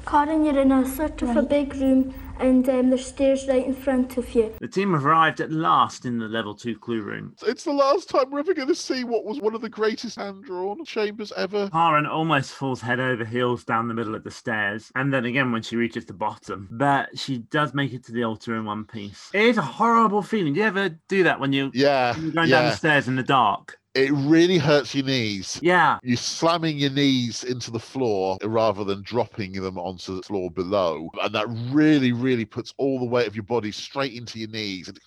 Karen, 0.05 0.45
you're 0.45 0.59
in 0.59 0.71
a 0.71 0.85
sort 0.87 1.21
of 1.21 1.35
a 1.37 1.41
big 1.41 1.73
room, 1.75 2.13
and 2.39 2.67
um, 2.67 2.89
there's 2.89 3.05
stairs 3.05 3.47
right 3.47 3.65
in 3.65 3.73
front 3.73 4.17
of 4.17 4.35
you. 4.35 4.53
The 4.59 4.67
team 4.67 4.93
have 4.93 5.05
arrived 5.05 5.39
at 5.39 5.51
last 5.51 6.05
in 6.05 6.17
the 6.19 6.27
level 6.27 6.53
two 6.53 6.77
clue 6.77 7.01
room. 7.01 7.35
it's 7.47 7.63
the 7.63 7.71
last 7.71 8.09
time 8.09 8.29
we're 8.29 8.39
ever 8.39 8.53
going 8.53 8.67
to 8.67 8.75
see 8.75 9.03
what 9.03 9.23
was 9.23 9.39
one 9.39 9.55
of 9.55 9.61
the 9.61 9.69
greatest 9.69 10.17
hand-drawn 10.17 10.83
chambers 10.85 11.31
ever. 11.37 11.69
Karen 11.69 12.05
almost 12.05 12.51
falls 12.51 12.81
head 12.81 12.99
over 12.99 13.23
heels 13.23 13.63
down 13.63 13.87
the 13.87 13.93
middle 13.93 14.13
of 14.15 14.23
the 14.23 14.31
stairs, 14.31 14.91
and 14.95 15.13
then 15.13 15.25
again 15.25 15.51
when 15.51 15.61
she 15.61 15.77
reaches 15.77 16.05
the 16.05 16.13
bottom. 16.13 16.67
But 16.71 17.17
she 17.17 17.37
does 17.39 17.73
make 17.73 17.93
it 17.93 18.03
to 18.05 18.11
the 18.11 18.23
altar 18.23 18.55
in 18.55 18.65
one 18.65 18.83
piece. 18.85 19.29
It 19.33 19.41
is 19.43 19.57
a 19.57 19.61
horrible 19.61 20.21
feeling. 20.21 20.53
Do 20.53 20.59
you 20.59 20.65
ever 20.65 20.89
do 21.07 21.23
that 21.23 21.39
when 21.39 21.53
you, 21.53 21.71
Yeah, 21.73 22.15
you're 22.17 22.31
going 22.31 22.49
down 22.49 22.65
the 22.65 22.75
stairs 22.75 23.07
in 23.07 23.15
the 23.15 23.23
dark? 23.23 23.79
It 23.95 24.11
really 24.11 24.57
hurts 24.57 24.95
your 24.95 25.05
knees. 25.05 25.59
Yeah. 25.61 25.99
You're 26.01 26.17
slamming 26.17 26.79
your 26.79 26.89
knees 26.89 27.43
into 27.43 27.69
the 27.69 27.79
floor 27.79 28.37
rather 28.43 28.83
than 28.83 29.03
dropping 29.03 29.53
them 29.53 29.77
onto 29.77 30.15
the 30.15 30.23
floor 30.23 30.49
below. 30.49 31.11
And 31.21 31.35
that 31.35 31.47
really, 31.71 32.11
really 32.11 32.45
puts 32.45 32.73
all 32.77 32.99
the 32.99 33.05
weight 33.05 33.27
of 33.27 33.35
your 33.35 33.43
body 33.43 33.71
straight 33.71 34.13
into 34.13 34.39
your 34.39 34.49
knees. 34.49 34.87
And, 34.87 34.99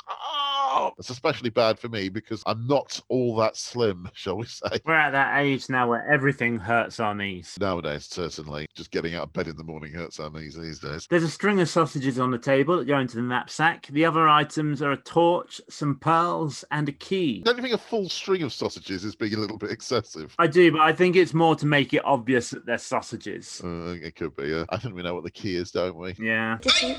oh, 0.77 0.93
it's 0.99 1.11
especially 1.11 1.51
bad 1.51 1.79
for 1.79 1.89
me 1.89 2.09
because 2.09 2.43
I'm 2.47 2.67
not 2.67 3.01
all 3.09 3.37
that 3.37 3.57
slim, 3.57 4.09
shall 4.15 4.37
we 4.37 4.47
say. 4.47 4.81
We're 4.85 4.95
at 4.95 5.11
that 5.13 5.39
age 5.41 5.69
now 5.69 5.89
where 5.89 6.07
everything 6.11 6.59
hurts 6.59 7.01
our 7.01 7.15
knees. 7.15 7.57
Nowadays, 7.61 8.07
certainly. 8.11 8.67
Just 8.75 8.91
getting 8.91 9.15
out 9.15 9.25
of 9.25 9.33
bed 9.33 9.49
in 9.49 9.57
the 9.57 9.65
morning 9.65 9.93
hurts 9.93 10.21
our 10.21 10.31
knees 10.31 10.57
these 10.57 10.79
days. 10.79 11.07
There's 11.09 11.23
a 11.23 11.29
string 11.29 11.61
of 11.61 11.69
sausages 11.69 12.19
on 12.19 12.31
the 12.31 12.39
table 12.39 12.79
that 12.79 12.87
go 12.87 12.99
into 12.99 13.17
the 13.17 13.23
knapsack. 13.23 13.87
The 13.89 14.05
other 14.05 14.29
items 14.29 14.83
are 14.83 14.93
a 14.93 14.97
torch, 14.97 15.61
some 15.69 15.97
pearls, 15.99 16.65
and 16.71 16.89
a 16.89 16.93
key. 16.93 17.43
Don't 17.43 17.57
you 17.57 17.63
think 17.63 17.75
a 17.75 17.79
full 17.79 18.09
string 18.09 18.43
of 18.43 18.53
sausages 18.53 19.05
is 19.05 19.15
being 19.15 19.35
a 19.35 19.39
little 19.39 19.59
bit 19.59 19.71
excessive? 19.71 20.35
I 20.39 20.47
do, 20.47 20.73
but 20.73 20.81
I 20.83 20.93
think 20.93 21.17
it's 21.17 21.35
more 21.35 21.57
to 21.57 21.67
make 21.67 21.95
it 21.95 22.05
obvious 22.05 22.51
that 22.51 22.67
they're 22.67 22.79
sausages. 22.79 23.61
Uh, 23.65 23.97
it 24.03 24.17
could 24.17 24.37
be. 24.37 24.55
Uh, 24.55 24.65
I 24.69 24.77
think 24.77 24.95
we 24.95 25.03
know 25.03 25.15
what 25.15 25.25
the 25.25 25.31
key 25.31 25.57
is, 25.57 25.71
don't 25.71 25.97
we? 25.97 26.15
Yeah. 26.19 26.59
Hey, 26.63 26.97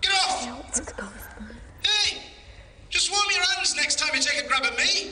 get 0.00 0.12
off! 0.12 0.80
Hey, 1.82 2.18
just 2.88 3.10
warm 3.10 3.24
your 3.30 3.44
hands 3.54 3.74
next 3.76 3.98
time 3.98 4.10
you 4.14 4.20
take 4.20 4.44
a 4.44 4.48
grab 4.48 4.64
at 4.64 4.76
me. 4.76 5.10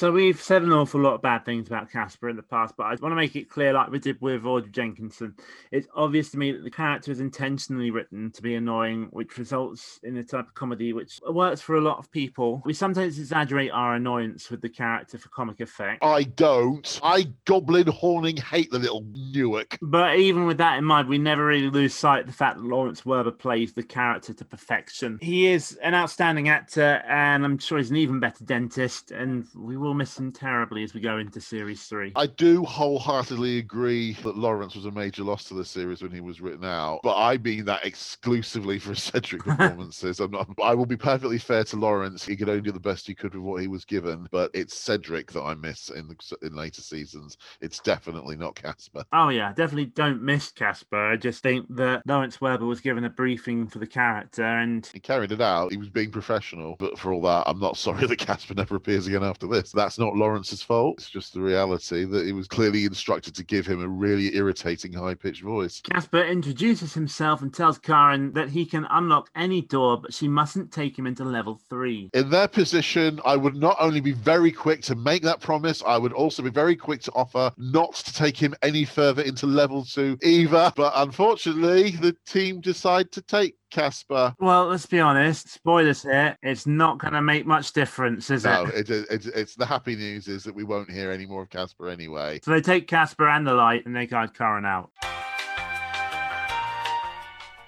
So 0.00 0.10
we've 0.10 0.40
said 0.40 0.62
an 0.62 0.72
awful 0.72 0.98
lot 0.98 1.12
of 1.12 1.20
bad 1.20 1.44
things 1.44 1.66
about 1.66 1.90
Casper 1.90 2.30
in 2.30 2.36
the 2.36 2.42
past, 2.42 2.74
but 2.74 2.84
I 2.84 2.88
want 2.92 3.12
to 3.12 3.16
make 3.16 3.36
it 3.36 3.50
clear, 3.50 3.74
like 3.74 3.90
we 3.90 3.98
did 3.98 4.18
with 4.22 4.46
Audrey 4.46 4.70
Jenkinson, 4.70 5.34
it's 5.70 5.88
obvious 5.94 6.30
to 6.30 6.38
me 6.38 6.52
that 6.52 6.64
the 6.64 6.70
character 6.70 7.12
is 7.12 7.20
intentionally 7.20 7.90
written 7.90 8.30
to 8.30 8.40
be 8.40 8.54
annoying, 8.54 9.08
which 9.10 9.36
results 9.36 10.00
in 10.02 10.16
a 10.16 10.24
type 10.24 10.46
of 10.46 10.54
comedy 10.54 10.94
which 10.94 11.20
works 11.28 11.60
for 11.60 11.76
a 11.76 11.82
lot 11.82 11.98
of 11.98 12.10
people. 12.10 12.62
We 12.64 12.72
sometimes 12.72 13.18
exaggerate 13.18 13.72
our 13.72 13.94
annoyance 13.94 14.50
with 14.50 14.62
the 14.62 14.70
character 14.70 15.18
for 15.18 15.28
comic 15.28 15.60
effect. 15.60 16.02
I 16.02 16.22
don't. 16.22 16.98
I 17.02 17.26
goblin 17.44 17.88
horning 17.88 18.38
hate 18.38 18.70
the 18.70 18.78
little 18.78 19.04
Newark. 19.12 19.76
But 19.82 20.16
even 20.16 20.46
with 20.46 20.56
that 20.56 20.78
in 20.78 20.84
mind, 20.86 21.10
we 21.10 21.18
never 21.18 21.44
really 21.44 21.68
lose 21.68 21.92
sight 21.92 22.20
of 22.20 22.26
the 22.26 22.32
fact 22.32 22.56
that 22.56 22.64
Lawrence 22.64 23.02
Werber 23.02 23.38
plays 23.38 23.74
the 23.74 23.82
character 23.82 24.32
to 24.32 24.46
perfection. 24.46 25.18
He 25.20 25.48
is 25.48 25.78
an 25.82 25.94
outstanding 25.94 26.48
actor, 26.48 27.02
and 27.06 27.44
I'm 27.44 27.58
sure 27.58 27.76
he's 27.76 27.90
an 27.90 27.96
even 27.96 28.18
better 28.18 28.44
dentist, 28.46 29.10
and 29.10 29.46
we 29.54 29.76
will 29.76 29.89
will 29.90 29.96
miss 29.96 30.16
him 30.16 30.30
terribly 30.30 30.84
as 30.84 30.94
we 30.94 31.00
go 31.00 31.18
into 31.18 31.40
series 31.40 31.82
three. 31.82 32.12
I 32.14 32.26
do 32.26 32.64
wholeheartedly 32.64 33.58
agree 33.58 34.12
that 34.22 34.36
Lawrence 34.38 34.76
was 34.76 34.84
a 34.84 34.90
major 34.92 35.24
loss 35.24 35.42
to 35.44 35.54
the 35.54 35.64
series 35.64 36.00
when 36.00 36.12
he 36.12 36.20
was 36.20 36.40
written 36.40 36.64
out, 36.64 37.00
but 37.02 37.16
I 37.16 37.38
mean 37.38 37.64
that 37.64 37.84
exclusively 37.84 38.78
for 38.78 38.94
Cedric 38.94 39.42
performances. 39.44 40.20
I'm 40.20 40.30
not. 40.30 40.48
I 40.62 40.74
will 40.74 40.86
be 40.86 40.96
perfectly 40.96 41.38
fair 41.38 41.64
to 41.64 41.76
Lawrence. 41.76 42.24
He 42.24 42.36
could 42.36 42.48
only 42.48 42.60
do 42.60 42.70
the 42.70 42.78
best 42.78 43.08
he 43.08 43.16
could 43.16 43.34
with 43.34 43.42
what 43.42 43.60
he 43.60 43.66
was 43.66 43.84
given, 43.84 44.28
but 44.30 44.52
it's 44.54 44.78
Cedric 44.78 45.32
that 45.32 45.42
I 45.42 45.54
miss 45.54 45.90
in 45.90 46.06
the 46.06 46.36
in 46.46 46.54
later 46.54 46.82
seasons. 46.82 47.36
It's 47.60 47.80
definitely 47.80 48.36
not 48.36 48.54
Casper. 48.54 49.04
Oh 49.12 49.30
yeah, 49.30 49.52
definitely 49.52 49.86
don't 49.86 50.22
miss 50.22 50.52
Casper. 50.52 51.04
I 51.04 51.16
just 51.16 51.42
think 51.42 51.66
that 51.70 52.02
Lawrence 52.06 52.36
Werber 52.36 52.68
was 52.68 52.80
given 52.80 53.02
a 53.02 53.10
briefing 53.10 53.66
for 53.66 53.80
the 53.80 53.88
character 53.88 54.44
and 54.44 54.88
He 54.92 55.00
carried 55.00 55.32
it 55.32 55.40
out. 55.40 55.72
He 55.72 55.78
was 55.78 55.88
being 55.88 56.12
professional, 56.12 56.76
but 56.78 56.96
for 56.96 57.12
all 57.12 57.22
that, 57.22 57.42
I'm 57.48 57.58
not 57.58 57.76
sorry 57.76 58.06
that 58.06 58.18
Casper 58.18 58.54
never 58.54 58.76
appears 58.76 59.08
again 59.08 59.24
after 59.24 59.48
this. 59.48 59.72
That's 59.80 59.98
not 59.98 60.14
Lawrence's 60.14 60.62
fault. 60.62 60.96
It's 60.98 61.08
just 61.08 61.32
the 61.32 61.40
reality 61.40 62.04
that 62.04 62.26
he 62.26 62.32
was 62.32 62.46
clearly 62.46 62.84
instructed 62.84 63.34
to 63.34 63.42
give 63.42 63.66
him 63.66 63.82
a 63.82 63.88
really 63.88 64.36
irritating 64.36 64.92
high 64.92 65.14
pitched 65.14 65.40
voice. 65.40 65.80
Casper 65.80 66.22
introduces 66.22 66.92
himself 66.92 67.40
and 67.40 67.52
tells 67.52 67.78
Karen 67.78 68.30
that 68.34 68.50
he 68.50 68.66
can 68.66 68.86
unlock 68.90 69.30
any 69.34 69.62
door, 69.62 69.98
but 69.98 70.12
she 70.12 70.28
mustn't 70.28 70.70
take 70.70 70.98
him 70.98 71.06
into 71.06 71.24
level 71.24 71.58
three. 71.70 72.10
In 72.12 72.28
their 72.28 72.46
position, 72.46 73.20
I 73.24 73.36
would 73.36 73.56
not 73.56 73.78
only 73.80 74.00
be 74.00 74.12
very 74.12 74.52
quick 74.52 74.82
to 74.82 74.94
make 74.94 75.22
that 75.22 75.40
promise, 75.40 75.82
I 75.86 75.96
would 75.96 76.12
also 76.12 76.42
be 76.42 76.50
very 76.50 76.76
quick 76.76 77.00
to 77.04 77.12
offer 77.12 77.50
not 77.56 77.94
to 77.94 78.12
take 78.12 78.36
him 78.36 78.54
any 78.60 78.84
further 78.84 79.22
into 79.22 79.46
level 79.46 79.86
two 79.86 80.18
either. 80.22 80.70
But 80.76 80.92
unfortunately, 80.94 81.92
the 81.92 82.14
team 82.26 82.60
decide 82.60 83.10
to 83.12 83.22
take 83.22 83.54
Casper. 83.70 84.34
Well, 84.38 84.66
let's 84.66 84.86
be 84.86 85.00
honest. 85.00 85.48
Spoilers 85.48 86.02
here. 86.02 86.36
It's 86.42 86.66
not 86.66 86.98
going 86.98 87.14
to 87.14 87.22
make 87.22 87.46
much 87.46 87.72
difference, 87.72 88.28
is 88.30 88.44
No, 88.44 88.64
it? 88.66 88.90
it, 88.90 89.06
it, 89.10 89.26
it's 89.34 89.54
the 89.54 89.66
happy 89.66 89.96
news 89.96 90.28
is 90.28 90.44
that 90.44 90.54
we 90.54 90.64
won't 90.64 90.90
hear 90.90 91.10
any 91.10 91.26
more 91.26 91.42
of 91.42 91.50
Casper 91.50 91.88
anyway. 91.88 92.40
So 92.42 92.50
they 92.50 92.60
take 92.60 92.86
Casper 92.88 93.28
and 93.28 93.46
the 93.46 93.54
light 93.54 93.86
and 93.86 93.94
they 93.94 94.06
guide 94.06 94.34
Karen 94.34 94.64
out. 94.64 94.90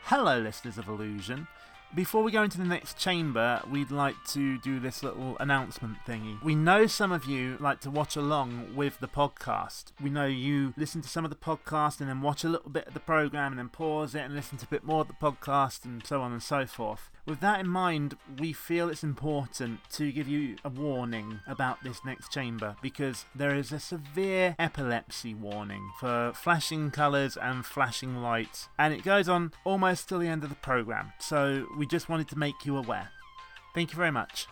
Hello, 0.04 0.38
listeners 0.38 0.76
of 0.76 0.88
Illusion. 0.88 1.46
Before 1.94 2.22
we 2.22 2.32
go 2.32 2.42
into 2.42 2.56
the 2.56 2.64
next 2.64 2.96
chamber, 2.96 3.60
we'd 3.70 3.90
like 3.90 4.16
to 4.28 4.56
do 4.56 4.80
this 4.80 5.02
little 5.02 5.36
announcement 5.38 5.98
thingy. 6.08 6.42
We 6.42 6.54
know 6.54 6.86
some 6.86 7.12
of 7.12 7.26
you 7.26 7.58
like 7.60 7.80
to 7.80 7.90
watch 7.90 8.16
along 8.16 8.74
with 8.74 8.98
the 9.00 9.08
podcast. 9.08 9.92
We 10.02 10.08
know 10.08 10.24
you 10.24 10.72
listen 10.78 11.02
to 11.02 11.08
some 11.08 11.26
of 11.26 11.30
the 11.30 11.36
podcast 11.36 12.00
and 12.00 12.08
then 12.08 12.22
watch 12.22 12.44
a 12.44 12.48
little 12.48 12.70
bit 12.70 12.86
of 12.86 12.94
the 12.94 13.00
program 13.00 13.52
and 13.52 13.58
then 13.58 13.68
pause 13.68 14.14
it 14.14 14.20
and 14.20 14.34
listen 14.34 14.56
to 14.56 14.64
a 14.64 14.68
bit 14.68 14.84
more 14.84 15.02
of 15.02 15.08
the 15.08 15.12
podcast 15.12 15.84
and 15.84 16.02
so 16.06 16.22
on 16.22 16.32
and 16.32 16.42
so 16.42 16.64
forth. 16.64 17.10
With 17.24 17.38
that 17.38 17.60
in 17.60 17.68
mind, 17.68 18.16
we 18.36 18.52
feel 18.52 18.88
it's 18.88 19.04
important 19.04 19.78
to 19.90 20.10
give 20.10 20.26
you 20.26 20.56
a 20.64 20.68
warning 20.68 21.38
about 21.46 21.84
this 21.84 22.04
next 22.04 22.32
chamber 22.32 22.74
because 22.82 23.26
there 23.32 23.54
is 23.54 23.70
a 23.70 23.78
severe 23.78 24.56
epilepsy 24.58 25.32
warning 25.32 25.92
for 26.00 26.32
flashing 26.34 26.90
colours 26.90 27.36
and 27.36 27.64
flashing 27.64 28.16
lights, 28.16 28.70
and 28.76 28.92
it 28.92 29.04
goes 29.04 29.28
on 29.28 29.52
almost 29.62 30.08
till 30.08 30.18
the 30.18 30.26
end 30.26 30.42
of 30.42 30.50
the 30.50 30.56
program. 30.56 31.12
So 31.20 31.68
we 31.78 31.86
just 31.86 32.08
wanted 32.08 32.26
to 32.30 32.36
make 32.36 32.66
you 32.66 32.76
aware. 32.76 33.10
Thank 33.72 33.92
you 33.92 33.96
very 33.96 34.10
much. 34.10 34.48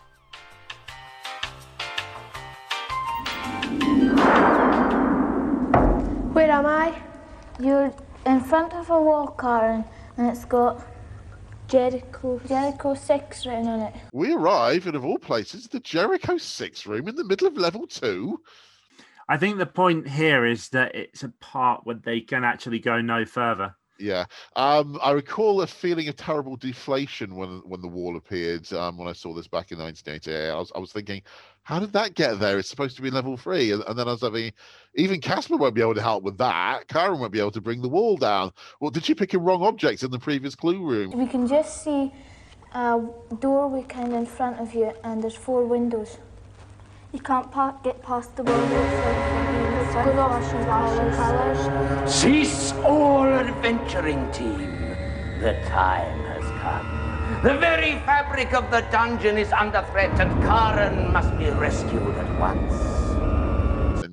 Where 6.31 6.49
am 6.49 6.65
I? 6.65 7.01
You're 7.59 7.93
in 8.25 8.39
front 8.39 8.73
of 8.73 8.89
a 8.89 9.01
wall, 9.01 9.27
Karen, 9.27 9.83
and 10.15 10.29
it's 10.29 10.45
got 10.45 10.81
Jericho. 11.71 12.41
Jericho 12.45 12.93
6 12.93 13.45
written 13.45 13.67
on 13.67 13.79
it. 13.79 13.93
We 14.11 14.33
arrive 14.33 14.87
in, 14.87 14.95
of 14.95 15.05
all 15.05 15.17
places, 15.17 15.67
the 15.67 15.79
Jericho 15.79 16.37
6 16.37 16.85
room 16.85 17.07
in 17.07 17.15
the 17.15 17.23
middle 17.23 17.47
of 17.47 17.55
level 17.55 17.87
two. 17.87 18.41
I 19.29 19.37
think 19.37 19.57
the 19.57 19.65
point 19.65 20.09
here 20.09 20.45
is 20.45 20.67
that 20.69 20.93
it's 20.93 21.23
a 21.23 21.29
part 21.39 21.85
where 21.85 21.95
they 21.95 22.19
can 22.19 22.43
actually 22.43 22.79
go 22.79 22.99
no 22.99 23.23
further. 23.23 23.73
Yeah, 23.97 24.25
um, 24.57 24.99
I 25.01 25.11
recall 25.11 25.61
a 25.61 25.67
feeling 25.67 26.09
of 26.09 26.15
terrible 26.17 26.57
deflation 26.57 27.35
when 27.35 27.61
when 27.65 27.81
the 27.81 27.87
wall 27.87 28.17
appeared. 28.17 28.71
Um, 28.73 28.97
when 28.97 29.07
I 29.07 29.13
saw 29.13 29.31
this 29.33 29.47
back 29.47 29.71
in 29.71 29.77
1988, 29.77 30.49
I 30.49 30.55
was 30.57 30.71
I 30.75 30.79
was 30.79 30.91
thinking, 30.91 31.21
how 31.63 31.79
did 31.79 31.93
that 31.93 32.15
get 32.15 32.39
there? 32.39 32.57
It's 32.57 32.69
supposed 32.69 32.95
to 32.95 33.01
be 33.01 33.11
level 33.11 33.37
three, 33.37 33.71
and, 33.71 33.83
and 33.87 33.97
then 33.97 34.07
I 34.07 34.11
was 34.11 34.21
having, 34.21 34.51
even 34.95 35.21
Casper 35.21 35.57
won't 35.57 35.75
be 35.75 35.81
able 35.81 35.95
to 35.95 36.01
help 36.01 36.23
with 36.23 36.37
that. 36.39 36.87
Karen 36.87 37.19
won't 37.19 37.31
be 37.31 37.39
able 37.39 37.51
to 37.51 37.61
bring 37.61 37.81
the 37.81 37.89
wall 37.89 38.17
down. 38.17 38.51
Well, 38.79 38.91
did 38.91 39.05
she 39.05 39.13
pick 39.13 39.33
a 39.33 39.39
wrong 39.39 39.63
object 39.63 40.03
in 40.03 40.11
the 40.11 40.19
previous 40.19 40.55
clue 40.55 40.83
room? 40.83 41.11
We 41.11 41.27
can 41.27 41.47
just 41.47 41.83
see 41.83 42.11
a 42.73 43.01
doorway 43.39 43.83
kind 43.83 44.13
of 44.13 44.19
in 44.19 44.25
front 44.25 44.59
of 44.59 44.73
you, 44.73 44.91
and 45.03 45.21
there's 45.21 45.35
four 45.35 45.65
windows. 45.65 46.17
You 47.13 47.19
can't 47.19 47.51
pa- 47.51 47.77
get 47.83 48.01
past 48.01 48.35
the 48.37 48.43
windows. 48.43 48.93
It's 49.83 49.93
good 49.93 50.13
flashing 50.13 51.11
colours. 51.17 52.13
Cease 52.13 52.71
all 52.85 53.25
adventuring, 53.25 54.31
team. 54.31 54.79
The 55.41 55.59
time 55.67 56.19
has 56.19 56.19
come. 56.19 56.20
The 57.43 57.57
very 57.57 57.93
fabric 58.05 58.53
of 58.53 58.69
the 58.69 58.81
dungeon 58.91 59.35
is 59.39 59.51
under 59.51 59.81
threat, 59.91 60.19
and 60.19 60.29
Karen 60.43 61.11
must 61.11 61.35
be 61.39 61.49
rescued 61.49 62.15
at 62.15 62.39
once. 62.39 63.10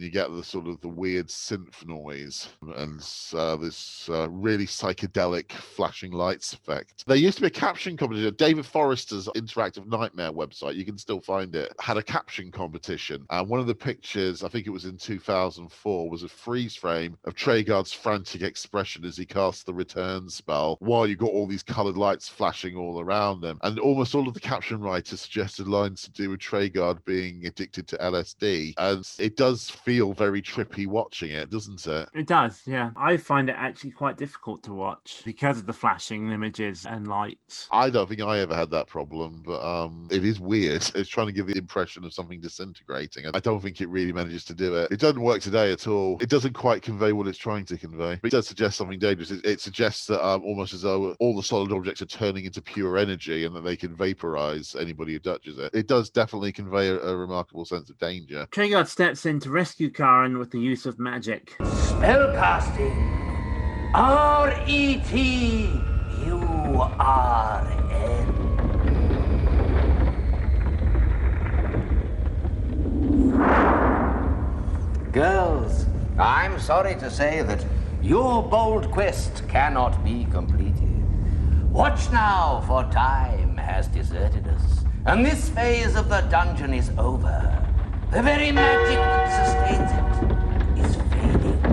You 0.08 0.12
get 0.12 0.32
the 0.32 0.42
sort 0.42 0.68
of 0.68 0.80
the 0.80 0.88
weird 0.88 1.26
synth 1.26 1.86
noise 1.86 2.48
and 2.76 3.06
uh, 3.34 3.56
this 3.56 4.08
uh, 4.08 4.26
really 4.30 4.64
psychedelic 4.64 5.52
flashing 5.52 6.12
lights 6.12 6.54
effect. 6.54 7.04
There 7.06 7.14
used 7.14 7.36
to 7.36 7.42
be 7.42 7.48
a 7.48 7.50
caption 7.50 7.94
competition. 7.94 8.34
David 8.36 8.64
Forrester's 8.64 9.28
interactive 9.36 9.86
Knightmare 9.86 10.32
website, 10.32 10.76
you 10.76 10.86
can 10.86 10.96
still 10.96 11.20
find 11.20 11.54
it, 11.54 11.74
had 11.78 11.98
a 11.98 12.02
caption 12.02 12.50
competition. 12.50 13.26
And 13.28 13.50
one 13.50 13.60
of 13.60 13.66
the 13.66 13.74
pictures, 13.74 14.42
I 14.42 14.48
think 14.48 14.66
it 14.66 14.70
was 14.70 14.86
in 14.86 14.96
2004, 14.96 16.08
was 16.08 16.22
a 16.22 16.28
freeze 16.28 16.74
frame 16.74 17.18
of 17.24 17.34
Treguard's 17.34 17.92
frantic 17.92 18.40
expression 18.40 19.04
as 19.04 19.18
he 19.18 19.26
casts 19.26 19.62
the 19.62 19.74
return 19.74 20.30
spell 20.30 20.78
while 20.80 21.06
you 21.06 21.16
got 21.16 21.32
all 21.32 21.46
these 21.46 21.62
colored 21.62 21.98
lights 21.98 22.30
flashing 22.30 22.76
all 22.76 22.98
around 22.98 23.42
them. 23.42 23.58
And 23.62 23.78
almost 23.78 24.14
all 24.14 24.26
of 24.26 24.32
the 24.32 24.40
caption 24.40 24.80
writers 24.80 25.20
suggested 25.20 25.68
lines 25.68 26.00
to 26.04 26.10
do 26.10 26.30
with 26.30 26.40
Treguard 26.40 27.04
being 27.04 27.44
addicted 27.44 27.86
to 27.88 27.98
LSD. 27.98 28.72
And 28.78 29.06
it 29.18 29.36
does 29.36 29.68
feel 29.68 29.97
very 30.06 30.42
trippy 30.42 30.86
watching 30.86 31.30
it, 31.30 31.50
doesn't 31.50 31.86
it? 31.86 32.08
It 32.14 32.26
does, 32.26 32.62
yeah. 32.66 32.90
I 32.96 33.16
find 33.16 33.48
it 33.48 33.56
actually 33.58 33.90
quite 33.90 34.16
difficult 34.16 34.62
to 34.64 34.72
watch 34.72 35.22
because 35.24 35.58
of 35.58 35.66
the 35.66 35.72
flashing 35.72 36.30
images 36.32 36.86
and 36.86 37.06
lights. 37.06 37.68
I 37.70 37.90
don't 37.90 38.08
think 38.08 38.20
I 38.20 38.38
ever 38.38 38.54
had 38.54 38.70
that 38.70 38.86
problem, 38.86 39.42
but 39.44 39.62
um, 39.62 40.08
it 40.10 40.24
is 40.24 40.40
weird. 40.40 40.84
It's 40.98 41.08
trying 41.08 41.28
to 41.28 41.32
give 41.32 41.46
the 41.46 41.56
impression 41.56 42.04
of 42.04 42.12
something 42.12 42.40
disintegrating. 42.40 43.24
I 43.32 43.38
don't 43.38 43.60
think 43.60 43.80
it 43.80 43.88
really 43.88 44.12
manages 44.12 44.44
to 44.46 44.54
do 44.54 44.74
it. 44.74 44.90
It 44.90 44.98
doesn't 44.98 45.20
work 45.20 45.40
today 45.40 45.70
at 45.70 45.86
all. 45.86 46.18
It 46.20 46.28
doesn't 46.28 46.54
quite 46.54 46.82
convey 46.82 47.12
what 47.12 47.28
it's 47.28 47.38
trying 47.38 47.64
to 47.66 47.78
convey. 47.78 48.16
But 48.20 48.28
it 48.28 48.36
does 48.36 48.48
suggest 48.48 48.76
something 48.76 48.98
dangerous. 48.98 49.30
It, 49.30 49.44
it 49.44 49.60
suggests 49.60 50.06
that 50.06 50.26
um, 50.26 50.42
almost 50.44 50.74
as 50.74 50.82
though 50.82 51.14
all 51.20 51.36
the 51.36 51.42
solid 51.42 51.72
objects 51.72 52.02
are 52.02 52.06
turning 52.06 52.46
into 52.46 52.60
pure 52.60 52.98
energy 52.98 53.44
and 53.44 53.54
that 53.54 53.64
they 53.64 53.76
can 53.76 53.94
vaporize 53.94 54.74
anybody 54.74 55.12
who 55.12 55.20
touches 55.20 55.58
it. 55.58 55.72
It 55.72 55.86
does 55.86 56.10
definitely 56.10 56.52
convey 56.52 56.88
a, 56.88 56.98
a 56.98 57.16
remarkable 57.16 57.64
sense 57.64 57.90
of 57.90 57.98
danger. 57.98 58.46
Treguard 58.50 58.88
steps 58.88 59.24
in 59.26 59.40
to 59.40 59.50
rescue 59.50 59.87
Karen 59.90 60.38
with 60.38 60.50
the 60.50 60.58
use 60.58 60.86
of 60.86 60.98
magic. 60.98 61.54
Spellcasting. 61.60 62.94
R-E-T. 63.94 65.70
U-R-N. 66.26 67.78
Girls, 75.12 75.86
I'm 76.18 76.58
sorry 76.60 76.94
to 76.96 77.10
say 77.10 77.42
that 77.42 77.64
your 78.02 78.42
bold 78.42 78.90
quest 78.90 79.48
cannot 79.48 80.04
be 80.04 80.26
completed. 80.30 80.98
Watch 81.70 82.10
now, 82.12 82.62
for 82.66 82.82
time 82.84 83.56
has 83.56 83.88
deserted 83.88 84.46
us, 84.48 84.84
and 85.06 85.24
this 85.24 85.48
phase 85.48 85.96
of 85.96 86.08
the 86.08 86.20
dungeon 86.22 86.74
is 86.74 86.90
over. 86.98 87.64
The 88.10 88.22
very 88.22 88.52
magic 88.52 88.96
that 88.96 89.28
sustains 89.44 89.92
it 90.78 90.86
is 90.86 90.96
fading. 91.12 91.67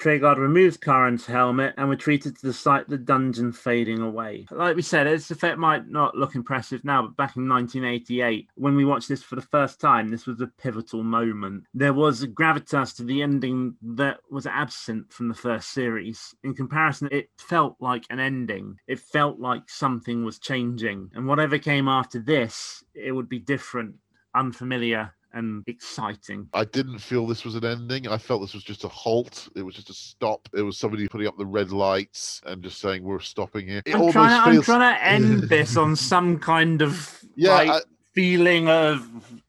Treguard 0.00 0.38
removes 0.38 0.78
Karen's 0.78 1.26
helmet 1.26 1.74
and 1.76 1.90
retreated 1.90 2.34
to 2.36 2.46
the 2.46 2.54
site 2.54 2.84
of 2.84 2.88
the 2.88 2.96
dungeon 2.96 3.52
fading 3.52 4.00
away. 4.00 4.46
Like 4.50 4.74
we 4.74 4.80
said, 4.80 5.06
this 5.06 5.30
effect 5.30 5.58
might 5.58 5.88
not 5.88 6.16
look 6.16 6.34
impressive 6.34 6.82
now, 6.84 7.02
but 7.02 7.16
back 7.18 7.36
in 7.36 7.46
1988, 7.46 8.48
when 8.54 8.76
we 8.76 8.86
watched 8.86 9.10
this 9.10 9.22
for 9.22 9.36
the 9.36 9.42
first 9.42 9.78
time, 9.78 10.08
this 10.08 10.26
was 10.26 10.40
a 10.40 10.46
pivotal 10.46 11.02
moment. 11.02 11.64
There 11.74 11.92
was 11.92 12.22
a 12.22 12.28
gravitas 12.28 12.96
to 12.96 13.04
the 13.04 13.20
ending 13.20 13.76
that 13.82 14.20
was 14.30 14.46
absent 14.46 15.12
from 15.12 15.28
the 15.28 15.34
first 15.34 15.72
series. 15.72 16.34
In 16.44 16.54
comparison, 16.54 17.10
it 17.12 17.28
felt 17.38 17.76
like 17.78 18.04
an 18.08 18.20
ending. 18.20 18.78
It 18.86 19.00
felt 19.00 19.38
like 19.38 19.68
something 19.68 20.24
was 20.24 20.38
changing. 20.38 21.10
And 21.14 21.26
whatever 21.26 21.58
came 21.58 21.88
after 21.88 22.20
this, 22.20 22.82
it 22.94 23.12
would 23.12 23.28
be 23.28 23.38
different, 23.38 23.96
unfamiliar, 24.34 25.12
and 25.32 25.62
exciting. 25.66 26.48
I 26.52 26.64
didn't 26.64 26.98
feel 26.98 27.26
this 27.26 27.44
was 27.44 27.54
an 27.54 27.64
ending. 27.64 28.08
I 28.08 28.18
felt 28.18 28.40
this 28.42 28.54
was 28.54 28.64
just 28.64 28.84
a 28.84 28.88
halt. 28.88 29.48
It 29.56 29.62
was 29.62 29.74
just 29.74 29.90
a 29.90 29.94
stop. 29.94 30.48
It 30.54 30.62
was 30.62 30.78
somebody 30.78 31.06
putting 31.08 31.26
up 31.26 31.36
the 31.38 31.46
red 31.46 31.70
lights 31.72 32.40
and 32.46 32.62
just 32.62 32.80
saying 32.80 33.02
we're 33.02 33.20
stopping 33.20 33.66
here. 33.68 33.82
It 33.86 33.94
I'm 33.94 34.00
almost 34.00 34.14
trying, 34.14 34.44
to, 34.44 34.50
feels 34.52 34.68
I'm 34.68 34.80
trying 34.80 34.94
to 34.98 35.04
end 35.04 35.42
this 35.44 35.76
on 35.76 35.96
some 35.96 36.38
kind 36.38 36.82
of 36.82 37.22
Yeah, 37.36 37.54
like, 37.54 37.70
I- 37.70 37.80
feeling 38.14 38.68
of 38.68 39.06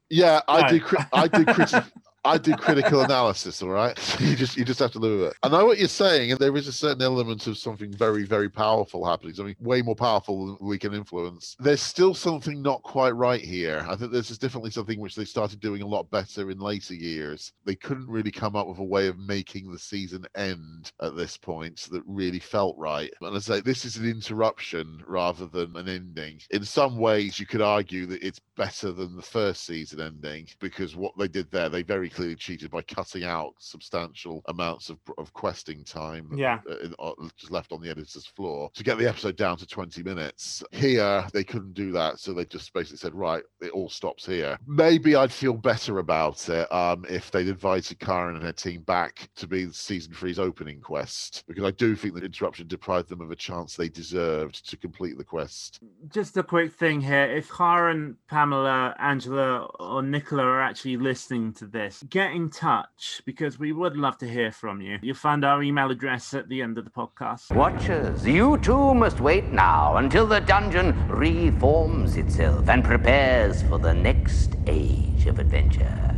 Yeah, 0.09 0.41
I 0.47 0.69
do. 0.69 0.77
No. 0.79 0.85
Cri- 0.85 1.05
I 1.13 1.27
do 1.27 1.45
criti- 1.45 1.91
I 2.23 2.37
do 2.37 2.55
critical 2.55 3.01
analysis. 3.05 3.61
All 3.61 3.69
right, 3.69 3.97
you 4.19 4.35
just 4.35 4.57
you 4.57 4.63
just 4.63 4.79
have 4.79 4.91
to 4.91 4.99
live 4.99 5.19
with 5.19 5.29
it. 5.29 5.37
I 5.43 5.49
know 5.49 5.65
what 5.65 5.79
you're 5.79 5.87
saying, 5.87 6.31
and 6.31 6.39
there 6.39 6.55
is 6.55 6.67
a 6.67 6.73
certain 6.73 7.01
element 7.01 7.47
of 7.47 7.57
something 7.57 7.91
very 7.91 8.23
very 8.23 8.49
powerful 8.49 9.05
happening. 9.05 9.33
Something 9.33 9.55
way 9.59 9.81
more 9.81 9.95
powerful 9.95 10.57
than 10.57 10.67
we 10.67 10.77
can 10.77 10.93
influence. 10.93 11.55
There's 11.59 11.81
still 11.81 12.13
something 12.13 12.61
not 12.61 12.83
quite 12.83 13.15
right 13.15 13.41
here. 13.41 13.85
I 13.89 13.95
think 13.95 14.11
this 14.11 14.29
is 14.29 14.37
definitely 14.37 14.71
something 14.71 14.99
which 14.99 15.15
they 15.15 15.25
started 15.25 15.59
doing 15.59 15.81
a 15.81 15.87
lot 15.87 16.09
better 16.11 16.51
in 16.51 16.59
later 16.59 16.93
years. 16.93 17.53
They 17.65 17.75
couldn't 17.75 18.07
really 18.07 18.31
come 18.31 18.55
up 18.55 18.67
with 18.67 18.79
a 18.79 18.83
way 18.83 19.07
of 19.07 19.17
making 19.17 19.71
the 19.71 19.79
season 19.79 20.25
end 20.35 20.91
at 21.01 21.15
this 21.15 21.37
point 21.37 21.87
that 21.91 22.03
really 22.05 22.39
felt 22.39 22.77
right. 22.77 23.11
And 23.21 23.35
I 23.35 23.39
say 23.39 23.61
this 23.61 23.85
is 23.85 23.97
an 23.97 24.07
interruption 24.07 25.03
rather 25.07 25.47
than 25.47 25.75
an 25.75 25.87
ending. 25.87 26.39
In 26.51 26.63
some 26.63 26.97
ways, 26.97 27.39
you 27.39 27.45
could 27.45 27.61
argue 27.61 28.05
that 28.07 28.23
it's 28.23 28.39
better 28.55 28.91
than 28.91 29.15
the 29.15 29.21
first 29.21 29.65
season 29.65 29.99
ending 29.99 30.47
because 30.59 30.95
what 30.95 31.17
they 31.17 31.27
did 31.27 31.49
there, 31.49 31.69
they 31.69 31.81
very 31.81 32.10
clearly 32.11 32.35
cheated 32.35 32.69
by 32.71 32.81
cutting 32.83 33.23
out 33.23 33.53
substantial 33.59 34.41
amounts 34.47 34.89
of, 34.89 34.97
of 35.17 35.33
questing 35.33 35.83
time 35.83 36.29
Yeah. 36.35 36.59
uh, 36.69 36.77
in, 36.79 36.93
uh, 36.99 37.11
just 37.37 37.51
left 37.51 37.71
on 37.71 37.81
the 37.81 37.89
editor's 37.89 38.25
floor 38.25 38.69
to 38.73 38.83
get 38.83 38.97
the 38.97 39.07
episode 39.07 39.35
down 39.35 39.57
to 39.57 39.65
20 39.67 40.03
minutes. 40.03 40.63
Here, 40.71 41.25
they 41.33 41.43
couldn't 41.43 41.73
do 41.73 41.91
that, 41.93 42.19
so 42.19 42.33
they 42.33 42.45
just 42.45 42.73
basically 42.73 42.97
said, 42.97 43.15
right, 43.15 43.43
it 43.61 43.71
all 43.71 43.89
stops 43.89 44.25
here. 44.25 44.57
Maybe 44.67 45.15
I'd 45.15 45.31
feel 45.31 45.53
better 45.53 45.99
about 45.99 46.47
it 46.49 46.71
um, 46.71 47.05
if 47.09 47.31
they'd 47.31 47.47
invited 47.47 47.99
Karen 47.99 48.35
and 48.35 48.43
her 48.43 48.51
team 48.51 48.81
back 48.81 49.29
to 49.35 49.47
be 49.47 49.71
season 49.71 50.13
three's 50.13 50.39
opening 50.39 50.79
quest, 50.81 51.43
because 51.47 51.63
I 51.63 51.71
do 51.71 51.95
think 51.95 52.13
the 52.15 52.21
interruption 52.25 52.67
deprived 52.67 53.09
them 53.09 53.21
of 53.21 53.31
a 53.31 53.35
chance 53.35 53.75
they 53.75 53.89
deserved 53.89 54.69
to 54.69 54.77
complete 54.77 55.17
the 55.17 55.23
quest. 55.23 55.79
just 56.13 56.37
a 56.37 56.43
quick 56.43 56.73
thing 56.73 57.01
here. 57.01 57.23
If 57.23 57.49
Karen, 57.51 58.17
Pamela, 58.29 58.95
Angela, 58.99 59.65
or 59.79 60.01
Nicola 60.03 60.43
are 60.43 60.61
actually 60.61 60.97
listening 60.97 61.53
to 61.53 61.65
this, 61.67 62.00
get 62.09 62.31
in 62.31 62.49
touch 62.49 63.21
because 63.25 63.59
we 63.59 63.71
would 63.71 63.95
love 63.95 64.17
to 64.19 64.27
hear 64.27 64.51
from 64.51 64.81
you. 64.81 64.97
You'll 65.01 65.15
find 65.15 65.45
our 65.45 65.61
email 65.61 65.91
address 65.91 66.33
at 66.33 66.49
the 66.49 66.61
end 66.61 66.77
of 66.77 66.85
the 66.85 66.91
podcast. 66.91 67.55
Watchers, 67.55 68.25
you 68.25 68.57
too 68.57 68.93
must 68.93 69.19
wait 69.19 69.51
now 69.51 69.97
until 69.97 70.25
the 70.25 70.39
dungeon 70.39 71.07
reforms 71.07 72.17
itself 72.17 72.69
and 72.69 72.83
prepares 72.83 73.61
for 73.63 73.77
the 73.77 73.93
next 73.93 74.55
age 74.67 75.27
of 75.27 75.39
adventure. 75.39 76.17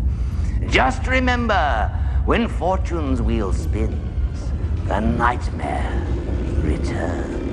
Just 0.68 1.08
remember, 1.08 1.88
when 2.26 2.48
fortune's 2.48 3.22
wheel 3.22 3.52
spins, 3.52 4.52
the 4.86 5.00
nightmare 5.00 6.06
returns. 6.62 7.44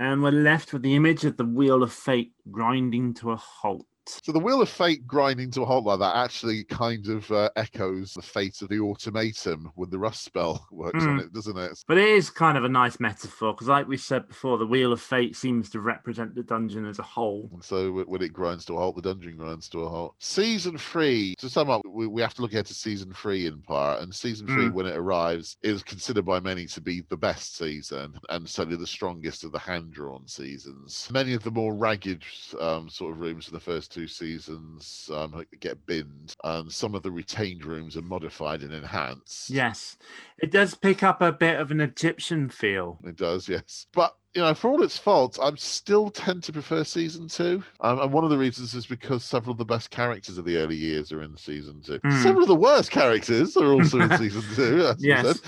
And 0.00 0.22
we're 0.22 0.30
left 0.30 0.72
with 0.72 0.82
the 0.82 0.96
image 0.96 1.24
of 1.24 1.36
the 1.36 1.44
wheel 1.44 1.82
of 1.82 1.92
fate 1.92 2.32
grinding 2.50 3.14
to 3.14 3.32
a 3.32 3.36
halt. 3.36 3.86
So 4.22 4.32
the 4.32 4.38
wheel 4.38 4.60
of 4.62 4.68
fate 4.68 5.06
grinding 5.06 5.50
to 5.52 5.62
a 5.62 5.66
halt 5.66 5.84
like 5.84 5.98
that 6.00 6.16
actually 6.16 6.64
kind 6.64 7.06
of 7.08 7.30
uh, 7.30 7.50
echoes 7.56 8.14
the 8.14 8.22
fate 8.22 8.60
of 8.62 8.68
the 8.68 8.78
automaton 8.80 9.70
when 9.74 9.90
the 9.90 9.98
rust 9.98 10.24
spell 10.24 10.66
works 10.72 11.04
on 11.04 11.18
Hmm. 11.18 11.20
it, 11.20 11.32
doesn't 11.32 11.56
it? 11.56 11.82
But 11.86 11.98
it 11.98 12.08
is 12.08 12.30
kind 12.30 12.56
of 12.58 12.64
a 12.64 12.68
nice 12.68 13.00
metaphor 13.00 13.52
because, 13.52 13.68
like 13.68 13.88
we 13.88 13.96
said 13.96 14.28
before, 14.28 14.58
the 14.58 14.66
wheel 14.66 14.92
of 14.92 15.00
fate 15.00 15.36
seems 15.36 15.70
to 15.70 15.80
represent 15.80 16.34
the 16.34 16.42
dungeon 16.42 16.84
as 16.86 16.98
a 16.98 17.02
whole. 17.02 17.48
And 17.52 17.62
so 17.64 17.92
when 17.92 18.22
it 18.22 18.32
grinds 18.32 18.64
to 18.66 18.74
a 18.74 18.76
halt, 18.78 18.96
the 18.96 19.02
dungeon 19.02 19.36
grinds 19.36 19.68
to 19.70 19.80
a 19.80 19.88
halt. 19.88 20.14
Season 20.18 20.76
three, 20.78 21.34
to 21.38 21.48
sum 21.48 21.70
up, 21.70 21.82
we, 21.86 22.06
we 22.06 22.20
have 22.22 22.34
to 22.34 22.42
look 22.42 22.52
ahead 22.52 22.66
to 22.66 22.74
season 22.74 23.12
three 23.12 23.46
in 23.46 23.60
part. 23.62 24.00
And 24.02 24.14
season 24.14 24.46
three, 24.46 24.66
Mm. 24.68 24.72
when 24.74 24.86
it 24.86 24.96
arrives, 24.96 25.56
is 25.62 25.82
considered 25.82 26.24
by 26.24 26.40
many 26.40 26.66
to 26.66 26.80
be 26.80 27.02
the 27.08 27.16
best 27.16 27.56
season 27.56 28.14
and 28.28 28.48
certainly 28.48 28.76
the 28.78 28.86
strongest 28.86 29.44
of 29.44 29.52
the 29.52 29.58
hand 29.58 29.92
drawn 29.92 30.26
seasons. 30.26 31.08
Many 31.12 31.34
of 31.34 31.42
the 31.42 31.50
more 31.50 31.74
ragged 31.74 32.22
um, 32.60 32.88
sort 32.88 33.12
of 33.12 33.20
rooms 33.20 33.48
in 33.48 33.54
the 33.54 33.60
first 33.60 33.92
two 33.92 33.97
seasons 34.06 35.10
um, 35.12 35.44
get 35.60 35.84
binned, 35.86 36.34
and 36.44 36.70
some 36.70 36.94
of 36.94 37.02
the 37.02 37.10
retained 37.10 37.64
rooms 37.64 37.96
are 37.96 38.02
modified 38.02 38.62
and 38.62 38.72
enhanced. 38.72 39.50
Yes, 39.50 39.96
it 40.38 40.50
does 40.50 40.74
pick 40.74 41.02
up 41.02 41.20
a 41.20 41.32
bit 41.32 41.58
of 41.58 41.70
an 41.70 41.80
Egyptian 41.80 42.48
feel. 42.48 42.98
It 43.04 43.16
does, 43.16 43.48
yes. 43.48 43.86
But 43.92 44.14
you 44.38 44.44
know, 44.44 44.54
for 44.54 44.70
all 44.70 44.84
its 44.84 44.96
faults, 44.96 45.36
I 45.40 45.50
still 45.56 46.10
tend 46.10 46.44
to 46.44 46.52
prefer 46.52 46.84
season 46.84 47.26
two. 47.26 47.64
Um, 47.80 47.98
and 47.98 48.12
one 48.12 48.22
of 48.22 48.30
the 48.30 48.38
reasons 48.38 48.72
is 48.72 48.86
because 48.86 49.24
several 49.24 49.50
of 49.50 49.58
the 49.58 49.64
best 49.64 49.90
characters 49.90 50.38
of 50.38 50.44
the 50.44 50.58
early 50.58 50.76
years 50.76 51.10
are 51.10 51.24
in 51.24 51.36
season 51.36 51.82
two. 51.82 51.98
Hmm. 52.04 52.22
Several 52.22 52.42
of 52.42 52.48
the 52.48 52.54
worst 52.54 52.92
characters 52.92 53.56
are 53.56 53.72
also 53.72 53.98
in 53.98 54.10
season 54.16 54.44
two. 54.54 54.94
Yes. 55.00 55.40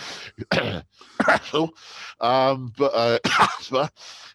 said. 0.53 0.73
um, 2.21 2.73
but 2.77 2.93
uh, 2.93 3.19
but, 3.71 3.93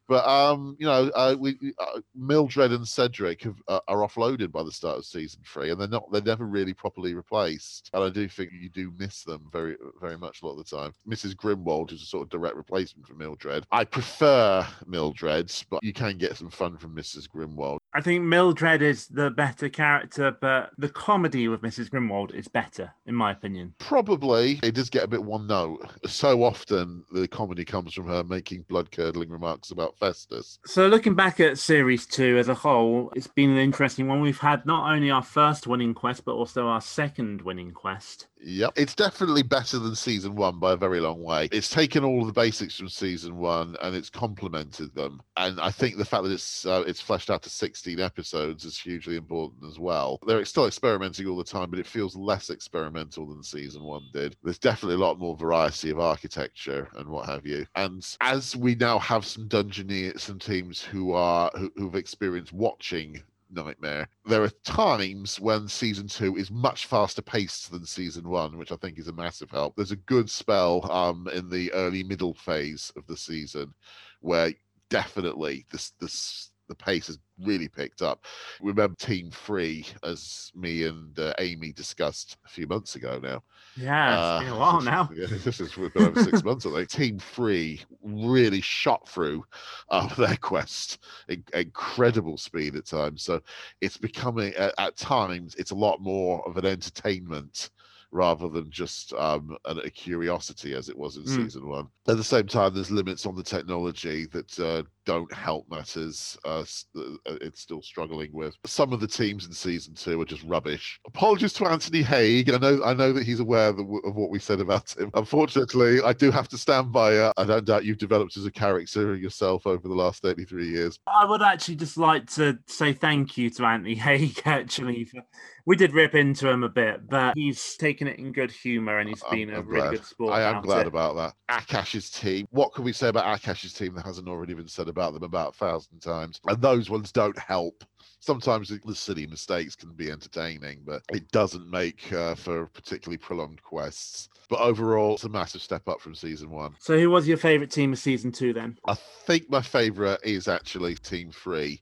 but 0.08 0.26
um, 0.26 0.78
you 0.80 0.86
know, 0.86 1.12
uh, 1.16 1.36
we 1.38 1.58
uh, 1.80 1.99
Mildred 2.16 2.72
and 2.72 2.88
Cedric 2.88 3.43
have, 3.43 3.62
uh, 3.68 3.80
are 3.88 4.08
offloaded 4.08 4.51
by 4.51 4.64
the 4.64 4.72
start 4.72 4.99
of 4.99 5.06
season 5.06 5.41
three, 5.45 5.72
and 5.72 5.82
they're 5.82 5.88
not 5.88 6.10
they're 6.12 6.22
never 6.22 6.45
really 6.45 6.74
properly 6.74 7.14
replaced. 7.14 7.89
And 7.93 8.03
I 8.03 8.10
do 8.10 8.28
think 8.28 8.51
you 8.53 8.70
do 8.70 8.93
miss 8.97 9.24
them 9.24 9.49
very 9.51 9.76
very 9.99 10.18
much 10.18 10.41
a 10.41 10.45
lot 10.45 10.58
of 10.58 10.66
the 10.66 10.78
time. 10.78 10.93
Mrs. 11.08 11.36
Grimwold 11.36 11.91
is 11.91 12.03
a 12.03 12.06
sort 12.06 12.24
of 12.24 12.30
direct 12.30 12.56
replacement 12.56 13.08
for 13.08 13.16
Mildred. 13.16 13.66
I 13.72 13.84
prefer 13.84 14.45
Mildred, 14.86 15.52
but 15.70 15.84
you 15.84 15.93
can 15.93 16.18
get 16.18 16.38
some 16.38 16.50
fun 16.50 16.78
from 16.78 16.96
Mrs. 16.96 17.28
Grimwold. 17.30 17.80
I 17.96 18.02
think 18.02 18.26
Mildred 18.26 18.82
is 18.82 19.08
the 19.08 19.30
better 19.30 19.70
character, 19.70 20.36
but 20.41 20.72
the 20.78 20.89
comedy 20.89 21.48
with 21.48 21.62
Mrs. 21.62 21.89
Grimwold 21.89 22.36
is 22.36 22.50
better, 22.50 22.91
in 23.06 23.16
my 23.16 23.32
opinion. 23.32 23.74
Probably 23.80 24.60
it 24.64 24.76
does 24.76 24.89
get 24.89 25.06
a 25.06 25.08
bit 25.08 25.24
one 25.24 25.48
note. 25.48 25.80
So 26.06 26.43
often 26.43 27.06
the 27.14 27.26
comedy 27.26 27.64
comes 27.64 27.93
from 27.93 28.08
her 28.08 28.22
making 28.26 28.64
blood 28.64 28.91
curdling 28.91 29.30
remarks 29.30 29.72
about 29.72 29.98
Festus. 29.98 30.60
So, 30.66 30.88
looking 30.88 31.16
back 31.16 31.39
at 31.39 31.58
series 31.58 32.06
two 32.06 32.38
as 32.38 32.50
a 32.50 32.54
whole, 32.54 33.14
it's 33.16 33.28
been 33.28 33.52
an 33.52 33.60
interesting 33.60 34.10
one. 34.10 34.20
We've 34.20 34.38
had 34.38 34.66
not 34.66 34.91
only 34.91 35.10
our 35.10 35.24
first 35.24 35.66
winning 35.66 35.93
quest, 35.93 36.26
but 36.26 36.34
also 36.34 36.68
our 36.68 36.82
second 36.82 37.43
winning 37.43 37.72
quest. 37.72 38.28
Yep. 38.46 38.74
It's 38.76 38.93
definitely 38.93 39.41
better 39.41 39.80
than 39.80 39.96
season 39.96 40.36
one 40.36 40.60
by 40.60 40.74
a 40.74 40.78
very 40.78 41.00
long 41.00 41.24
way. 41.24 41.50
It's 41.52 41.70
taken 41.70 42.04
all 42.04 42.22
of 42.22 42.28
the 42.28 42.34
basics 42.34 42.78
from 42.78 42.89
season 42.89 43.38
one 43.38 43.76
and 43.82 43.96
it's 43.96 44.10
complemented 44.10 44.93
them. 44.93 45.22
And 45.36 45.60
I 45.60 45.72
think 45.72 45.98
the 45.98 46.06
fact 46.06 46.24
that 46.24 46.32
it's 46.32 46.66
uh, 46.66 46.84
it's 46.86 47.02
fleshed 47.02 47.32
out 47.32 47.41
to 47.43 47.50
16 47.86 48.04
episodes 48.04 48.66
is 48.66 48.80
hugely 48.80 49.16
important 49.16 49.64
as 49.64 49.78
well. 49.78 50.18
They're 50.26 50.44
still 50.44 50.66
experimenting 50.66 51.28
all 51.28 51.38
the 51.38 51.44
time, 51.44 51.70
but 51.70 51.78
it 51.78 51.86
feels 51.86 52.16
less 52.16 52.50
experimental 52.50 53.28
than 53.28 53.44
season 53.44 53.84
one 53.84 54.08
did. 54.12 54.36
There's 54.42 54.58
definitely 54.58 54.96
a 54.96 55.06
lot 55.06 55.20
more 55.20 55.38
variety 55.38 55.92
of 55.92 56.00
architecture 56.00 56.90
and 56.96 57.08
what 57.08 57.30
have 57.30 57.46
you. 57.46 57.68
And 57.76 58.04
as 58.22 58.56
we 58.56 58.74
now 58.74 58.98
have 58.98 59.24
some 59.24 59.48
dungeoneers, 59.48 60.22
some 60.22 60.40
teams 60.40 60.82
who 60.82 61.14
are 61.14 61.52
who, 61.54 61.72
who've 61.76 61.94
experienced 61.94 62.54
watching 62.54 63.22
Knightmare. 63.52 64.10
There 64.26 64.42
are 64.42 64.50
times 64.64 65.40
when 65.40 65.68
season 65.68 66.08
two 66.08 66.36
is 66.38 66.50
much 66.50 66.88
faster 66.88 67.22
paced 67.22 67.72
than 67.72 67.86
season 67.86 68.28
one, 68.28 68.58
which 68.58 68.72
I 68.72 68.78
think 68.78 68.98
is 68.98 69.10
a 69.10 69.14
massive 69.14 69.52
help. 69.52 69.76
There's 69.76 69.92
a 69.92 70.08
good 70.08 70.28
spell 70.28 70.92
um 70.92 71.30
in 71.32 71.52
the 71.52 71.72
early 71.74 72.04
middle 72.04 72.34
phase 72.34 72.92
of 72.96 73.06
the 73.06 73.16
season 73.16 73.76
where 74.22 74.52
definitely 74.90 75.68
this 75.72 75.92
this 76.00 76.52
the 76.68 76.76
pace 76.76 77.07
has 77.07 77.20
really 77.39 77.68
picked 77.68 78.01
up. 78.01 78.26
Remember 78.61 78.95
Team 78.95 79.32
Three, 79.32 79.86
as 80.03 80.51
me 80.55 80.84
and 80.84 81.18
uh, 81.20 81.34
Amy 81.39 81.72
discussed 81.72 82.38
a 82.45 82.49
few 82.49 82.68
months 82.68 82.95
ago 82.95 83.20
now. 83.22 83.43
Yeah, 83.78 84.38
it's 84.38 84.39
been 84.43 84.53
a 84.53 84.57
while 84.57 84.82
now. 84.82 85.09
Yeah, 85.16 85.28
this 85.28 85.59
is 85.59 85.74
been 85.74 85.91
over 85.97 86.16
six 86.16 86.43
months. 86.43 86.66
I 86.66 86.72
think 86.72 86.89
Team 86.89 87.20
Three 87.20 87.82
really 88.01 88.61
shot 88.61 89.07
through 89.09 89.43
uh, 89.89 90.07
their 90.16 90.38
quest, 90.38 91.03
in- 91.28 91.43
incredible 91.53 92.38
speed 92.38 92.76
at 92.76 92.86
times. 92.86 93.24
So 93.24 93.41
it's 93.82 93.97
becoming 93.97 94.53
at, 94.55 94.74
at 94.78 94.95
times 94.95 95.55
it's 95.55 95.72
a 95.72 95.76
lot 95.76 95.99
more 96.01 96.47
of 96.47 96.57
an 96.57 96.66
entertainment 96.66 97.70
rather 98.11 98.47
than 98.47 98.72
just 98.72 99.11
um, 99.13 99.57
a, 99.66 99.76
a 99.76 99.89
curiosity 99.89 100.74
as 100.74 100.88
it 100.88 100.97
was 100.97 101.18
in 101.18 101.26
Mm. 101.26 101.28
season 101.28 101.68
one. 101.68 101.88
At 102.07 102.16
the 102.18 102.24
same 102.24 102.47
time, 102.47 102.74
there's 102.74 102.91
limits 102.91 103.26
on 103.26 103.36
the 103.36 103.43
technology 103.43 104.26
that 104.28 104.57
uh, 104.59 104.84
don't 105.06 105.32
help 105.34 105.70
matters. 105.70 106.38
Uh, 106.43 106.64
uh, 106.97 107.36
it's 107.41 107.62
still 107.62 107.82
struggling 107.82 108.32
with. 108.34 108.56
Some 108.66 108.93
of 108.93 108.99
the 108.99 109.08
teams 109.08 109.45
in 109.45 109.53
season 109.53 109.93
two 109.93 110.20
are 110.22 110.26
just 110.26 110.43
rubbish. 110.43 110.99
Apologies 111.08 111.53
to 111.53 111.66
Anthony 111.66 112.01
Haig. 112.01 112.51
I 112.51 112.58
know 112.58 112.84
I 112.84 112.93
know 112.93 113.14
that 113.14 113.24
he's 113.24 113.39
aware 113.39 113.70
of, 113.70 113.80
of 113.80 114.16
what 114.16 114.30
we 114.30 114.39
said 114.39 114.60
about 114.60 114.95
him. 114.97 115.12
Unfortunately, 115.14 116.01
I 116.01 116.14
do 116.14 116.32
have 116.32 116.47
to 116.49 116.58
stand 116.58 116.91
by 116.91 117.14
it. 117.14 117.34
I 117.38 117.45
don't 117.45 117.66
doubt 117.66 117.86
you've 117.86 117.97
developed 117.97 118.38
as 118.38 118.45
a 118.45 118.51
character 118.51 119.16
yourself 119.16 119.68
over 119.68 119.88
the 119.88 119.93
last 119.93 120.22
33 120.22 120.68
years. 120.68 120.99
I 121.08 121.26
would 121.26 121.41
actually 121.41 121.76
just 121.76 121.97
like 121.97 122.30
to 122.32 122.58
say 122.68 122.93
thank 122.93 123.38
you 123.38 123.49
to 123.51 123.66
Anthony 123.66 123.95
Haig, 123.95 124.41
actually. 124.45 125.06
For, 125.06 125.22
we 125.66 125.76
did 125.76 125.93
rip 125.93 126.14
into 126.14 126.49
him 126.49 126.64
a 126.64 126.70
bit, 126.70 127.10
but 127.10 127.36
he's 127.36 127.76
taken 127.76 128.08
it 128.08 128.20
in 128.20 128.32
good 128.32 128.51
humour 128.51 128.99
and 128.99 129.10
he's 129.10 129.24
been 129.32 129.49
a 129.49 129.58
I'm 129.58 129.68
really 129.68 129.82
glad. 129.82 129.91
good 129.91 130.06
sport. 130.06 130.34
I 130.34 130.43
am 130.43 130.62
glad 130.62 130.82
it. 130.82 130.88
about 130.88 131.16
that. 131.16 131.34
Akash's 131.49 132.10
team. 132.12 132.47
What 132.51 132.74
can 132.74 132.84
we 132.84 132.93
say 132.93 133.08
about 133.08 133.26
Akash's 133.26 133.74
team 133.74 133.95
that 133.95 134.06
hasn't 134.06 134.28
already 134.28 134.53
been 134.53 134.68
said 134.68 134.88
about 134.96 135.14
them 135.14 135.24
about 135.24 135.50
a 135.50 135.58
thousand 135.58 136.00
times, 136.00 136.39
and 136.48 136.62
those 136.62 136.89
ones 136.89 137.12
don't 137.12 137.38
help. 137.38 137.84
Sometimes 138.22 138.70
the- 138.70 138.80
the 138.86 138.96
silly 138.96 139.28
mistakes 139.28 139.76
can 139.76 139.91
be 139.91 140.10
entertaining, 140.10 140.84
but 140.86 141.04
it 141.12 141.30
doesn't 141.32 141.70
make 141.70 142.12
uh, 142.14 142.34
for 142.34 142.68
particularly 142.68 143.18
prolonged 143.18 143.62
quests. 143.62 144.30
But 144.50 144.62
overall, 144.62 145.16
it's 145.16 145.26
a 145.26 145.30
massive 145.30 145.62
step 145.62 145.88
up 145.89 146.00
from 146.00 146.16
season 146.16 146.50
one. 146.50 146.76
So, 146.80 146.98
who 146.98 147.10
was 147.10 147.28
your 147.28 147.38
favourite 147.38 147.72
team 147.72 147.91
of 147.91 148.00
season 148.00 148.32
two 148.32 148.54
then? 148.54 148.78
I 148.88 148.93
think 148.93 149.50
my 149.50 149.62
favourite 149.62 150.20
is 150.24 150.48
actually 150.48 150.96
Team 150.96 151.32
Three. 151.32 151.82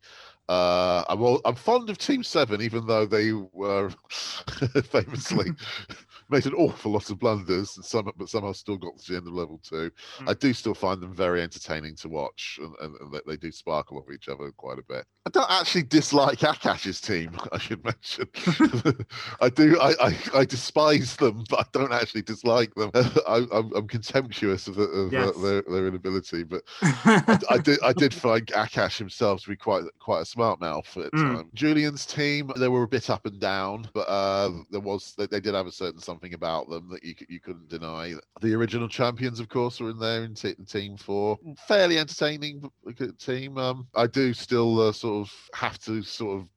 Uh, 0.49 1.03
I'm 1.07 1.21
all, 1.21 1.39
I'm 1.45 1.55
fond 1.55 1.89
of 1.89 1.97
Team 1.97 2.23
Seven, 2.23 2.61
even 2.61 2.87
though 2.87 3.05
they 3.05 3.31
were 3.31 3.91
famously 4.89 5.51
made 6.33 6.45
an 6.45 6.53
awful 6.57 6.91
lot 6.91 7.09
of 7.09 7.19
blunders, 7.19 7.75
and 7.77 7.85
some 7.85 8.11
but 8.17 8.29
somehow 8.29 8.51
still 8.51 8.77
got 8.77 8.97
to 8.97 9.11
the 9.11 9.17
end 9.17 9.27
of 9.27 9.33
level 9.33 9.59
two. 9.63 9.91
I 10.27 10.33
do 10.33 10.53
still 10.53 10.73
find 10.73 11.01
them 11.01 11.13
very 11.15 11.41
entertaining 11.41 11.95
to 11.97 12.09
watch, 12.09 12.59
and, 12.61 12.73
and, 12.81 12.95
and 13.01 13.21
they- 13.25 13.37
do 13.37 13.51
sparkle 13.51 13.97
off 13.97 14.13
each 14.13 14.29
other 14.29 14.51
quite 14.51 14.77
a 14.79 14.83
bit. 14.87 15.05
I 15.25 15.29
don't 15.31 15.49
actually 15.49 15.83
dislike 15.83 16.39
Akash's 16.39 17.01
team. 17.01 17.35
I 17.51 17.57
should 17.57 17.83
mention. 17.83 18.27
I 19.41 19.49
do. 19.49 19.79
I, 19.79 19.93
I, 19.99 20.17
I 20.39 20.45
despise 20.45 21.15
them, 21.15 21.43
but 21.49 21.59
I 21.59 21.65
don't 21.73 21.91
actually 21.91 22.21
dislike 22.21 22.73
them. 22.75 22.91
I, 22.93 23.45
I'm, 23.51 23.71
I'm 23.75 23.87
contemptuous 23.87 24.67
of, 24.67 24.75
the, 24.75 24.83
of 24.83 25.11
Yes. 25.11 25.35
their, 25.41 25.61
their 25.63 25.87
inability, 25.87 26.43
but 26.43 26.63
I, 26.81 27.39
I 27.49 27.57
did 27.57 27.79
I 27.83 27.93
did 27.93 28.13
find 28.13 28.45
Akash 28.47 28.97
himself 28.97 29.41
to 29.43 29.49
be 29.49 29.55
quite 29.55 29.83
quite 29.99 30.21
a 30.21 30.25
smart 30.25 30.59
mouth 30.61 30.85
at 30.97 31.11
Mm. 31.13 31.35
time. 31.35 31.49
Julian's 31.53 32.05
team 32.05 32.51
they 32.57 32.67
were 32.67 32.83
a 32.83 32.87
bit 32.87 33.09
up 33.09 33.25
and 33.25 33.39
down, 33.39 33.89
but 33.93 34.07
uh, 34.07 34.51
there 34.71 34.79
was 34.79 35.13
they, 35.17 35.25
they 35.27 35.39
did 35.39 35.53
have 35.55 35.67
a 35.67 35.71
certain 35.71 35.99
something 35.99 36.22
about 36.31 36.69
them 36.69 36.89
that 36.89 37.03
you 37.03 37.13
you 37.27 37.41
couldn't 37.41 37.67
deny. 37.67 38.13
The 38.39 38.53
original 38.53 38.87
champions, 38.87 39.41
of 39.41 39.49
course, 39.49 39.81
were 39.81 39.89
in 39.89 39.99
there 39.99 40.23
in, 40.23 40.33
t- 40.33 40.55
team 40.65 40.95
four. 40.95 41.37
Fairly 41.67 41.99
entertaining 41.99 42.71
team. 43.19 43.57
Um, 43.57 43.87
I 43.95 44.07
do 44.07 44.33
still 44.33 44.79
uh, 44.79 44.93
sort 44.93 45.27
of 45.27 45.33
have 45.53 45.77
to 45.79 46.01
sort 46.01 46.39
of 46.39 46.47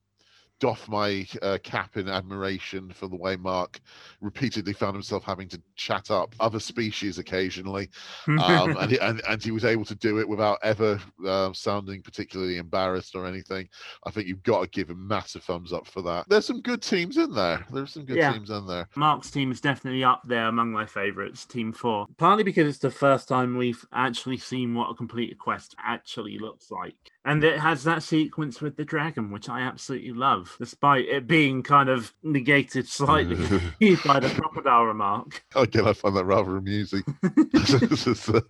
doff 0.59 0.87
my 0.87 1.25
uh, 1.41 1.57
cap 1.63 1.97
in 1.97 2.07
admiration 2.07 2.91
for 2.91 3.07
the 3.07 3.15
way 3.15 3.35
Mark 3.35 3.79
repeatedly 4.21 4.73
found 4.73 4.95
himself 4.95 5.23
having 5.23 5.47
to 5.49 5.61
chat 5.75 6.09
up 6.09 6.35
other 6.39 6.59
species 6.59 7.17
occasionally, 7.19 7.89
um, 8.27 8.75
and, 8.77 8.91
he, 8.91 8.97
and 9.01 9.21
and 9.27 9.43
he 9.43 9.51
was 9.51 9.65
able 9.65 9.85
to 9.85 9.95
do 9.95 10.19
it 10.19 10.27
without 10.27 10.57
ever 10.63 10.99
uh, 11.25 11.51
sounding 11.53 12.01
particularly 12.01 12.57
embarrassed 12.57 13.15
or 13.15 13.25
anything. 13.25 13.67
I 14.05 14.11
think 14.11 14.27
you've 14.27 14.43
got 14.43 14.61
to 14.61 14.69
give 14.69 14.89
him 14.89 15.07
massive 15.07 15.43
thumbs 15.43 15.73
up 15.73 15.87
for 15.87 16.01
that. 16.03 16.27
There's 16.27 16.45
some 16.45 16.61
good 16.61 16.81
teams 16.81 17.17
in 17.17 17.31
there. 17.33 17.65
There's 17.71 17.91
some 17.91 18.05
good 18.05 18.17
Yeah. 18.17 18.33
teams 18.33 18.49
in 18.49 18.65
there. 18.65 18.87
Mark's 18.95 19.31
team 19.31 19.51
is 19.51 19.61
definitely 19.61 20.03
up 20.03 20.21
there 20.25 20.47
among 20.47 20.71
my 20.71 20.85
favourites, 20.85 21.45
Team 21.45 21.71
Four. 21.71 22.07
Partly 22.17 22.43
because 22.43 22.67
it's 22.67 22.79
the 22.79 22.91
first 22.91 23.27
time 23.27 23.57
we've 23.57 23.83
actually 23.93 24.37
seen 24.37 24.73
what 24.73 24.89
a 24.89 24.95
completed 24.95 25.37
quest 25.37 25.75
actually 25.83 26.37
looks 26.39 26.71
like. 26.71 26.95
And 27.27 27.43
it 27.43 27.59
has 27.59 27.83
that 27.83 28.03
sequence 28.03 28.61
with 28.61 28.77
the 28.77 28.85
dragon, 28.85 29.31
which 29.31 29.49
I 29.49 29.59
absolutely 29.59 30.13
love, 30.13 30.55
despite 30.59 31.09
it 31.09 31.27
being 31.27 31.61
kind 31.61 31.89
of 31.89 32.13
negated 32.23 32.87
slightly 32.87 33.35
by 34.05 34.21
the 34.21 34.29
crocodile 34.33 34.85
remark. 34.85 35.43
Oh, 35.53 35.63
Again, 35.63 35.85
I 35.85 35.91
find 35.91 36.15
that 36.15 36.23
rather 36.23 36.55
amusing. 36.55 37.03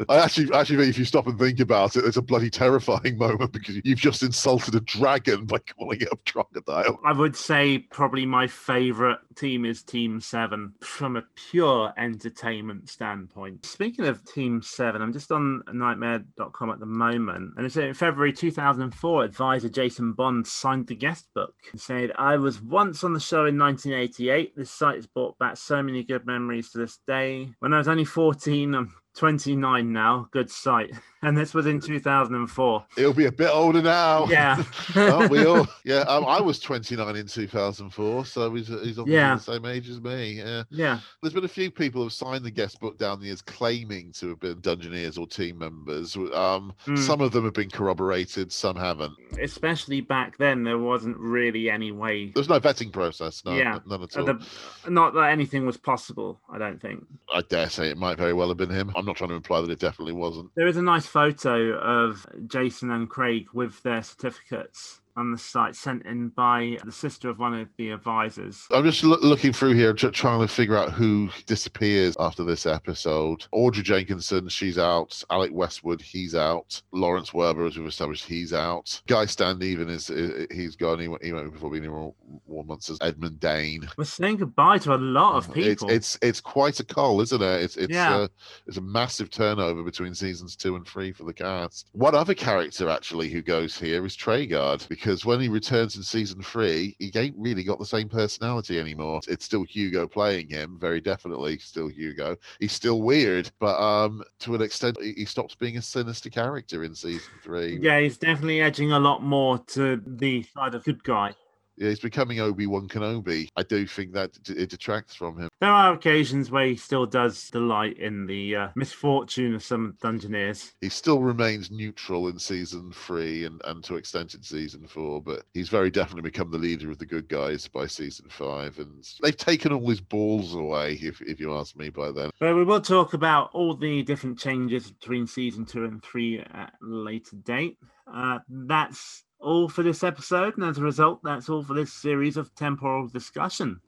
I 0.07 0.17
actually, 0.19 0.53
actually, 0.53 0.77
think 0.77 0.89
if 0.89 0.99
you 0.99 1.05
stop 1.05 1.25
and 1.25 1.39
think 1.39 1.59
about 1.59 1.95
it, 1.95 2.05
it's 2.05 2.17
a 2.17 2.21
bloody 2.21 2.51
terrifying 2.51 3.17
moment 3.17 3.51
because 3.51 3.81
you've 3.83 3.97
just 3.97 4.21
insulted 4.21 4.75
a 4.75 4.81
dragon 4.81 5.45
by 5.47 5.57
calling 5.57 6.01
it 6.01 6.09
a 6.11 6.31
crocodile. 6.31 6.99
I 7.03 7.13
would 7.13 7.35
say 7.35 7.79
probably 7.79 8.27
my 8.27 8.45
favourite 8.45 9.17
team 9.37 9.65
is 9.65 9.83
Team 9.83 10.19
Seven 10.19 10.73
from 10.81 11.15
a 11.15 11.23
pure 11.35 11.93
entertainment 11.97 12.89
standpoint. 12.89 13.65
Speaking 13.65 14.05
of 14.05 14.25
Team 14.25 14.61
Seven, 14.61 15.01
I'm 15.01 15.13
just 15.13 15.31
on 15.31 15.63
knightmare.com 15.71 16.69
at 16.69 16.79
the 16.79 16.85
moment, 16.85 17.53
and 17.55 17.65
it 17.65 17.71
said 17.71 17.85
in 17.85 17.93
February 17.93 18.33
2004, 18.33 19.23
advisor 19.23 19.69
Jason 19.69 20.13
Bond 20.13 20.47
signed 20.47 20.87
the 20.87 20.95
guest 20.95 21.27
book 21.33 21.53
and 21.71 21.79
said, 21.79 22.11
I 22.17 22.37
was 22.37 22.61
once 22.61 23.03
on 23.03 23.13
the 23.13 23.19
show 23.19 23.45
in 23.45 23.57
1988. 23.57 24.55
This 24.55 24.71
site 24.71 24.95
has 24.95 25.07
brought 25.07 25.37
back 25.37 25.57
so 25.57 25.81
many 25.83 26.03
good 26.03 26.25
memories 26.25 26.71
to 26.71 26.79
this 26.79 26.99
day. 27.07 27.49
When 27.59 27.73
I 27.73 27.77
was 27.77 27.87
only 27.87 28.05
14, 28.05 28.73
I'm 28.73 28.93
29 29.15 29.91
now. 29.91 30.27
Good 30.31 30.49
site. 30.49 30.91
And 31.23 31.35
this 31.37 31.53
was 31.53 31.65
in 31.65 31.79
2004. 31.79 32.85
It'll 32.97 33.13
be 33.13 33.25
a 33.25 33.31
bit 33.31 33.49
older 33.51 33.81
now. 33.81 34.25
Yeah. 34.27 34.63
We 35.29 35.45
all? 35.45 35.67
Yeah, 35.83 36.01
um, 36.01 36.25
I 36.25 36.39
was 36.41 36.59
29 36.59 37.15
in 37.15 37.27
2004, 37.27 38.25
so 38.25 38.53
he's, 38.53 38.67
he's 38.67 38.99
obviously 38.99 39.13
Yeah. 39.13 39.35
the 39.35 39.41
same 39.41 39.65
age 39.65 39.89
as 39.89 39.99
me. 40.01 40.33
Yeah. 40.33 40.63
Yeah. 40.69 40.99
There's 41.21 41.33
been 41.33 41.43
a 41.45 41.47
few 41.49 41.71
people 41.71 42.03
who've 42.03 42.13
signed 42.13 42.43
the 42.45 42.51
guest 42.51 42.79
book 42.79 42.97
down 42.97 43.19
the 43.19 43.27
years 43.27 43.41
claiming 43.41 44.11
to 44.13 44.29
have 44.29 44.39
been 44.39 44.61
Dungeoneers 44.61 45.17
or 45.17 45.27
team 45.27 45.57
members. 45.57 46.15
Um, 46.15 46.73
Mm. 46.85 46.97
Some 46.97 47.21
of 47.21 47.31
them 47.31 47.43
have 47.43 47.53
been 47.53 47.69
corroborated, 47.69 48.51
some 48.51 48.75
haven't. 48.75 49.13
Especially 49.41 49.99
back 50.01 50.37
then, 50.37 50.63
there 50.63 50.77
wasn't 50.77 51.17
really 51.17 51.69
any 51.69 51.91
way 51.91 52.31
There's 52.33 52.47
no 52.49 52.59
vetting 52.59 52.91
process, 52.93 53.43
no, 53.45 53.55
yeah, 53.55 53.79
none 53.85 54.03
at 54.03 54.15
uh, 54.15 54.19
all. 54.19 54.25
the- 54.25 54.45
not 54.89 55.13
that 55.15 55.29
anything 55.31 55.65
was 55.65 55.77
possible. 55.77 56.39
I 56.51 56.57
don't 56.57 56.79
think 56.81 57.05
I 57.33 57.41
dare 57.41 57.69
say 57.69 57.89
it 57.89 57.97
might 57.97 58.17
very 58.17 58.33
well 58.33 58.47
have 58.49 58.57
been 58.57 58.69
him. 58.69 58.91
I'm 58.95 59.05
not 59.05 59.17
trying 59.17 59.29
to 59.31 59.35
imply 59.35 59.61
that 59.61 59.69
it 59.69 59.79
definitely 59.79 60.13
wasn't. 60.13 60.51
there 60.55 60.67
is 60.67 60.77
a 60.77 60.81
nice 60.81 61.06
photo 61.07 61.73
of 61.73 62.25
Jason 62.47 62.91
and 62.91 63.09
Craig 63.09 63.47
with 63.53 63.81
their 63.83 64.03
certificates 64.03 65.01
on 65.17 65.31
the 65.31 65.37
site, 65.37 65.75
sent 65.75 66.05
in 66.05 66.29
by 66.29 66.77
the 66.85 66.91
sister 66.91 67.29
of 67.29 67.39
one 67.39 67.53
of 67.53 67.67
the 67.77 67.89
advisors. 67.89 68.65
I'm 68.71 68.83
just 68.83 69.03
loo- 69.03 69.17
looking 69.21 69.51
through 69.51 69.73
here, 69.73 69.93
tr- 69.93 70.09
trying 70.09 70.39
to 70.41 70.47
figure 70.47 70.77
out 70.77 70.91
who 70.91 71.29
disappears 71.47 72.15
after 72.19 72.43
this 72.43 72.65
episode. 72.65 73.45
Audrey 73.51 73.83
Jenkinson, 73.83 74.47
she's 74.47 74.77
out. 74.77 75.21
Alec 75.31 75.51
Westwood, 75.53 76.01
he's 76.01 76.35
out. 76.35 76.81
Lawrence 76.91 77.31
Werber, 77.31 77.67
as 77.67 77.77
we've 77.77 77.87
established, 77.87 78.25
he's 78.25 78.53
out. 78.53 79.01
Guy 79.07 79.25
Standeven 79.25 79.89
is 79.89 80.09
i- 80.11 80.43
i- 80.43 80.47
he's 80.55 80.75
gone. 80.75 80.99
He 80.99 81.07
went, 81.07 81.23
he 81.23 81.33
went 81.33 81.51
before 81.51 81.71
being 81.71 81.83
here 81.83 81.95
all 81.95 82.15
one 82.45 82.67
month 82.67 82.89
as 82.89 82.97
Edmund 83.01 83.39
Dante. 83.39 83.87
We're 83.97 84.03
saying 84.05 84.37
goodbye 84.37 84.77
to 84.79 84.93
a 84.93 84.97
lot 84.97 85.35
of 85.35 85.53
people. 85.53 85.89
it's 85.89 86.17
it's 86.21 86.39
quite 86.39 86.79
a 86.79 86.85
call, 86.85 87.19
isn't 87.21 87.41
it? 87.41 87.61
It's 87.63 87.75
it's 87.77 87.91
Yeah. 87.93 88.15
uh, 88.15 88.27
it's 88.67 88.77
a 88.77 88.81
massive 88.81 89.29
turnover 89.29 89.81
between 89.83 90.13
seasons 90.13 90.55
two 90.55 90.75
and 90.75 90.87
three 90.87 91.11
for 91.11 91.23
the 91.23 91.33
cast. 91.33 91.89
One 91.93 92.13
other 92.13 92.33
character 92.35 92.87
actually 92.89 93.29
who 93.29 93.41
goes 93.41 93.77
here 93.79 94.05
is 94.05 94.15
Treguard 94.15 94.87
because 94.87 95.06
when 95.25 95.39
he 95.39 95.47
returns 95.47 95.95
in 95.95 96.03
season 96.03 96.41
three, 96.41 96.95
he 96.99 97.11
ain't 97.15 97.35
really 97.37 97.63
got 97.63 97.79
the 97.79 97.85
same 97.85 98.09
personality 98.09 98.79
anymore. 98.79 99.21
It's 99.27 99.45
still 99.45 99.63
Hugo 99.63 100.07
playing 100.07 100.49
him, 100.49 100.77
very 100.79 101.01
definitely 101.01 101.57
still 101.59 101.87
Hugo. 101.87 102.37
He's 102.59 102.71
still 102.71 103.01
weird, 103.01 103.51
but 103.59 103.79
um 103.79 104.23
to 104.39 104.55
an 104.55 104.61
extent 104.61 104.97
he, 105.01 105.13
he 105.13 105.25
stops 105.25 105.55
being 105.55 105.77
a 105.77 105.81
sinister 105.81 106.29
character 106.29 106.83
in 106.83 106.93
season 106.93 107.33
three. 107.43 107.79
yeah, 107.81 107.99
he's 107.99 108.17
definitely 108.17 108.61
edging 108.61 108.91
a 108.91 108.99
lot 108.99 109.23
more 109.23 109.57
to 109.59 110.01
the 110.05 110.43
side 110.43 110.75
of 110.75 110.83
good 110.83 111.03
guy. 111.03 111.33
Yeah, 111.77 111.89
he's 111.89 111.99
becoming 111.99 112.39
Obi 112.39 112.65
Wan 112.65 112.87
Kenobi. 112.87 113.49
I 113.55 113.63
do 113.63 113.85
think 113.85 114.13
that 114.13 114.31
it 114.49 114.69
detracts 114.69 115.15
from 115.15 115.37
him. 115.37 115.49
There 115.61 115.69
are 115.69 115.93
occasions 115.93 116.49
where 116.49 116.65
he 116.65 116.75
still 116.75 117.05
does 117.05 117.49
delight 117.49 117.97
in 117.97 118.25
the 118.25 118.55
uh, 118.55 118.67
misfortune 118.75 119.53
of 119.53 119.63
some 119.63 119.95
Dungeoneers. 120.01 120.71
he 120.81 120.89
still 120.89 121.19
remains 121.21 121.69
neutral 121.69 122.27
in 122.29 122.39
season 122.39 122.91
three 122.91 123.45
and, 123.45 123.61
and 123.65 123.83
to 123.83 123.95
extent 123.95 124.33
in 124.33 124.41
season 124.41 124.87
four, 124.87 125.21
but 125.21 125.43
he's 125.53 125.69
very 125.69 125.91
definitely 125.91 126.23
become 126.23 126.49
the 126.51 126.57
leader 126.57 126.89
of 126.89 126.97
the 126.97 127.05
good 127.05 127.27
guys 127.27 127.67
by 127.67 127.85
season 127.85 128.27
five. 128.29 128.79
And 128.79 129.07
they've 129.21 129.37
taken 129.37 129.71
all 129.71 129.87
his 129.87 130.01
balls 130.01 130.55
away, 130.55 130.93
if, 130.93 131.21
if 131.21 131.39
you 131.39 131.55
ask 131.55 131.75
me, 131.75 131.89
by 131.89 132.11
then. 132.11 132.31
But 132.39 132.55
we 132.55 132.63
will 132.63 132.81
talk 132.81 133.13
about 133.13 133.51
all 133.53 133.75
the 133.75 134.01
different 134.03 134.39
changes 134.39 134.91
between 134.91 135.27
season 135.27 135.65
two 135.65 135.85
and 135.85 136.03
three 136.03 136.39
at 136.39 136.73
a 136.81 136.85
later 136.85 137.35
date. 137.43 137.77
Uh, 138.11 138.39
that's 138.49 139.23
all 139.39 139.69
for 139.69 139.83
this 139.83 140.03
episode, 140.03 140.57
and 140.57 140.65
as 140.65 140.77
a 140.77 140.83
result, 140.83 141.21
that's 141.23 141.49
all 141.49 141.63
for 141.63 141.73
this 141.73 141.93
series 141.93 142.37
of 142.37 142.53
temporal 142.55 143.07
discussion. 143.07 143.81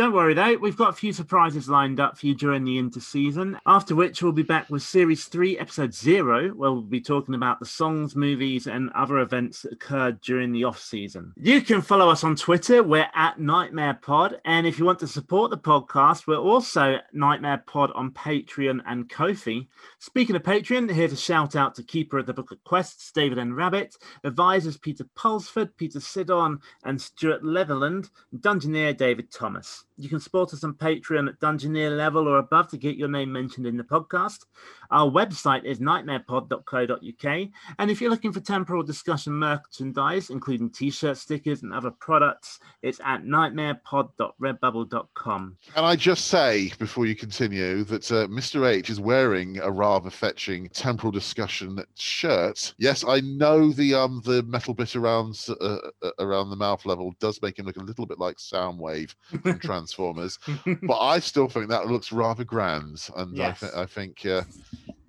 Don't 0.00 0.14
worry 0.14 0.32
though, 0.32 0.56
we've 0.56 0.78
got 0.78 0.88
a 0.88 0.94
few 0.94 1.12
surprises 1.12 1.68
lined 1.68 2.00
up 2.00 2.16
for 2.16 2.24
you 2.24 2.34
during 2.34 2.64
the 2.64 2.78
interseason, 2.78 3.58
after 3.66 3.94
which 3.94 4.22
we'll 4.22 4.32
be 4.32 4.42
back 4.42 4.70
with 4.70 4.82
Series 4.82 5.26
3, 5.26 5.58
Episode 5.58 5.92
0, 5.92 6.54
where 6.54 6.72
we'll 6.72 6.80
be 6.80 7.02
talking 7.02 7.34
about 7.34 7.60
the 7.60 7.66
songs, 7.66 8.16
movies, 8.16 8.66
and 8.66 8.88
other 8.92 9.18
events 9.18 9.60
that 9.60 9.74
occurred 9.74 10.18
during 10.22 10.52
the 10.52 10.64
off 10.64 10.80
season. 10.80 11.34
You 11.36 11.60
can 11.60 11.82
follow 11.82 12.08
us 12.08 12.24
on 12.24 12.34
Twitter, 12.34 12.82
we're 12.82 13.10
at 13.14 13.38
Knightmare 13.38 14.00
Pod, 14.00 14.40
and 14.46 14.66
if 14.66 14.78
you 14.78 14.86
want 14.86 15.00
to 15.00 15.06
support 15.06 15.50
the 15.50 15.58
podcast, 15.58 16.26
we're 16.26 16.38
also 16.38 16.96
Knightmare 17.12 17.62
Pod 17.66 17.92
on 17.94 18.10
Patreon 18.12 18.80
and 18.86 19.06
Ko-fi. 19.10 19.68
Speaking 19.98 20.34
of 20.34 20.42
Patreon, 20.42 20.90
here 20.90 21.08
to 21.08 21.16
shout 21.16 21.56
out 21.56 21.74
to 21.74 21.82
Keeper 21.82 22.16
of 22.16 22.24
the 22.24 22.32
Book 22.32 22.52
of 22.52 22.64
Quests, 22.64 23.12
David 23.12 23.36
and 23.36 23.54
Rabbit, 23.54 23.96
advisors 24.24 24.78
Peter 24.78 25.04
Pulsford, 25.14 25.76
Peter 25.76 26.00
Sidon, 26.00 26.58
and 26.84 26.98
Stuart 26.98 27.44
Leatherland, 27.44 28.08
Dungeoneer 28.34 28.96
David 28.96 29.30
Thomas. 29.30 29.84
You 30.00 30.08
can 30.08 30.18
support 30.18 30.52
us 30.54 30.64
on 30.64 30.72
Patreon 30.74 31.28
at 31.28 31.38
Dungeoneer 31.40 31.94
level 31.94 32.26
or 32.26 32.38
above 32.38 32.68
to 32.68 32.78
get 32.78 32.96
your 32.96 33.08
name 33.08 33.30
mentioned 33.30 33.66
in 33.66 33.76
the 33.76 33.84
podcast. 33.84 34.46
Our 34.90 35.10
website 35.10 35.64
is 35.64 35.78
knightmarepod.co.uk. 35.78 37.48
And 37.78 37.90
if 37.90 38.00
you're 38.00 38.08
looking 38.08 38.32
for 38.32 38.40
temporal 38.40 38.82
discussion 38.82 39.34
merchandise, 39.34 40.30
including 40.30 40.70
t 40.70 40.90
shirts, 40.90 41.20
stickers, 41.20 41.62
and 41.62 41.74
other 41.74 41.90
products, 41.90 42.60
it's 42.82 42.98
at 43.04 43.24
knightmarepod.redbubble.com. 43.24 45.56
Can 45.74 45.84
I 45.84 45.96
just 45.96 46.28
say 46.28 46.72
before 46.78 47.04
you 47.04 47.14
continue 47.14 47.84
that 47.84 48.10
uh, 48.10 48.26
Mr. 48.26 48.66
H 48.66 48.88
is 48.88 49.00
wearing 49.00 49.58
a 49.58 49.70
rather 49.70 50.08
fetching 50.08 50.70
temporal 50.70 51.12
discussion 51.12 51.84
shirt? 51.96 52.72
Yes, 52.78 53.04
I 53.06 53.20
know 53.20 53.70
the 53.70 53.92
um 53.94 54.22
the 54.24 54.42
metal 54.44 54.72
bit 54.72 54.96
around 54.96 55.38
uh, 55.48 55.76
uh, 56.02 56.10
around 56.18 56.48
the 56.48 56.56
mouth 56.56 56.86
level 56.86 57.12
does 57.20 57.42
make 57.42 57.58
him 57.58 57.66
look 57.66 57.76
a 57.76 57.84
little 57.84 58.06
bit 58.06 58.18
like 58.18 58.38
Soundwave 58.38 59.14
from 59.42 59.58
Transformers, 59.94 60.38
but 60.82 60.98
I 60.98 61.18
still 61.18 61.48
think 61.48 61.68
that 61.68 61.86
looks 61.86 62.12
rather 62.12 62.44
grand, 62.44 63.08
and 63.16 63.36
Yes. 63.36 63.62
I, 63.62 63.66
th- 63.66 63.78
I 63.78 63.86
think. 63.86 64.26
Uh, 64.26 64.42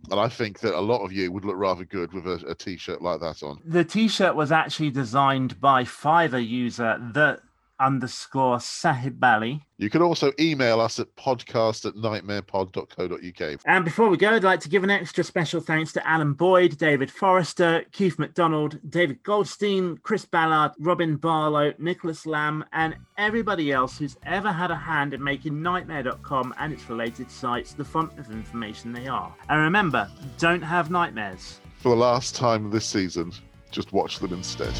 and 0.09 0.19
I 0.19 0.27
think 0.27 0.59
that 0.59 0.73
a 0.73 0.81
lot 0.81 1.05
of 1.05 1.13
you 1.13 1.31
would 1.31 1.45
look 1.45 1.55
rather 1.55 1.85
good 1.85 2.11
with 2.11 2.25
a, 2.27 2.43
a 2.49 2.55
t-shirt 2.55 3.01
like 3.01 3.21
that 3.21 3.43
on. 3.43 3.59
The 3.63 3.85
t 3.85 4.07
shirt 4.09 4.35
was 4.35 4.51
actually 4.51 4.89
designed 4.89 5.61
by 5.61 5.83
Fiverr 5.85 6.45
user 6.45 6.97
the 7.13 7.39
underscore 7.81 8.57
Sahibali. 8.57 9.61
You 9.77 9.89
can 9.89 10.03
also 10.03 10.31
email 10.39 10.79
us 10.79 10.99
at 10.99 11.15
podcast 11.15 11.85
at 11.87 11.95
knightmarepod.co.uk. 11.95 13.59
And 13.65 13.83
before 13.83 14.09
we 14.09 14.17
go, 14.17 14.29
I'd 14.29 14.43
like 14.43 14.59
to 14.59 14.69
give 14.69 14.83
an 14.83 14.91
extra 14.91 15.23
special 15.23 15.59
thanks 15.59 15.91
to 15.93 16.07
Alan 16.07 16.33
Boyd, 16.33 16.77
David 16.77 17.09
Forrester, 17.09 17.83
Keith 17.91 18.19
McDonald, 18.19 18.79
David 18.87 19.23
Goldstein, 19.23 19.97
Chris 20.03 20.23
Ballard, 20.23 20.71
Robin 20.79 21.17
Barlow, 21.17 21.73
Nicholas 21.79 22.27
Lamb, 22.27 22.63
and 22.73 22.95
everybody 23.17 23.71
else 23.71 23.97
who's 23.97 24.17
ever 24.25 24.51
had 24.51 24.69
a 24.69 24.75
hand 24.75 25.15
in 25.15 25.23
making 25.23 25.61
Knightmare.com 25.61 26.53
and 26.59 26.71
its 26.71 26.87
related 26.89 27.31
sites 27.31 27.73
the 27.73 27.83
font 27.83 28.17
of 28.19 28.29
information 28.31 28.93
they 28.93 29.07
are. 29.07 29.33
And 29.49 29.59
remember, 29.59 30.07
don't 30.37 30.61
have 30.61 30.91
nightmares. 30.91 31.59
For 31.77 31.89
the 31.89 31.95
last 31.95 32.35
time 32.35 32.69
this 32.69 32.85
season, 32.85 33.31
just 33.71 33.93
watch 33.93 34.19
them 34.19 34.33
instead. 34.33 34.73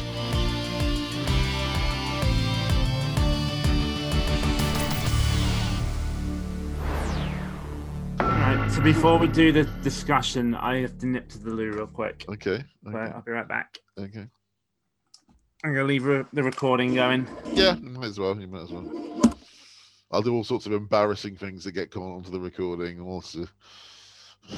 So 8.72 8.80
before 8.80 9.18
we 9.18 9.26
do 9.28 9.52
the 9.52 9.64
discussion, 9.82 10.54
I 10.54 10.78
have 10.78 10.98
to 11.00 11.06
nip 11.06 11.28
to 11.30 11.38
the 11.38 11.50
loo 11.50 11.72
real 11.72 11.86
quick. 11.86 12.24
Okay. 12.26 12.64
So 12.84 12.96
I'll 12.96 13.20
be 13.20 13.32
right 13.32 13.46
back. 13.46 13.78
Okay. 13.98 14.26
I'm 15.62 15.74
going 15.74 15.76
to 15.76 15.84
leave 15.84 16.04
re- 16.04 16.24
the 16.32 16.42
recording 16.42 16.94
going. 16.94 17.26
Yeah, 17.52 17.74
might 17.74 18.06
as 18.06 18.18
well. 18.18 18.38
You 18.40 18.46
might 18.46 18.62
as 18.62 18.72
well. 18.72 19.36
I'll 20.10 20.22
do 20.22 20.34
all 20.34 20.42
sorts 20.42 20.64
of 20.64 20.72
embarrassing 20.72 21.36
things 21.36 21.64
that 21.64 21.72
get 21.72 21.90
caught 21.90 22.16
onto 22.16 22.30
the 22.30 22.40
recording 22.40 23.04
whilst, 23.04 23.36
uh, 23.36 24.56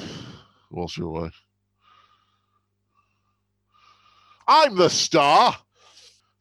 whilst 0.71 0.97
you're 0.97 1.09
away. 1.09 1.31
I'm 4.47 4.77
the 4.77 4.91
star. 4.91 5.57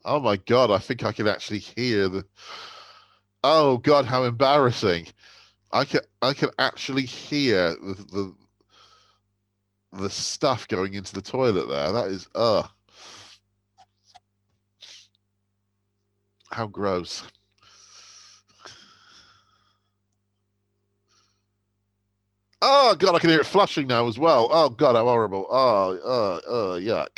Oh 0.06 0.20
my 0.20 0.38
god! 0.38 0.70
I 0.70 0.78
think 0.78 1.04
I 1.04 1.12
can 1.12 1.28
actually 1.28 1.60
hear 1.60 2.08
the. 2.08 2.26
Oh 3.44 3.78
god! 3.78 4.06
How 4.06 4.26
embarrassing! 4.26 5.08
I 5.74 5.86
can 5.86 6.02
I 6.22 6.34
can 6.34 6.50
actually 6.60 7.04
hear 7.06 7.72
the 7.72 8.36
the, 9.94 10.02
the 10.04 10.10
stuff 10.10 10.68
going 10.68 10.94
into 10.94 11.14
the 11.14 11.22
toilet 11.22 11.68
there. 11.68 11.92
That 11.92 12.08
is 12.08 12.28
uh. 12.36 12.64
How 16.52 16.68
gross. 16.68 17.24
Oh 22.62 22.96
god, 22.98 23.16
I 23.16 23.20
can 23.20 23.32
hear 23.32 23.42
it 23.42 23.46
flushing 23.48 23.88
now 23.88 24.08
as 24.08 24.20
well. 24.20 24.50
Oh 24.52 24.70
god, 24.70 24.96
how 24.96 25.04
horrible. 25.06 25.48
Oh, 25.50 26.00
oh, 26.06 26.42
oh, 26.48 26.80
yuck. 26.80 27.10